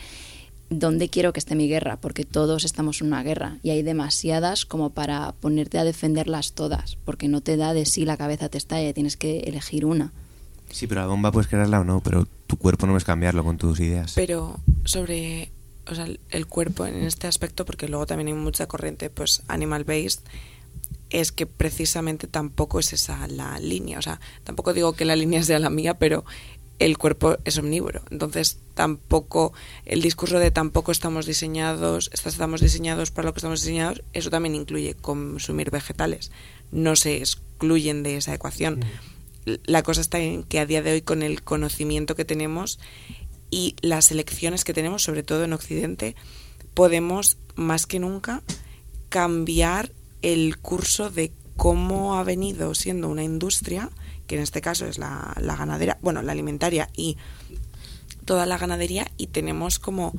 ¿dónde 0.71 1.09
quiero 1.09 1.33
que 1.33 1.41
esté 1.41 1.55
mi 1.55 1.69
guerra? 1.69 1.97
Porque 1.97 2.25
todos 2.25 2.65
estamos 2.65 3.01
en 3.01 3.09
una 3.09 3.23
guerra 3.23 3.59
y 3.63 3.71
hay 3.71 3.83
demasiadas 3.83 4.67
como 4.67 4.91
para 4.91 5.33
ponerte 5.33 5.79
a 5.79 5.85
defenderlas 5.85 6.53
todas, 6.53 6.97
porque 7.05 7.29
no 7.29 7.41
te 7.41 7.57
da 7.57 7.73
de 7.73 7.87
sí 7.87 8.05
la 8.05 8.17
cabeza 8.17 8.49
te 8.49 8.59
estalla, 8.59 8.93
tienes 8.93 9.17
que 9.17 9.41
elegir 9.41 9.85
una. 9.87 10.13
Sí, 10.71 10.87
pero 10.87 11.01
la 11.01 11.07
bomba 11.07 11.33
puedes 11.33 11.49
crearla 11.49 11.81
o 11.81 11.85
no, 11.85 12.01
pero 12.01 12.27
tu 12.47 12.57
cuerpo 12.57 12.87
no 12.87 12.93
puedes 12.93 13.05
cambiarlo 13.05 13.45
con 13.45 13.57
tus 13.57 13.79
ideas. 13.81 14.13
Pero 14.15 14.59
sobre 14.85 15.51
o 15.87 15.95
sea, 15.95 16.07
el 16.31 16.47
cuerpo 16.47 16.87
en 16.87 16.97
este 17.05 17.27
aspecto, 17.27 17.65
porque 17.65 17.89
luego 17.89 18.07
también 18.07 18.29
hay 18.29 18.35
mucha 18.35 18.67
corriente 18.67 19.11
pues 19.11 19.43
animal 19.49 19.85
based, 19.85 20.21
es 21.11 21.33
que 21.33 21.47
precisamente 21.47 22.27
tampoco 22.27 22.81
es 22.81 22.93
esa 22.93 23.27
la 23.29 23.59
línea. 23.59 23.99
O 23.99 24.03
sea, 24.03 24.21
tampoco 24.45 24.73
digo 24.73 24.95
que 24.95 25.05
la 25.05 25.17
línea 25.17 25.43
sea 25.43 25.59
la 25.59 25.71
mía, 25.71 25.95
pero 25.99 26.25
el 26.79 26.99
cuerpo 26.99 27.37
es 27.45 27.59
omnívoro. 27.59 28.03
Entonces, 28.11 28.59
tampoco 28.75 29.53
el 29.85 30.03
discurso 30.03 30.39
de 30.39 30.51
tampoco 30.51 30.93
estamos 30.93 31.27
diseñados, 31.27 32.11
estamos 32.13 32.61
diseñados 32.61 33.11
para 33.11 33.27
lo 33.27 33.33
que 33.33 33.39
estamos 33.39 33.63
diseñados, 33.63 34.03
eso 34.13 34.31
también 34.31 34.55
incluye 34.55 34.95
consumir 34.95 35.71
vegetales. 35.71 36.31
No 36.73 36.97
se 36.97 37.19
excluyen 37.19 38.03
de 38.03 38.17
esa 38.17 38.35
ecuación. 38.35 38.85
La 39.65 39.83
cosa 39.83 40.01
está 40.01 40.19
en 40.19 40.43
que 40.43 40.59
a 40.59 40.67
día 40.67 40.83
de 40.83 40.93
hoy, 40.93 41.03
con 41.03 41.23
el 41.23 41.43
conocimiento 41.43 42.17
que 42.17 42.25
tenemos 42.25 42.81
y 43.51 43.77
las 43.81 44.11
elecciones 44.11 44.65
que 44.65 44.75
tenemos, 44.75 45.03
sobre 45.03 45.23
todo 45.23 45.45
en 45.45 45.53
Occidente, 45.53 46.17
podemos 46.75 47.39
más 47.55 47.87
que 47.87 47.99
nunca 47.99 48.43
cambiar 49.09 49.93
el 50.23 50.59
curso 50.59 51.11
de 51.11 51.33
cómo 51.57 52.17
ha 52.17 52.25
venido 52.25 52.75
siendo 52.75 53.09
una 53.09 53.25
industria 53.25 53.91
que 54.27 54.37
en 54.37 54.43
este 54.43 54.61
caso 54.61 54.87
es 54.87 54.99
la, 54.99 55.35
ganadera, 55.37 55.99
bueno, 56.03 56.23
la 56.23 56.33
alimentaria 56.33 56.89
y 56.97 57.17
toda 58.25 58.47
la 58.47 58.59
ganadería, 58.59 59.11
y 59.17 59.29
tenemos 59.29 59.79
como 59.79 60.13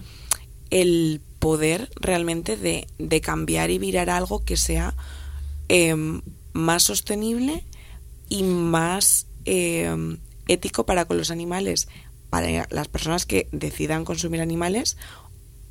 el 0.70 1.22
poder 1.40 1.90
realmente 1.96 2.58
de, 2.58 2.88
de 2.98 3.22
cambiar 3.22 3.70
y 3.70 3.80
virar 3.80 4.10
algo 4.10 4.44
que 4.44 4.58
sea 4.58 4.96
em, 5.68 6.22
más 6.54 6.84
sostenible 6.84 7.66
y 8.30 8.44
más 8.44 9.28
em, 9.46 10.20
ético 10.48 10.86
para 10.86 11.06
con 11.06 11.18
los 11.18 11.32
animales, 11.32 11.90
para 12.30 12.68
las 12.70 12.88
personas 12.88 13.26
que 13.26 13.48
decidan 13.52 14.06
consumir 14.06 14.42
animales 14.42 14.98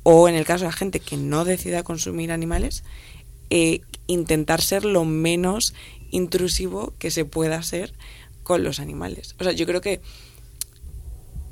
o 0.03 0.29
en 0.29 0.35
el 0.35 0.45
caso 0.45 0.63
de 0.63 0.69
la 0.69 0.77
gente 0.77 0.99
que 0.99 1.17
no 1.17 1.43
decida 1.43 1.83
consumir 1.83 2.31
animales, 2.31 2.83
eh, 3.49 3.81
intentar 4.07 4.61
ser 4.61 4.85
lo 4.85 5.03
menos 5.03 5.73
intrusivo 6.11 6.93
que 6.97 7.11
se 7.11 7.25
pueda 7.25 7.61
ser 7.61 7.93
con 8.43 8.63
los 8.63 8.79
animales. 8.79 9.35
O 9.39 9.43
sea, 9.43 9.51
yo 9.51 9.65
creo 9.65 9.81
que 9.81 9.99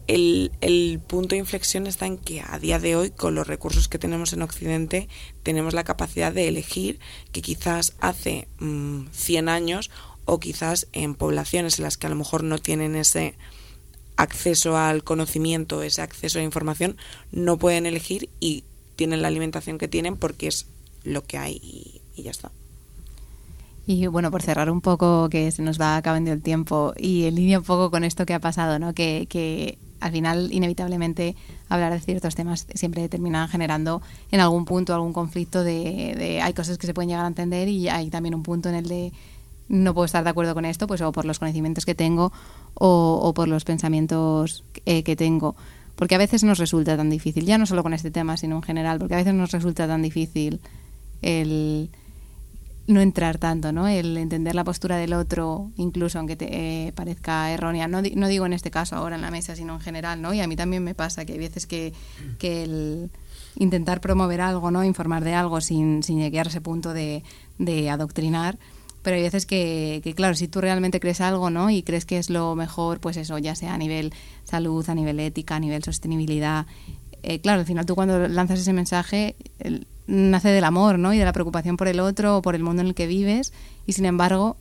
el, 0.08 0.52
el, 0.62 1.02
punto 1.06 1.36
de 1.36 1.40
inflexión 1.40 1.88
está 1.88 2.06
en 2.06 2.18
que 2.18 2.42
a 2.42 2.58
día 2.60 2.80
de 2.80 2.96
hoy, 2.96 3.10
con 3.10 3.36
los 3.36 3.48
recursos 3.48 3.90
que 3.90 4.00
tenemos 4.00 4.34
en 4.34 4.42
Occidente, 4.42 5.10
tenemos 5.44 5.74
la 5.74 5.84
capacidad 5.84 6.32
de 6.32 6.48
elegir 6.48 7.00
que 7.32 7.42
quizás 7.42 7.94
hace 8.00 8.48
100 8.60 9.46
mm, 9.46 9.50
años 9.50 9.92
o 10.26 10.40
quizás 10.40 10.88
en 10.94 11.16
poblaciones 11.16 11.80
en 11.80 11.84
las 11.84 11.98
que 11.98 12.08
a 12.08 12.10
lo 12.10 12.16
mejor 12.16 12.44
no 12.44 12.60
tienen 12.60 12.96
ese 12.96 13.36
acceso 14.18 14.78
al 14.78 15.04
conocimiento, 15.04 15.82
ese 15.82 16.02
acceso 16.02 16.40
a 16.40 16.44
información, 16.44 16.98
no 17.32 17.58
pueden 17.58 17.86
elegir 17.86 18.30
y 18.40 18.64
tienen 18.96 19.22
la 19.22 19.28
alimentación 19.28 19.78
que 19.78 19.88
tienen 19.88 20.16
porque 20.16 20.48
es 20.48 20.68
lo 21.04 21.24
que 21.24 21.38
hay 21.38 22.02
y 22.16 22.24
ya 22.24 22.32
está. 22.32 22.52
Y 23.88 24.08
bueno, 24.08 24.32
por 24.32 24.42
cerrar 24.42 24.72
un 24.72 24.82
poco, 24.82 25.30
que 25.30 25.52
se 25.52 25.62
nos 25.62 25.80
va 25.80 25.96
acabando 25.96 26.32
el 26.32 26.42
tiempo, 26.42 26.94
y 26.98 27.26
en 27.26 27.36
línea 27.36 27.60
un 27.60 27.66
poco 27.66 27.92
con 27.92 28.04
esto 28.04 28.26
que 28.26 28.34
ha 28.34 28.40
pasado, 28.40 28.80
¿no? 28.80 28.96
Que, 28.96 29.28
que 29.30 29.78
al 30.00 30.12
final, 30.12 30.52
inevitablemente, 30.52 31.36
hablar 31.70 31.94
de 31.94 32.00
ciertos 32.00 32.36
temas 32.36 32.68
siempre 32.74 33.08
termina 33.10 33.48
generando 33.48 34.02
en 34.32 34.40
algún 34.40 34.66
punto 34.66 34.94
algún 34.94 35.14
conflicto 35.14 35.64
de, 35.64 36.40
hay 36.42 36.54
cosas 36.54 36.78
que 36.78 36.88
se 36.88 36.94
pueden 36.94 37.10
llegar 37.10 37.26
a 37.26 37.28
entender 37.28 37.68
y 37.68 37.88
hay 37.90 38.10
también 38.10 38.36
un 38.36 38.44
punto 38.44 38.70
en 38.70 38.76
el 38.76 38.88
de 38.88 39.14
no 39.68 39.94
puedo 39.94 40.06
estar 40.06 40.24
de 40.24 40.30
acuerdo 40.30 40.54
con 40.54 40.66
esto, 40.66 40.88
pues 40.88 41.02
o 41.02 41.12
por 41.12 41.26
los 41.26 41.40
conocimientos 41.40 41.86
que 41.86 41.96
tengo 41.96 42.32
o, 42.74 43.34
por 43.36 43.48
los 43.48 43.64
pensamientos 43.64 44.64
eh, 44.86 45.04
que 45.04 45.16
tengo. 45.16 45.56
Porque 45.96 46.16
a 46.16 46.18
veces 46.18 46.44
nos 46.44 46.58
resulta 46.58 46.98
tan 46.98 47.10
difícil, 47.10 47.46
ya 47.46 47.58
no 47.58 47.66
solo 47.66 47.82
con 47.84 47.94
este 47.94 48.12
tema, 48.12 48.38
sino 48.38 48.58
en 48.58 48.64
general, 48.64 49.00
porque 49.00 49.14
a 49.14 49.18
veces 49.18 49.34
nos 49.34 49.52
resulta 49.52 49.88
tan 49.88 50.02
difícil 50.02 50.60
el 51.22 51.90
no 52.88 53.02
entrar 53.02 53.40
tanto, 53.40 53.72
¿no? 53.72 53.88
El 53.88 54.16
entender 54.18 54.54
la 54.54 54.64
postura 54.64 54.98
del 54.98 55.14
otro, 55.14 55.72
incluso 55.78 56.20
aunque 56.20 56.36
te 56.36 56.88
eh, 56.88 56.92
parezca 56.92 57.52
errónea. 57.52 57.88
No, 57.88 58.02
no, 58.02 58.28
digo 58.28 58.46
en 58.46 58.54
este 58.54 58.70
caso 58.70 58.96
ahora 58.96 59.16
en 59.16 59.22
la 59.22 59.32
mesa, 59.32 59.56
sino 59.56 59.74
en 59.74 59.80
general, 59.80 60.22
¿no? 60.22 60.34
Y 60.34 60.42
a 60.42 60.48
mí 60.48 60.56
también 60.56 60.84
me 60.84 60.94
pasa 60.94 61.26
que 61.26 61.34
hay 61.34 61.40
veces 61.40 61.66
que, 61.66 61.94
que 62.38 62.64
el 62.64 63.10
intentar 63.58 64.02
promover 64.02 64.42
algo, 64.42 64.70
¿no? 64.70 64.84
Informar 64.84 65.24
de 65.24 65.34
algo 65.34 65.62
sin, 65.62 66.04
sin 66.04 66.20
llegar 66.20 66.48
a 66.48 66.50
ese 66.50 66.62
punto 66.62 66.94
de, 66.94 67.24
de 67.58 67.90
adoctrinar, 67.90 68.60
pero 69.06 69.18
hay 69.18 69.22
veces 69.22 69.46
que, 69.46 70.02
que, 70.04 70.16
claro, 70.16 70.34
si 70.34 70.48
tú 70.48 70.62
realmente 70.62 71.00
crees 71.00 71.22
algo, 71.22 71.52
¿no? 71.52 71.70
Y 71.70 71.84
crees 71.84 72.06
que 72.06 72.18
es 72.18 72.32
lo 72.32 72.56
mejor, 72.56 73.00
pues 73.00 73.18
eso, 73.18 73.38
ya 73.38 73.54
sea 73.54 73.76
a 73.76 73.78
nivel 73.78 74.12
salud, 74.46 74.84
a 74.90 74.96
nivel 74.96 75.20
ética, 75.20 75.58
a 75.58 75.60
nivel 75.60 75.84
sostenibilidad. 75.84 76.66
Eh, 77.22 77.40
claro, 77.40 77.60
al 77.60 77.68
final 77.68 77.86
tú 77.86 77.94
cuando 77.94 78.28
lanzas 78.28 78.60
ese 78.60 78.74
mensaje, 78.74 79.36
el, 79.60 79.86
nace 80.08 80.50
del 80.50 80.64
amor, 80.64 80.98
¿no? 80.98 81.14
Y 81.14 81.20
de 81.20 81.24
la 81.24 81.34
preocupación 81.34 81.78
por 81.78 81.88
el 81.88 82.00
otro 82.00 82.38
o 82.38 82.42
por 82.42 82.56
el 82.56 82.64
mundo 82.64 82.82
en 82.82 82.88
el 82.88 82.96
que 82.96 83.06
vives 83.06 83.54
y 83.86 83.94
sin 83.94 84.06
embargo 84.06 84.58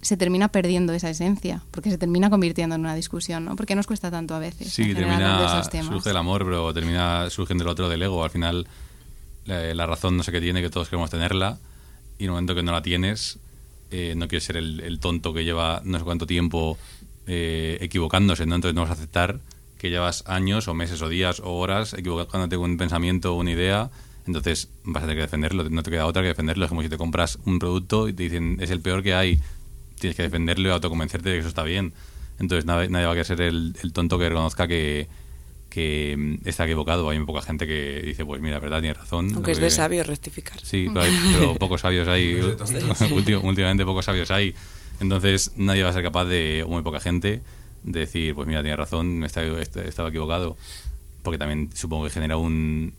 se 0.00 0.16
termina 0.16 0.48
perdiendo 0.48 0.94
esa 0.94 1.10
esencia, 1.10 1.62
porque 1.70 1.90
se 1.90 1.98
termina 1.98 2.30
convirtiendo 2.30 2.76
en 2.76 2.80
una 2.80 2.94
discusión, 2.94 3.44
¿no? 3.44 3.56
Porque 3.56 3.74
nos 3.74 3.86
cuesta 3.86 4.10
tanto 4.10 4.34
a 4.34 4.38
veces. 4.38 4.72
Sí, 4.72 4.94
termina, 4.94 5.62
surge 5.82 6.08
el 6.08 6.16
amor, 6.16 6.46
pero 6.46 6.72
termina 6.72 7.28
surgiendo 7.28 7.64
el 7.64 7.68
otro 7.68 7.90
del 7.90 8.02
ego. 8.02 8.24
Al 8.24 8.30
final, 8.30 8.66
la, 9.44 9.84
razón 9.84 10.16
no 10.16 10.22
sé 10.22 10.32
qué 10.32 10.40
tiene, 10.40 10.62
que 10.62 10.70
todos 10.70 10.88
queremos 10.88 11.10
tenerla, 11.10 11.58
y 12.18 12.24
en 12.24 12.28
el 12.28 12.30
momento 12.30 12.54
que 12.54 12.62
no 12.62 12.72
la 12.72 12.80
tienes, 12.80 13.38
eh, 13.90 14.14
no 14.16 14.28
quieres 14.28 14.44
ser 14.44 14.56
el, 14.56 14.98
tonto 15.00 15.32
que 15.32 15.44
lleva 15.44 15.82
no 15.84 15.98
sé 15.98 16.04
cuánto 16.04 16.26
tiempo 16.26 16.78
eh, 17.26 17.78
equivocándose, 17.80 18.46
¿no? 18.46 18.54
Entonces 18.54 18.74
no 18.74 18.82
vas 18.82 18.90
a 18.90 18.94
aceptar 18.94 19.40
que 19.78 19.90
llevas 19.90 20.24
años 20.26 20.68
o 20.68 20.74
meses 20.74 21.00
o 21.02 21.08
días 21.08 21.40
o 21.40 21.56
horas 21.56 21.94
equivocándote 21.94 22.56
con 22.56 22.70
un 22.70 22.76
pensamiento 22.76 23.34
o 23.34 23.38
una 23.38 23.52
idea 23.52 23.90
entonces 24.26 24.68
vas 24.84 25.02
a 25.02 25.06
tener 25.06 25.16
que 25.16 25.22
defenderlo, 25.22 25.68
no 25.68 25.82
te 25.82 25.90
queda 25.90 26.06
otra 26.06 26.22
que 26.22 26.28
defenderlo. 26.28 26.64
Es 26.64 26.68
como 26.68 26.82
si 26.82 26.88
te 26.88 26.96
compras 26.96 27.38
un 27.46 27.58
producto 27.58 28.08
y 28.08 28.12
te 28.12 28.24
dicen 28.24 28.58
es 28.60 28.70
el 28.70 28.80
peor 28.80 29.02
que 29.02 29.14
hay, 29.14 29.40
tienes 29.98 30.16
que 30.16 30.22
defenderlo 30.22 30.68
y 30.68 30.72
autoconvencerte 30.72 31.30
de 31.30 31.34
que 31.36 31.40
eso 31.40 31.48
está 31.48 31.64
bien. 31.64 31.92
Entonces 32.38 32.64
nadie, 32.64 32.88
va 32.88 33.12
a 33.12 33.24
ser 33.24 33.40
el, 33.40 33.74
tonto 33.92 34.18
que 34.18 34.28
reconozca 34.28 34.66
que, 34.66 35.08
que 35.70 36.16
mm, 36.18 36.48
está 36.48 36.64
equivocado. 36.64 37.08
Hay 37.08 37.18
muy 37.18 37.26
poca 37.26 37.40
gente 37.40 37.66
que 37.66 38.02
dice, 38.04 38.26
pues 38.26 38.42
mira, 38.42 38.58
verdad, 38.58 38.80
tiene 38.80 38.94
razón. 38.94 39.30
Aunque 39.34 39.52
es 39.52 39.58
de 39.58 39.70
sabio 39.70 40.04
rectificar. 40.04 40.60
Sí, 40.60 40.88
pero, 40.92 41.54
pocos 41.58 41.80
sabios 41.80 42.06
hay. 42.08 42.34
últimamente 43.42 43.84
pocos 43.84 44.04
sabios 44.04 44.30
hay. 44.30 44.54
Entonces 45.00 45.52
nadie 45.56 45.82
va 45.82 45.90
a 45.90 45.92
ser 45.92 46.02
capaz 46.02 46.26
de, 46.26 46.64
muy 46.68 46.82
poca 46.82 47.00
gente, 47.00 47.40
de 47.84 48.00
decir, 48.00 48.34
pues 48.34 48.46
mira, 48.46 48.60
tiene 48.60 48.76
razón, 48.76 49.24
estaba 49.24 50.08
equivocado. 50.08 50.56
Porque 51.22 51.38
también 51.38 51.70
supongo 51.74 52.04
que 52.04 52.10
genera 52.10 52.36
un, 52.36 52.92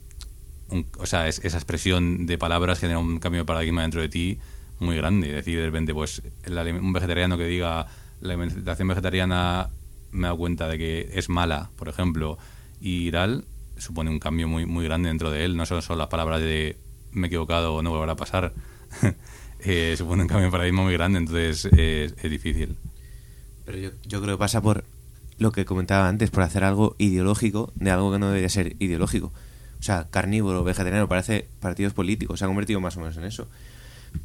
o 0.97 1.05
sea, 1.05 1.27
esa 1.27 1.57
expresión 1.57 2.25
de 2.25 2.37
palabras 2.37 2.79
genera 2.79 2.99
un 2.99 3.19
cambio 3.19 3.41
de 3.41 3.45
paradigma 3.45 3.81
dentro 3.81 4.01
de 4.01 4.09
ti 4.09 4.39
muy 4.79 4.95
grande. 4.95 5.29
Es 5.29 5.35
decir, 5.35 5.59
de 5.59 5.65
repente, 5.65 5.93
pues, 5.93 6.21
un 6.47 6.93
vegetariano 6.93 7.37
que 7.37 7.45
diga 7.45 7.87
la 8.21 8.33
alimentación 8.33 8.87
vegetariana 8.87 9.69
me 10.11 10.27
da 10.27 10.35
cuenta 10.35 10.67
de 10.67 10.77
que 10.77 11.09
es 11.13 11.29
mala, 11.29 11.69
por 11.75 11.87
ejemplo, 11.87 12.37
y 12.81 13.11
tal, 13.11 13.45
supone 13.77 14.09
un 14.09 14.19
cambio 14.19 14.47
muy, 14.47 14.65
muy 14.65 14.83
grande 14.85 15.09
dentro 15.09 15.31
de 15.31 15.45
él. 15.45 15.55
No 15.55 15.65
solo 15.65 15.81
son 15.81 15.97
las 15.97 16.07
palabras 16.07 16.41
de 16.41 16.77
me 17.11 17.27
he 17.27 17.29
equivocado 17.29 17.75
o 17.75 17.81
no 17.81 17.91
volverá 17.91 18.13
a 18.13 18.17
pasar. 18.17 18.53
eh, 19.59 19.95
supone 19.97 20.23
un 20.23 20.27
cambio 20.27 20.47
de 20.47 20.51
paradigma 20.51 20.83
muy 20.83 20.93
grande, 20.93 21.19
entonces 21.19 21.65
es 21.65 22.29
difícil. 22.29 22.75
Pero 23.65 23.77
yo, 23.77 23.89
yo 24.05 24.21
creo 24.21 24.35
que 24.35 24.39
pasa 24.39 24.61
por 24.61 24.83
lo 25.37 25.51
que 25.51 25.65
comentaba 25.65 26.09
antes, 26.09 26.31
por 26.31 26.43
hacer 26.43 26.63
algo 26.63 26.95
ideológico 26.97 27.71
de 27.75 27.91
algo 27.91 28.11
que 28.11 28.19
no 28.19 28.27
debería 28.27 28.49
ser 28.49 28.75
ideológico 28.79 29.31
o 29.81 29.83
sea, 29.83 30.07
carnívoro, 30.11 30.63
vegetariano, 30.63 31.09
parece 31.09 31.47
partidos 31.59 31.93
políticos, 31.93 32.37
se 32.37 32.45
han 32.45 32.51
convertido 32.51 32.79
más 32.79 32.95
o 32.97 32.99
menos 32.99 33.17
en 33.17 33.23
eso. 33.23 33.47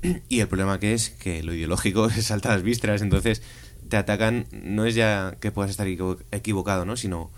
Y 0.29 0.41
el 0.41 0.49
problema 0.49 0.79
que 0.79 0.93
es 0.93 1.09
que 1.09 1.43
lo 1.43 1.55
ideológico 1.55 2.07
es 2.09 2.27
salta 2.27 2.51
las 2.51 2.63
vísceras, 2.63 3.01
entonces 3.01 3.43
te 3.89 3.97
atacan, 3.97 4.47
no 4.53 4.85
es 4.85 4.95
ya 4.95 5.37
que 5.41 5.53
puedas 5.53 5.71
estar 5.71 5.87
equivocado, 5.87 6.85
¿no? 6.85 6.97
Sino 6.97 7.31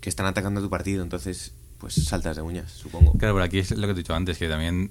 que 0.00 0.08
están 0.08 0.26
atacando 0.26 0.60
a 0.60 0.62
tu 0.62 0.70
partido, 0.70 1.02
entonces 1.02 1.52
pues 1.78 1.94
saltas 1.94 2.36
de 2.36 2.42
uñas, 2.42 2.72
supongo. 2.72 3.12
Claro, 3.12 3.34
pero 3.34 3.44
aquí 3.44 3.58
es 3.58 3.70
lo 3.70 3.86
que 3.86 3.94
te 3.94 4.00
he 4.00 4.02
dicho 4.02 4.14
antes, 4.14 4.38
que 4.38 4.48
también 4.48 4.90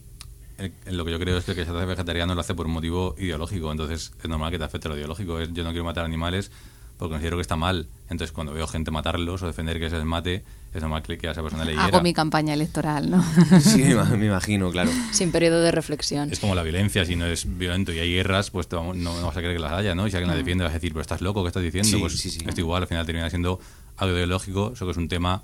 lo 0.90 1.06
que 1.06 1.12
yo 1.12 1.20
creo 1.20 1.38
es 1.38 1.46
que 1.46 1.52
el 1.52 1.58
que 1.58 1.66
se 1.66 1.72
hace 1.72 1.86
vegetariano 1.86 2.34
lo 2.34 2.42
hace 2.42 2.56
por 2.56 2.66
un 2.66 2.74
motivo 2.74 3.16
ideológico, 3.18 3.72
entonces 3.72 4.12
es 4.22 4.30
normal 4.30 4.52
que 4.52 4.58
te 4.58 4.64
afecte 4.64 4.90
lo 4.90 4.96
ideológico. 4.96 5.42
yo 5.42 5.64
no 5.64 5.70
quiero 5.70 5.84
matar 5.84 6.06
animales 6.06 6.52
porque 6.98 7.14
considero 7.14 7.38
que 7.38 7.42
está 7.42 7.56
mal. 7.56 7.88
Entonces, 8.10 8.32
cuando 8.32 8.54
veo 8.54 8.66
gente 8.68 8.90
matarlos 8.90 9.44
o 9.44 9.48
defender 9.48 9.80
que 9.80 9.90
se 9.90 9.98
les 9.98 10.06
mate, 10.06 10.44
es 10.74 10.82
normal 10.82 11.04
que 11.04 11.28
a 11.28 11.32
esa 11.32 11.44
persona 11.44 11.64
le 11.64 11.72
hiera. 11.72 11.86
Hago 11.86 12.02
mi 12.02 12.14
campaña 12.14 12.54
electoral, 12.54 13.10
¿no? 13.12 13.24
sí, 13.60 13.84
me 14.18 14.26
imagino, 14.26 14.72
claro. 14.72 14.90
Sin 15.12 15.32
periodo 15.32 15.62
de 15.62 15.72
reflexión. 15.72 16.32
Es 16.32 16.40
como 16.40 16.56
la 16.56 16.64
violencia, 16.64 17.06
si 17.06 17.16
no 17.16 17.26
es 17.26 17.58
violento 17.58 17.94
y 17.94 18.00
hay 18.00 18.12
guerras, 18.12 18.50
pues 18.50 18.68
no, 18.72 18.94
no 18.94 19.26
vas 19.26 19.38
a 19.38 19.40
creer 19.42 19.56
que 19.56 19.62
las 19.62 19.74
haya, 19.74 19.94
¿no? 19.94 20.08
Y 20.08 20.12
si 20.12 20.18
alguien 20.18 20.32
la 20.32 20.38
defiende, 20.38 20.64
vas 20.64 20.72
a 20.72 20.76
decir, 20.76 20.92
pero 20.92 21.02
estás 21.02 21.22
loco, 21.22 21.44
¿qué 21.44 21.50
estás 21.50 21.64
diciendo? 21.64 22.00
pues 22.00 22.26
esto 22.26 22.62
igual, 22.62 22.82
al 22.82 22.88
final 22.88 23.06
termina 23.06 23.30
siendo 23.30 23.60
algo 23.98 24.16
ideológico, 24.16 24.72
eso 24.74 24.86
que 24.86 24.92
es 24.92 24.98
un 24.98 25.08
tema 25.08 25.44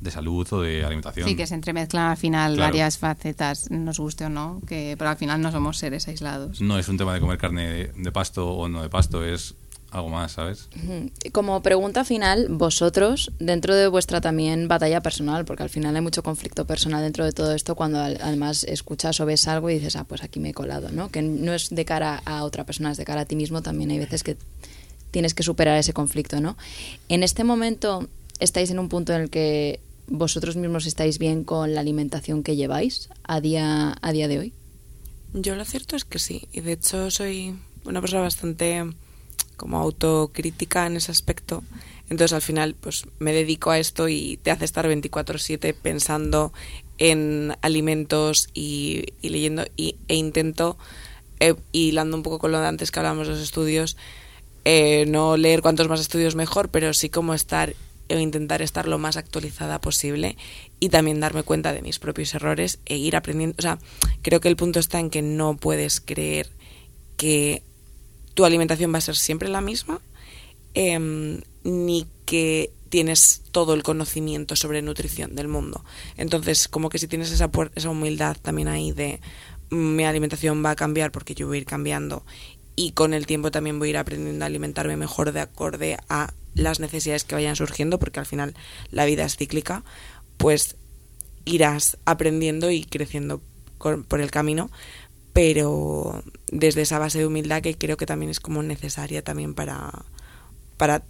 de 0.00 0.10
salud 0.10 0.46
o 0.52 0.60
de 0.62 0.84
alimentación. 0.84 1.28
Sí, 1.28 1.34
que 1.34 1.46
se 1.48 1.54
entremezclan 1.54 2.10
al 2.12 2.16
final 2.16 2.54
Claro. 2.54 2.68
varias 2.70 2.96
facetas, 2.98 3.70
nos 3.70 3.98
guste 3.98 4.24
o 4.24 4.28
no, 4.28 4.60
que, 4.66 4.94
pero 4.96 5.10
al 5.10 5.16
final 5.16 5.40
no 5.40 5.50
somos 5.50 5.78
seres 5.78 6.06
aislados. 6.06 6.60
No 6.60 6.78
es 6.78 6.88
un 6.88 6.96
tema 6.96 7.12
de 7.14 7.20
comer 7.20 7.38
carne 7.38 7.68
de, 7.68 7.92
de 7.96 8.12
pasto 8.12 8.48
o 8.52 8.68
no 8.68 8.82
de 8.82 8.88
pasto, 8.88 9.24
es 9.24 9.54
algo 9.90 10.08
más, 10.08 10.30
¿sabes? 10.30 10.68
Como 11.32 11.60
pregunta 11.62 12.04
final, 12.04 12.46
vosotros, 12.48 13.32
dentro 13.40 13.74
de 13.74 13.88
vuestra 13.88 14.20
también 14.20 14.68
batalla 14.68 15.00
personal, 15.02 15.44
porque 15.44 15.64
al 15.64 15.68
final 15.70 15.96
hay 15.96 16.02
mucho 16.02 16.22
conflicto 16.22 16.64
personal 16.64 17.02
dentro 17.02 17.24
de 17.24 17.32
todo 17.32 17.52
esto, 17.56 17.74
cuando 17.74 17.98
además 17.98 18.62
escuchas 18.62 19.18
o 19.18 19.26
ves 19.26 19.48
algo 19.48 19.68
y 19.68 19.74
dices, 19.74 19.96
ah, 19.96 20.04
pues 20.04 20.22
aquí 20.22 20.38
me 20.38 20.50
he 20.50 20.54
colado, 20.54 20.90
¿no? 20.92 21.10
Que 21.10 21.22
no 21.22 21.52
es 21.52 21.70
de 21.70 21.84
cara 21.84 22.22
a 22.24 22.44
otra 22.44 22.62
persona, 22.64 22.92
es 22.92 22.98
de 22.98 23.04
cara 23.04 23.22
a 23.22 23.24
ti 23.24 23.34
mismo, 23.34 23.62
también 23.62 23.90
hay 23.90 23.98
veces 23.98 24.22
que 24.22 24.36
tienes 25.10 25.34
que 25.34 25.42
superar 25.42 25.78
ese 25.78 25.92
conflicto, 25.92 26.40
¿no? 26.40 26.56
En 27.08 27.22
este 27.22 27.44
momento 27.44 28.08
estáis 28.38 28.70
en 28.70 28.78
un 28.78 28.88
punto 28.88 29.12
en 29.12 29.22
el 29.22 29.30
que 29.30 29.80
vosotros 30.06 30.56
mismos 30.56 30.86
estáis 30.86 31.18
bien 31.18 31.44
con 31.44 31.74
la 31.74 31.80
alimentación 31.80 32.42
que 32.42 32.56
lleváis 32.56 33.08
a 33.22 33.40
día, 33.40 33.96
a 34.00 34.12
día 34.12 34.28
de 34.28 34.38
hoy. 34.38 34.52
Yo 35.32 35.54
lo 35.54 35.64
cierto 35.64 35.94
es 35.94 36.04
que 36.04 36.18
sí, 36.18 36.48
y 36.52 36.60
de 36.60 36.72
hecho 36.72 37.10
soy 37.10 37.54
una 37.84 38.00
persona 38.00 38.22
bastante 38.22 38.84
como 39.56 39.78
autocrítica 39.78 40.86
en 40.86 40.96
ese 40.96 41.12
aspecto. 41.12 41.62
Entonces 42.08 42.32
al 42.32 42.42
final 42.42 42.74
pues 42.74 43.04
me 43.20 43.32
dedico 43.32 43.70
a 43.70 43.78
esto 43.78 44.08
y 44.08 44.38
te 44.42 44.50
hace 44.50 44.64
estar 44.64 44.88
24/7 44.88 45.74
pensando 45.74 46.52
en 46.98 47.54
alimentos 47.62 48.48
y, 48.52 49.04
leyendo 49.22 49.64
y, 49.76 49.96
e 50.08 50.16
intento, 50.16 50.76
eh, 51.38 51.54
hilando 51.72 52.16
un 52.16 52.22
poco 52.22 52.38
con 52.38 52.52
lo 52.52 52.60
de 52.60 52.66
antes 52.66 52.90
que 52.90 52.98
hablábamos 52.98 53.28
de 53.28 53.34
los 53.34 53.42
estudios, 53.42 53.96
eh, 54.64 55.04
no 55.06 55.36
leer 55.36 55.62
cuantos 55.62 55.88
más 55.88 56.00
estudios 56.00 56.34
mejor, 56.34 56.68
pero 56.70 56.92
sí 56.94 57.08
como 57.08 57.34
estar 57.34 57.74
o 58.14 58.18
intentar 58.18 58.62
estar 58.62 58.88
lo 58.88 58.98
más 58.98 59.16
actualizada 59.16 59.80
posible 59.80 60.36
y 60.80 60.88
también 60.88 61.20
darme 61.20 61.42
cuenta 61.42 61.72
de 61.72 61.82
mis 61.82 61.98
propios 61.98 62.34
errores 62.34 62.80
e 62.84 62.96
ir 62.96 63.16
aprendiendo. 63.16 63.56
O 63.58 63.62
sea, 63.62 63.78
creo 64.22 64.40
que 64.40 64.48
el 64.48 64.56
punto 64.56 64.80
está 64.80 64.98
en 64.98 65.10
que 65.10 65.22
no 65.22 65.56
puedes 65.56 66.00
creer 66.00 66.50
que 67.16 67.62
tu 68.34 68.44
alimentación 68.44 68.92
va 68.92 68.98
a 68.98 69.02
ser 69.02 69.16
siempre 69.16 69.48
la 69.48 69.60
misma, 69.60 70.00
em, 70.74 71.40
ni 71.62 72.06
que 72.24 72.72
tienes 72.88 73.42
todo 73.52 73.74
el 73.74 73.82
conocimiento 73.82 74.56
sobre 74.56 74.82
nutrición 74.82 75.34
del 75.36 75.48
mundo. 75.48 75.84
Entonces, 76.16 76.68
como 76.68 76.88
que 76.88 76.98
si 76.98 77.06
tienes 77.06 77.30
esa, 77.30 77.50
esa 77.74 77.90
humildad 77.90 78.36
también 78.40 78.68
ahí 78.68 78.92
de 78.92 79.20
mm, 79.70 79.96
mi 79.96 80.04
alimentación 80.04 80.64
va 80.64 80.70
a 80.70 80.76
cambiar 80.76 81.12
porque 81.12 81.34
yo 81.34 81.46
voy 81.46 81.58
a 81.58 81.60
ir 81.60 81.66
cambiando 81.66 82.24
y 82.80 82.92
con 82.92 83.12
el 83.12 83.26
tiempo 83.26 83.50
también 83.50 83.78
voy 83.78 83.88
a 83.88 83.90
ir 83.90 83.98
aprendiendo 83.98 84.42
a 84.42 84.46
alimentarme 84.46 84.96
mejor 84.96 85.32
de 85.32 85.40
acorde 85.40 85.98
a 86.08 86.32
las 86.54 86.80
necesidades 86.80 87.24
que 87.24 87.34
vayan 87.34 87.54
surgiendo, 87.54 87.98
porque 87.98 88.20
al 88.20 88.24
final 88.24 88.54
la 88.90 89.04
vida 89.04 89.26
es 89.26 89.36
cíclica, 89.36 89.84
pues 90.38 90.76
irás 91.44 91.98
aprendiendo 92.06 92.70
y 92.70 92.84
creciendo 92.84 93.42
por 93.76 94.20
el 94.22 94.30
camino, 94.30 94.70
pero 95.34 96.24
desde 96.50 96.80
esa 96.80 96.98
base 96.98 97.18
de 97.18 97.26
humildad 97.26 97.60
que 97.60 97.76
creo 97.76 97.98
que 97.98 98.06
también 98.06 98.30
es 98.30 98.40
como 98.40 98.62
necesaria 98.62 99.20
también 99.20 99.52
para, 99.52 100.06
para 100.78 101.02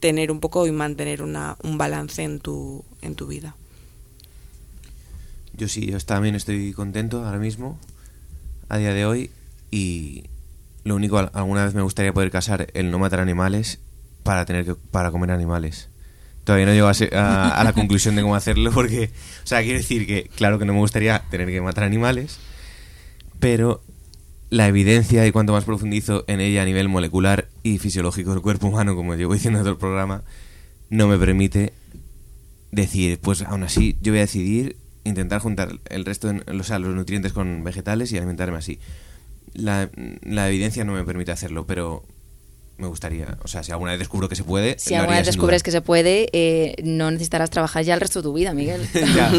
tener 0.00 0.32
un 0.32 0.40
poco 0.40 0.66
y 0.66 0.72
mantener 0.72 1.22
una, 1.22 1.56
un 1.62 1.78
balance 1.78 2.24
en 2.24 2.40
tu, 2.40 2.84
en 3.00 3.14
tu 3.14 3.28
vida. 3.28 3.54
Yo 5.52 5.68
sí, 5.68 5.86
yo 5.86 6.00
también 6.00 6.34
estoy 6.34 6.72
contento 6.72 7.24
ahora 7.24 7.38
mismo, 7.38 7.78
a 8.68 8.78
día 8.78 8.92
de 8.92 9.06
hoy, 9.06 9.30
y 9.70 10.24
lo 10.84 10.94
único, 10.96 11.18
al- 11.18 11.30
alguna 11.34 11.64
vez 11.64 11.74
me 11.74 11.82
gustaría 11.82 12.12
poder 12.12 12.30
casar 12.30 12.68
el 12.74 12.90
no 12.90 12.98
matar 12.98 13.20
animales 13.20 13.78
para 14.22 14.44
tener 14.44 14.64
que, 14.64 14.74
para 14.74 15.10
comer 15.10 15.30
animales. 15.30 15.88
Todavía 16.44 16.66
no 16.66 16.72
llego 16.72 16.88
a, 16.88 17.60
a- 17.60 17.64
la 17.64 17.72
conclusión 17.72 18.16
de 18.16 18.22
cómo 18.22 18.34
hacerlo 18.34 18.70
porque, 18.72 19.10
o 19.44 19.46
sea, 19.46 19.62
quiere 19.62 19.78
decir 19.78 20.06
que, 20.06 20.28
claro 20.36 20.58
que 20.58 20.64
no 20.64 20.72
me 20.72 20.80
gustaría 20.80 21.20
tener 21.30 21.48
que 21.48 21.60
matar 21.60 21.84
animales, 21.84 22.38
pero 23.38 23.82
la 24.50 24.68
evidencia 24.68 25.26
y 25.26 25.32
cuanto 25.32 25.52
más 25.52 25.64
profundizo 25.64 26.24
en 26.26 26.40
ella 26.40 26.62
a 26.62 26.64
nivel 26.64 26.88
molecular 26.88 27.48
y 27.62 27.78
fisiológico 27.78 28.32
del 28.32 28.42
cuerpo 28.42 28.66
humano, 28.68 28.94
como 28.94 29.14
llevo 29.14 29.34
diciendo 29.34 29.60
en 29.60 29.64
todo 29.64 29.72
el 29.72 29.78
programa, 29.78 30.22
no 30.90 31.08
me 31.08 31.16
permite 31.16 31.72
decir, 32.70 33.18
pues 33.20 33.42
aún 33.42 33.62
así 33.62 33.96
yo 34.02 34.12
voy 34.12 34.18
a 34.18 34.22
decidir 34.22 34.76
intentar 35.04 35.40
juntar 35.40 35.78
el 35.88 36.04
resto, 36.04 36.28
de, 36.32 36.42
o 36.58 36.62
sea, 36.62 36.78
los 36.78 36.94
nutrientes 36.94 37.32
con 37.32 37.64
vegetales 37.64 38.12
y 38.12 38.16
alimentarme 38.18 38.58
así. 38.58 38.78
La, 39.54 39.90
la 40.22 40.48
evidencia 40.48 40.84
no 40.84 40.92
me 40.92 41.04
permite 41.04 41.32
hacerlo, 41.32 41.66
pero 41.66 42.04
me 42.78 42.88
gustaría, 42.88 43.38
o 43.42 43.48
sea, 43.48 43.62
si 43.62 43.70
alguna 43.70 43.92
vez 43.92 44.00
descubro 44.00 44.28
que 44.28 44.34
se 44.34 44.44
puede, 44.44 44.76
Si 44.78 44.94
alguna 44.94 45.18
vez 45.18 45.26
descubres 45.26 45.60
duda. 45.60 45.64
que 45.64 45.70
se 45.70 45.80
puede, 45.82 46.28
eh, 46.32 46.74
no 46.82 47.10
necesitarás 47.10 47.50
trabajar 47.50 47.84
ya 47.84 47.94
el 47.94 48.00
resto 48.00 48.20
de 48.20 48.24
tu 48.24 48.32
vida, 48.32 48.54
Miguel. 48.54 48.86
Ya, 49.14 49.30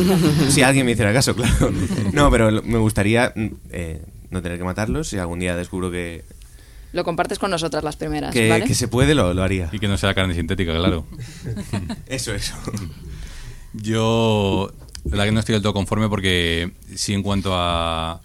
si 0.50 0.62
alguien 0.62 0.86
me 0.86 0.94
hiciera 0.94 1.12
caso, 1.14 1.36
claro. 1.36 1.72
No, 2.14 2.32
pero 2.32 2.52
me 2.64 2.78
gustaría 2.78 3.34
mm, 3.36 3.48
eh, 3.72 4.02
no 4.30 4.42
tener 4.42 4.58
que 4.58 4.64
matarlos. 4.64 5.10
Si 5.10 5.18
algún 5.18 5.40
día 5.40 5.56
descubro 5.56 5.92
que, 5.92 6.24
Lo 6.94 7.04
compartes 7.04 7.38
con 7.38 7.52
nosotras 7.52 7.84
las 7.84 7.98
primeras, 7.98 8.34
que, 8.34 8.50
¿vale? 8.50 8.66
que 8.66 8.76
se 8.76 8.88
puede, 8.88 9.14
lo, 9.14 9.34
lo 9.34 9.44
haría. 9.44 9.70
Y 9.72 9.80
que 9.80 9.88
no 9.88 9.98
sea 9.98 10.14
carne 10.14 10.36
sintética, 10.36 10.74
claro. 10.74 11.06
Eso, 12.08 12.34
eso. 12.34 12.56
Yo, 13.74 14.72
la 15.04 15.12
verdad 15.12 15.26
que 15.26 15.32
no 15.32 15.40
estoy 15.40 15.54
del 15.54 15.64
todo 15.64 15.74
conforme 15.74 16.08
porque 16.08 16.72
sí 16.96 17.14
en 17.14 17.24
cuanto 17.24 17.52
a, 17.56 18.22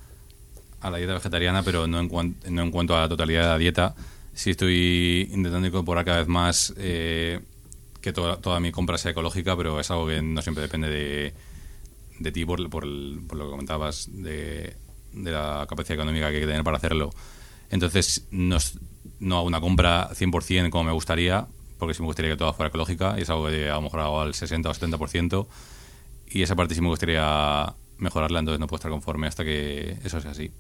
a 0.89 0.91
la 0.93 0.99
dieta 0.99 1.14
vegetariana, 1.14 1.62
pero 1.62 1.86
no 1.86 2.01
en, 2.01 2.09
cuan- 2.09 2.36
no 2.51 2.62
en 2.62 2.70
cuanto 2.70 2.97
a 2.97 3.01
la 3.01 3.09
totalidad 3.09 3.43
de 3.43 3.49
la 3.49 3.59
dieta. 3.59 3.95
Sí 4.34 4.51
estoy 4.51 5.28
intentando 5.32 5.66
incorporar 5.66 6.05
cada 6.05 6.18
vez 6.18 6.28
más 6.28 6.72
eh, 6.76 7.41
que 8.01 8.12
toda, 8.12 8.36
toda 8.36 8.61
mi 8.61 8.70
compra 8.72 8.99
sea 8.99 9.11
ecológica, 9.12 9.57
pero 9.57 9.80
es 9.80 9.91
algo 9.91 10.07
que 10.07 10.22
no 10.22 10.43
siempre 10.43 10.62
depende 10.62 10.89
de, 10.89 11.34
de 12.20 12.32
ti 12.32 12.45
por, 12.45 12.68
por, 12.70 12.84
el- 12.84 13.20
por 13.28 13.39
lo 13.39 13.45
que 13.47 13.51
comentabas 13.51 14.09
de, 14.12 14.76
de 15.12 15.30
la 15.30 15.66
capacidad 15.68 15.95
económica 15.95 16.28
que 16.30 16.36
hay 16.36 16.41
que 16.43 16.47
tener 16.47 16.64
para 16.64 16.76
hacerlo. 16.76 17.11
Entonces, 17.70 18.26
no, 18.30 18.57
no 19.20 19.36
hago 19.39 19.47
una 19.47 19.61
compra 19.61 20.09
100% 20.14 20.70
como 20.70 20.84
me 20.84 20.93
gustaría, 20.93 21.47
porque 21.78 21.95
sí 21.95 22.03
me 22.03 22.07
gustaría 22.07 22.30
que 22.32 22.36
toda 22.36 22.53
fuera 22.53 22.68
ecológica, 22.68 23.16
y 23.18 23.22
es 23.22 23.30
algo 23.30 23.49
que 23.49 23.68
a 23.68 23.74
lo 23.74 23.82
mejor 23.82 24.01
hago 24.01 24.20
al 24.20 24.34
60 24.34 24.70
o 24.70 24.74
70%, 24.74 25.47
y 26.30 26.43
esa 26.43 26.57
parte 26.57 26.74
sí 26.74 26.80
me 26.80 26.89
gustaría 26.89 27.74
mejorarla, 27.99 28.39
entonces 28.41 28.61
no 28.61 28.66
puedo 28.66 28.78
estar 28.78 28.91
conforme 28.91 29.26
hasta 29.26 29.45
que 29.45 29.99
eso 30.05 30.20
sea 30.20 30.30
así. 30.32 30.51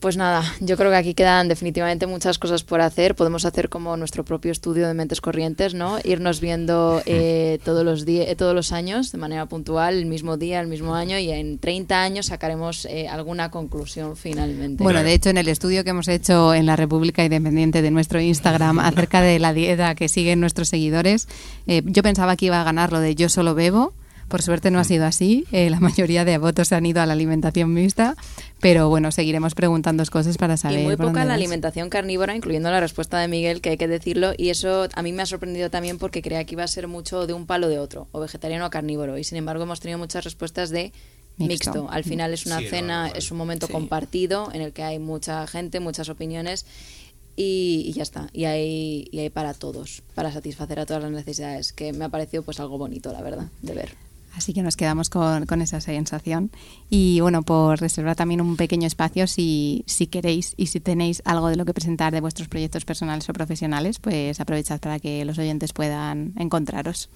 Pues 0.00 0.16
nada, 0.16 0.44
yo 0.60 0.76
creo 0.76 0.92
que 0.92 0.96
aquí 0.96 1.14
quedan 1.14 1.48
definitivamente 1.48 2.06
muchas 2.06 2.38
cosas 2.38 2.62
por 2.62 2.80
hacer. 2.80 3.16
Podemos 3.16 3.44
hacer 3.44 3.68
como 3.68 3.96
nuestro 3.96 4.24
propio 4.24 4.52
estudio 4.52 4.86
de 4.86 4.94
mentes 4.94 5.20
corrientes, 5.20 5.74
¿no? 5.74 5.98
Irnos 6.04 6.40
viendo 6.40 7.02
eh, 7.04 7.58
todos 7.64 7.84
los 7.84 8.04
días, 8.04 8.36
todos 8.36 8.54
los 8.54 8.70
años, 8.70 9.10
de 9.10 9.18
manera 9.18 9.46
puntual, 9.46 9.94
el 9.98 10.06
mismo 10.06 10.36
día, 10.36 10.60
el 10.60 10.68
mismo 10.68 10.94
año, 10.94 11.18
y 11.18 11.32
en 11.32 11.58
30 11.58 12.00
años 12.00 12.26
sacaremos 12.26 12.84
eh, 12.84 13.08
alguna 13.08 13.50
conclusión 13.50 14.16
finalmente. 14.16 14.84
Bueno, 14.84 15.02
de 15.02 15.12
hecho, 15.12 15.30
en 15.30 15.36
el 15.38 15.48
estudio 15.48 15.82
que 15.82 15.90
hemos 15.90 16.06
hecho 16.06 16.54
en 16.54 16.66
la 16.66 16.76
República 16.76 17.24
Independiente 17.24 17.82
de 17.82 17.90
nuestro 17.90 18.20
Instagram 18.20 18.78
acerca 18.78 19.20
de 19.20 19.40
la 19.40 19.52
dieta 19.52 19.96
que 19.96 20.08
siguen 20.08 20.38
nuestros 20.38 20.68
seguidores, 20.68 21.26
eh, 21.66 21.82
yo 21.84 22.04
pensaba 22.04 22.36
que 22.36 22.46
iba 22.46 22.60
a 22.60 22.64
ganar 22.64 22.92
lo 22.92 23.00
de 23.00 23.16
yo 23.16 23.28
solo 23.28 23.56
bebo. 23.56 23.94
Por 24.28 24.42
suerte 24.42 24.70
no 24.70 24.78
ha 24.78 24.84
sido 24.84 25.06
así. 25.06 25.46
eh, 25.52 25.70
la 25.70 25.80
mayoría 25.80 26.24
de 26.24 26.36
votos 26.38 26.68
se 26.68 26.74
han 26.74 26.84
ido 26.86 27.00
a 27.00 27.06
la 27.06 27.14
alimentación 27.14 27.72
mixta. 27.72 28.14
Pero 28.60 28.88
bueno, 28.88 29.10
seguiremos 29.12 29.54
preguntando 29.54 30.04
cosas 30.10 30.36
para 30.36 30.56
saber. 30.56 30.80
Y 30.80 30.84
muy 30.84 30.96
poca 30.96 31.20
la 31.20 31.26
vas. 31.26 31.34
alimentación 31.34 31.88
carnívora, 31.90 32.34
incluyendo 32.36 32.70
la 32.70 32.80
respuesta 32.80 33.18
de 33.20 33.28
Miguel, 33.28 33.60
que 33.60 33.70
hay 33.70 33.76
que 33.76 33.88
decirlo. 33.88 34.32
Y 34.36 34.50
eso 34.50 34.88
a 34.94 35.02
mí 35.02 35.12
me 35.12 35.22
ha 35.22 35.26
sorprendido 35.26 35.70
también 35.70 35.98
porque 35.98 36.22
creía 36.22 36.44
que 36.44 36.54
iba 36.54 36.64
a 36.64 36.68
ser 36.68 36.88
mucho 36.88 37.26
de 37.26 37.32
un 37.32 37.46
palo 37.46 37.68
de 37.68 37.78
otro, 37.78 38.08
o 38.12 38.20
vegetariano 38.20 38.66
o 38.66 38.70
carnívoro. 38.70 39.16
Y 39.16 39.24
sin 39.24 39.38
embargo 39.38 39.62
hemos 39.62 39.80
tenido 39.80 39.98
muchas 39.98 40.24
respuestas 40.24 40.70
de 40.70 40.92
Mixto. 41.38 41.70
mixto. 41.72 41.88
Al 41.90 42.02
final 42.04 42.34
es 42.34 42.46
una 42.46 42.58
Sí, 42.58 42.66
cena, 42.66 43.08
es 43.14 43.30
un 43.30 43.38
momento 43.38 43.68
Sí. 43.68 43.72
compartido 43.72 44.50
en 44.52 44.60
el 44.60 44.72
que 44.72 44.82
hay 44.82 44.98
mucha 44.98 45.46
gente, 45.46 45.78
muchas 45.78 46.08
opiniones. 46.08 46.66
Y, 47.36 47.84
y 47.86 47.92
ya 47.92 48.02
está, 48.02 48.28
y 48.32 48.46
hay, 48.46 49.08
y 49.12 49.20
hay 49.20 49.30
para 49.30 49.54
todos, 49.54 50.02
para 50.16 50.32
satisfacer 50.32 50.80
a 50.80 50.86
todas 50.86 51.04
las 51.04 51.12
necesidades, 51.12 51.72
que 51.72 51.92
me 51.92 52.04
ha 52.04 52.08
parecido 52.08 52.42
pues 52.42 52.58
algo 52.58 52.76
bonito, 52.78 53.12
la 53.12 53.22
verdad, 53.22 53.46
de 53.62 53.74
ver. 53.74 54.07
Así 54.38 54.52
que 54.52 54.62
nos 54.62 54.76
quedamos 54.76 55.10
con, 55.10 55.46
con 55.46 55.60
esa 55.62 55.80
sensación. 55.80 56.52
Y 56.88 57.18
bueno, 57.18 57.42
por 57.42 57.80
reservar 57.80 58.14
también 58.14 58.40
un 58.40 58.56
pequeño 58.56 58.86
espacio, 58.86 59.26
si, 59.26 59.82
si 59.86 60.06
queréis 60.06 60.54
y 60.56 60.66
si 60.66 60.78
tenéis 60.78 61.22
algo 61.24 61.48
de 61.48 61.56
lo 61.56 61.64
que 61.64 61.74
presentar 61.74 62.12
de 62.12 62.20
vuestros 62.20 62.46
proyectos 62.46 62.84
personales 62.84 63.28
o 63.28 63.32
profesionales, 63.32 63.98
pues 63.98 64.38
aprovechad 64.38 64.78
para 64.78 65.00
que 65.00 65.24
los 65.24 65.38
oyentes 65.38 65.72
puedan 65.72 66.34
encontraros. 66.38 67.10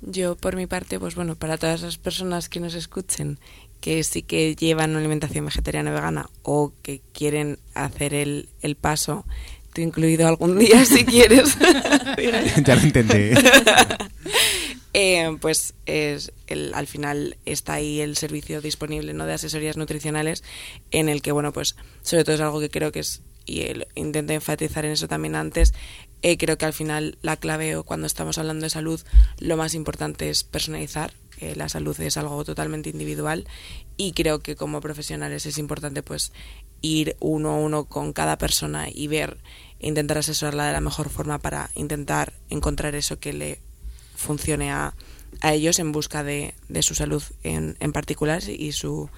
Yo, 0.00 0.36
por 0.36 0.54
mi 0.54 0.68
parte, 0.68 1.00
pues 1.00 1.16
bueno, 1.16 1.34
para 1.34 1.58
todas 1.58 1.82
las 1.82 1.98
personas 1.98 2.48
que 2.48 2.60
nos 2.60 2.74
escuchen, 2.74 3.40
que 3.80 4.04
sí 4.04 4.22
que 4.22 4.54
llevan 4.54 4.90
una 4.90 5.00
alimentación 5.00 5.44
vegetariana 5.44 5.90
o 5.90 5.94
vegana 5.94 6.30
o 6.44 6.72
que 6.82 7.00
quieren 7.12 7.58
hacer 7.74 8.14
el, 8.14 8.48
el 8.62 8.76
paso, 8.76 9.24
tú 9.72 9.80
incluido 9.80 10.28
algún 10.28 10.56
día 10.56 10.84
si 10.84 11.04
quieres, 11.04 11.58
ya 12.64 12.76
lo 12.76 12.86
intenté. 12.86 13.34
eh, 14.94 15.36
pues 15.40 15.74
es 15.86 16.32
el, 16.46 16.72
al 16.74 16.86
final 16.86 17.36
está 17.44 17.74
ahí 17.74 18.00
el 18.00 18.16
servicio 18.16 18.60
disponible 18.62 19.12
¿no? 19.12 19.26
de 19.26 19.34
asesorías 19.34 19.76
nutricionales 19.76 20.42
en 20.90 21.08
el 21.08 21.20
que, 21.20 21.32
bueno, 21.32 21.52
pues 21.52 21.76
sobre 22.02 22.24
todo 22.24 22.34
es 22.36 22.40
algo 22.40 22.60
que 22.60 22.70
creo 22.70 22.92
que 22.92 23.00
es, 23.00 23.20
y 23.44 23.62
el- 23.62 23.86
enfatizar 23.94 24.84
en 24.86 24.92
eso 24.92 25.08
también 25.08 25.36
antes, 25.36 25.74
Eh, 26.26 26.38
creo 26.38 26.56
que 26.56 26.64
al 26.64 26.72
final 26.72 27.18
la 27.20 27.36
clave 27.36 27.76
o 27.76 27.84
cuando 27.84 28.06
estamos 28.06 28.38
hablando 28.38 28.64
de 28.64 28.70
salud, 28.70 28.98
lo 29.40 29.58
más 29.58 29.74
importante 29.74 30.30
es 30.30 30.42
personalizar. 30.42 31.12
Eh, 31.38 31.54
la 31.54 31.68
salud 31.68 32.00
es 32.00 32.16
algo 32.16 32.42
totalmente 32.46 32.88
individual 32.88 33.46
y 33.98 34.12
creo 34.12 34.38
que 34.38 34.56
como 34.56 34.80
profesionales 34.80 35.44
es 35.44 35.58
importante 35.58 36.02
pues 36.02 36.32
ir 36.80 37.16
uno 37.20 37.50
a 37.50 37.56
uno 37.58 37.84
con 37.84 38.14
cada 38.14 38.38
persona 38.38 38.88
y 38.90 39.06
ver, 39.06 39.36
intentar 39.80 40.16
asesorarla 40.16 40.66
de 40.66 40.72
la 40.72 40.80
mejor 40.80 41.10
forma 41.10 41.38
para 41.40 41.68
intentar 41.74 42.32
encontrar 42.48 42.94
eso 42.94 43.18
que 43.18 43.34
le 43.34 43.58
funcione 44.24 44.72
a, 44.72 44.94
a 45.40 45.52
ellos 45.52 45.78
en 45.78 45.92
busca 45.92 46.24
de, 46.24 46.54
de 46.68 46.82
su 46.82 46.94
salud 46.94 47.22
en, 47.42 47.76
en 47.80 47.92
particular 47.92 48.42
y 48.48 48.72
su 48.72 49.08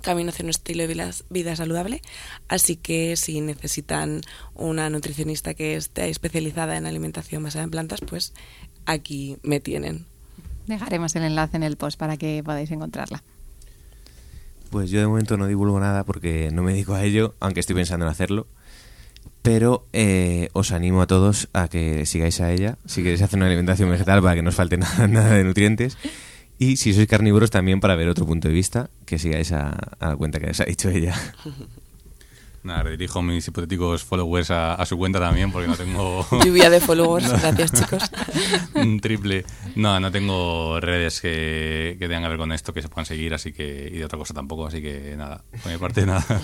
camino 0.00 0.30
hacia 0.30 0.44
un 0.44 0.50
estilo 0.50 0.82
de 0.82 0.86
vida, 0.86 1.10
vida 1.28 1.56
saludable. 1.56 2.02
Así 2.48 2.76
que 2.76 3.16
si 3.16 3.40
necesitan 3.40 4.22
una 4.54 4.90
nutricionista 4.90 5.54
que 5.54 5.76
esté 5.76 6.08
especializada 6.08 6.76
en 6.76 6.86
alimentación 6.86 7.42
basada 7.42 7.64
en 7.64 7.70
plantas, 7.70 8.00
pues 8.00 8.32
aquí 8.86 9.36
me 9.42 9.60
tienen. 9.60 10.06
Dejaremos 10.66 11.14
el 11.16 11.24
enlace 11.24 11.56
en 11.56 11.62
el 11.62 11.76
post 11.76 11.98
para 11.98 12.16
que 12.16 12.42
podáis 12.44 12.70
encontrarla. 12.70 13.22
Pues 14.70 14.88
yo 14.90 15.00
de 15.00 15.06
momento 15.06 15.36
no 15.36 15.46
divulgo 15.46 15.80
nada 15.80 16.04
porque 16.04 16.50
no 16.52 16.62
me 16.62 16.72
dedico 16.72 16.94
a 16.94 17.02
ello, 17.04 17.34
aunque 17.40 17.60
estoy 17.60 17.74
pensando 17.74 18.06
en 18.06 18.12
hacerlo. 18.12 18.46
Pero 19.42 19.86
eh, 19.92 20.50
os 20.52 20.72
animo 20.72 21.00
a 21.00 21.06
todos 21.06 21.48
a 21.52 21.68
que 21.68 22.04
sigáis 22.04 22.40
a 22.40 22.52
ella, 22.52 22.76
si 22.84 23.02
queréis 23.02 23.22
hacer 23.22 23.38
una 23.38 23.46
alimentación 23.46 23.90
vegetal 23.90 24.20
para 24.20 24.34
que 24.34 24.42
no 24.42 24.50
os 24.50 24.56
falte 24.56 24.76
nada, 25.08 25.34
de 25.34 25.44
nutrientes. 25.44 25.96
Y 26.58 26.76
si 26.76 26.92
sois 26.92 27.08
carnívoros 27.08 27.50
también 27.50 27.80
para 27.80 27.96
ver 27.96 28.08
otro 28.08 28.26
punto 28.26 28.48
de 28.48 28.54
vista, 28.54 28.90
que 29.06 29.18
sigáis 29.18 29.52
a, 29.52 29.70
a 29.98 30.08
la 30.08 30.16
cuenta 30.16 30.40
que 30.40 30.50
os 30.50 30.60
ha 30.60 30.64
dicho 30.64 30.90
ella. 30.90 31.16
Nada, 32.62 32.82
redirijo 32.82 33.22
mis 33.22 33.48
hipotéticos 33.48 34.04
followers 34.04 34.50
a, 34.50 34.74
a 34.74 34.84
su 34.84 34.98
cuenta 34.98 35.18
también 35.18 35.50
porque 35.50 35.66
no 35.66 35.76
tengo... 35.76 36.26
Lluvia 36.44 36.68
de 36.68 36.80
followers, 36.80 37.30
gracias 37.42 37.72
chicos. 37.72 38.02
un 38.74 39.00
triple. 39.00 39.46
No, 39.76 39.98
no 39.98 40.10
tengo 40.10 40.78
redes 40.78 41.22
que, 41.22 41.96
que 41.98 42.06
tengan 42.06 42.24
que 42.24 42.28
ver 42.28 42.38
con 42.38 42.52
esto 42.52 42.74
que 42.74 42.82
se 42.82 42.88
puedan 42.88 43.06
seguir, 43.06 43.32
así 43.32 43.52
que 43.52 43.90
y 43.90 43.96
de 43.96 44.04
otra 44.04 44.18
cosa 44.18 44.34
tampoco, 44.34 44.66
así 44.66 44.82
que 44.82 45.14
nada, 45.16 45.42
por 45.62 45.72
mi 45.72 45.78
parte 45.78 46.04
nada. 46.04 46.40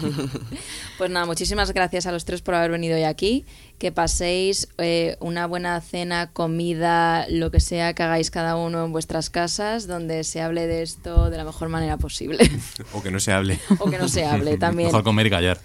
Pues 0.96 1.10
nada, 1.10 1.26
muchísimas 1.26 1.72
gracias 1.72 2.06
a 2.06 2.12
los 2.12 2.24
tres 2.24 2.40
por 2.40 2.54
haber 2.54 2.70
venido 2.70 2.96
hoy 2.96 3.04
aquí. 3.04 3.44
Que 3.78 3.92
paséis 3.92 4.68
eh, 4.78 5.16
una 5.20 5.46
buena 5.46 5.80
cena, 5.82 6.30
comida, 6.32 7.26
lo 7.28 7.50
que 7.50 7.60
sea 7.60 7.92
que 7.92 8.02
hagáis 8.02 8.30
cada 8.30 8.56
uno 8.56 8.84
en 8.84 8.92
vuestras 8.92 9.28
casas, 9.28 9.86
donde 9.86 10.24
se 10.24 10.40
hable 10.40 10.66
de 10.66 10.82
esto 10.82 11.28
de 11.28 11.36
la 11.36 11.44
mejor 11.44 11.68
manera 11.68 11.96
posible. 11.96 12.38
O 12.92 13.02
que 13.02 13.10
no 13.10 13.20
se 13.20 13.32
hable. 13.32 13.58
o 13.78 13.90
que 13.90 13.98
no 13.98 14.08
se 14.08 14.24
hable 14.24 14.56
también. 14.58 14.88
Mejor 14.88 15.04
comer 15.04 15.26
y 15.26 15.30
callar. 15.30 15.60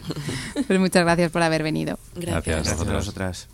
Pues 0.67 0.79
muchas 0.79 1.03
gracias 1.03 1.31
por 1.31 1.41
haber 1.41 1.63
venido. 1.63 1.97
Gracias. 2.15 2.45
Gracias. 2.45 2.65
Gracias 2.65 2.89
a 2.89 2.93
vosotras. 2.93 3.47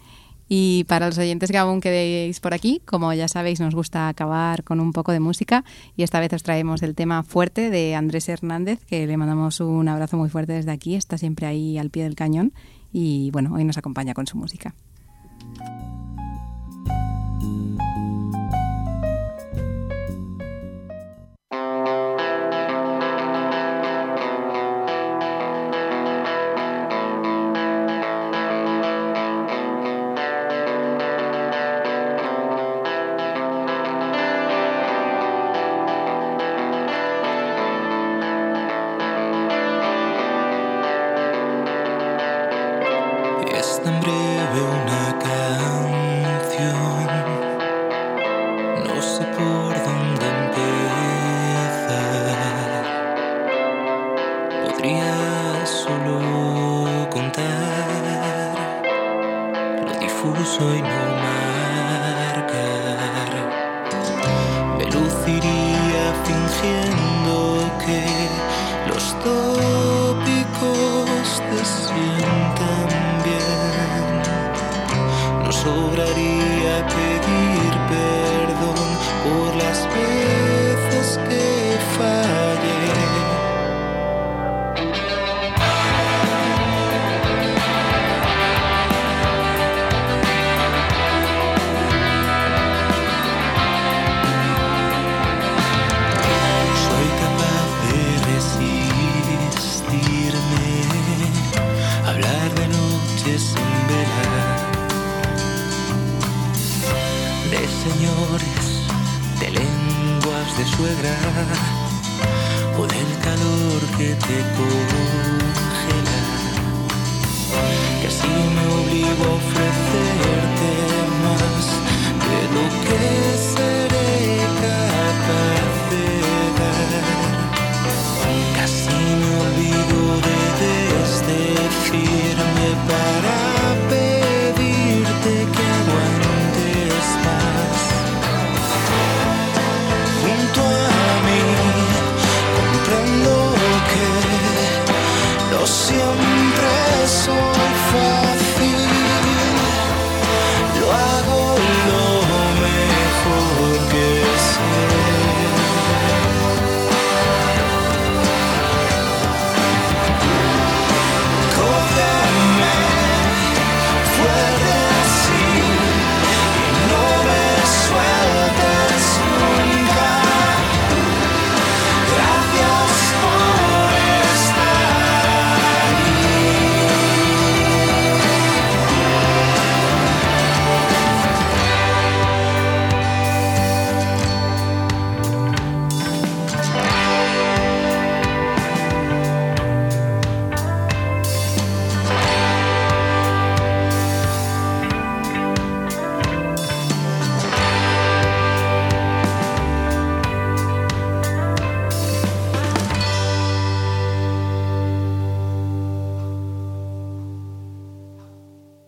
Y 0.50 0.86
para 0.86 1.08
los 1.08 1.18
oyentes 1.18 1.52
que 1.52 1.58
aún 1.58 1.82
quedéis 1.82 2.40
por 2.40 2.54
aquí, 2.54 2.82
como 2.86 3.14
ya 3.14 3.28
sabéis, 3.28 3.60
nos 3.60 3.76
gusta 3.76 4.08
acabar 4.08 4.64
con 4.64 4.80
un 4.80 4.94
poco 4.94 5.12
de 5.12 5.20
música 5.20 5.66
y 5.98 6.04
esta 6.04 6.20
vez 6.22 6.32
os 6.34 6.44
traemos 6.44 6.84
el 6.84 6.96
tema 6.96 7.24
fuerte 7.24 7.70
de 7.70 7.96
Andrés 7.96 8.30
Hernández, 8.30 8.80
que 8.86 9.06
le 9.08 9.18
mandamos 9.18 9.60
un 9.60 9.90
abrazo 9.90 10.16
muy 10.16 10.30
fuerte 10.30 10.54
desde 10.54 10.72
aquí, 10.72 10.96
está 10.96 11.18
siempre 11.18 11.48
ahí 11.48 11.78
al 11.78 11.90
pie 11.90 12.04
del 12.04 12.16
cañón 12.16 12.54
y 12.92 13.32
bueno, 13.32 13.54
hoy 13.54 13.64
nos 13.64 13.78
acompaña 13.78 14.14
con 14.14 14.28
su 14.28 14.38
música. 14.38 14.74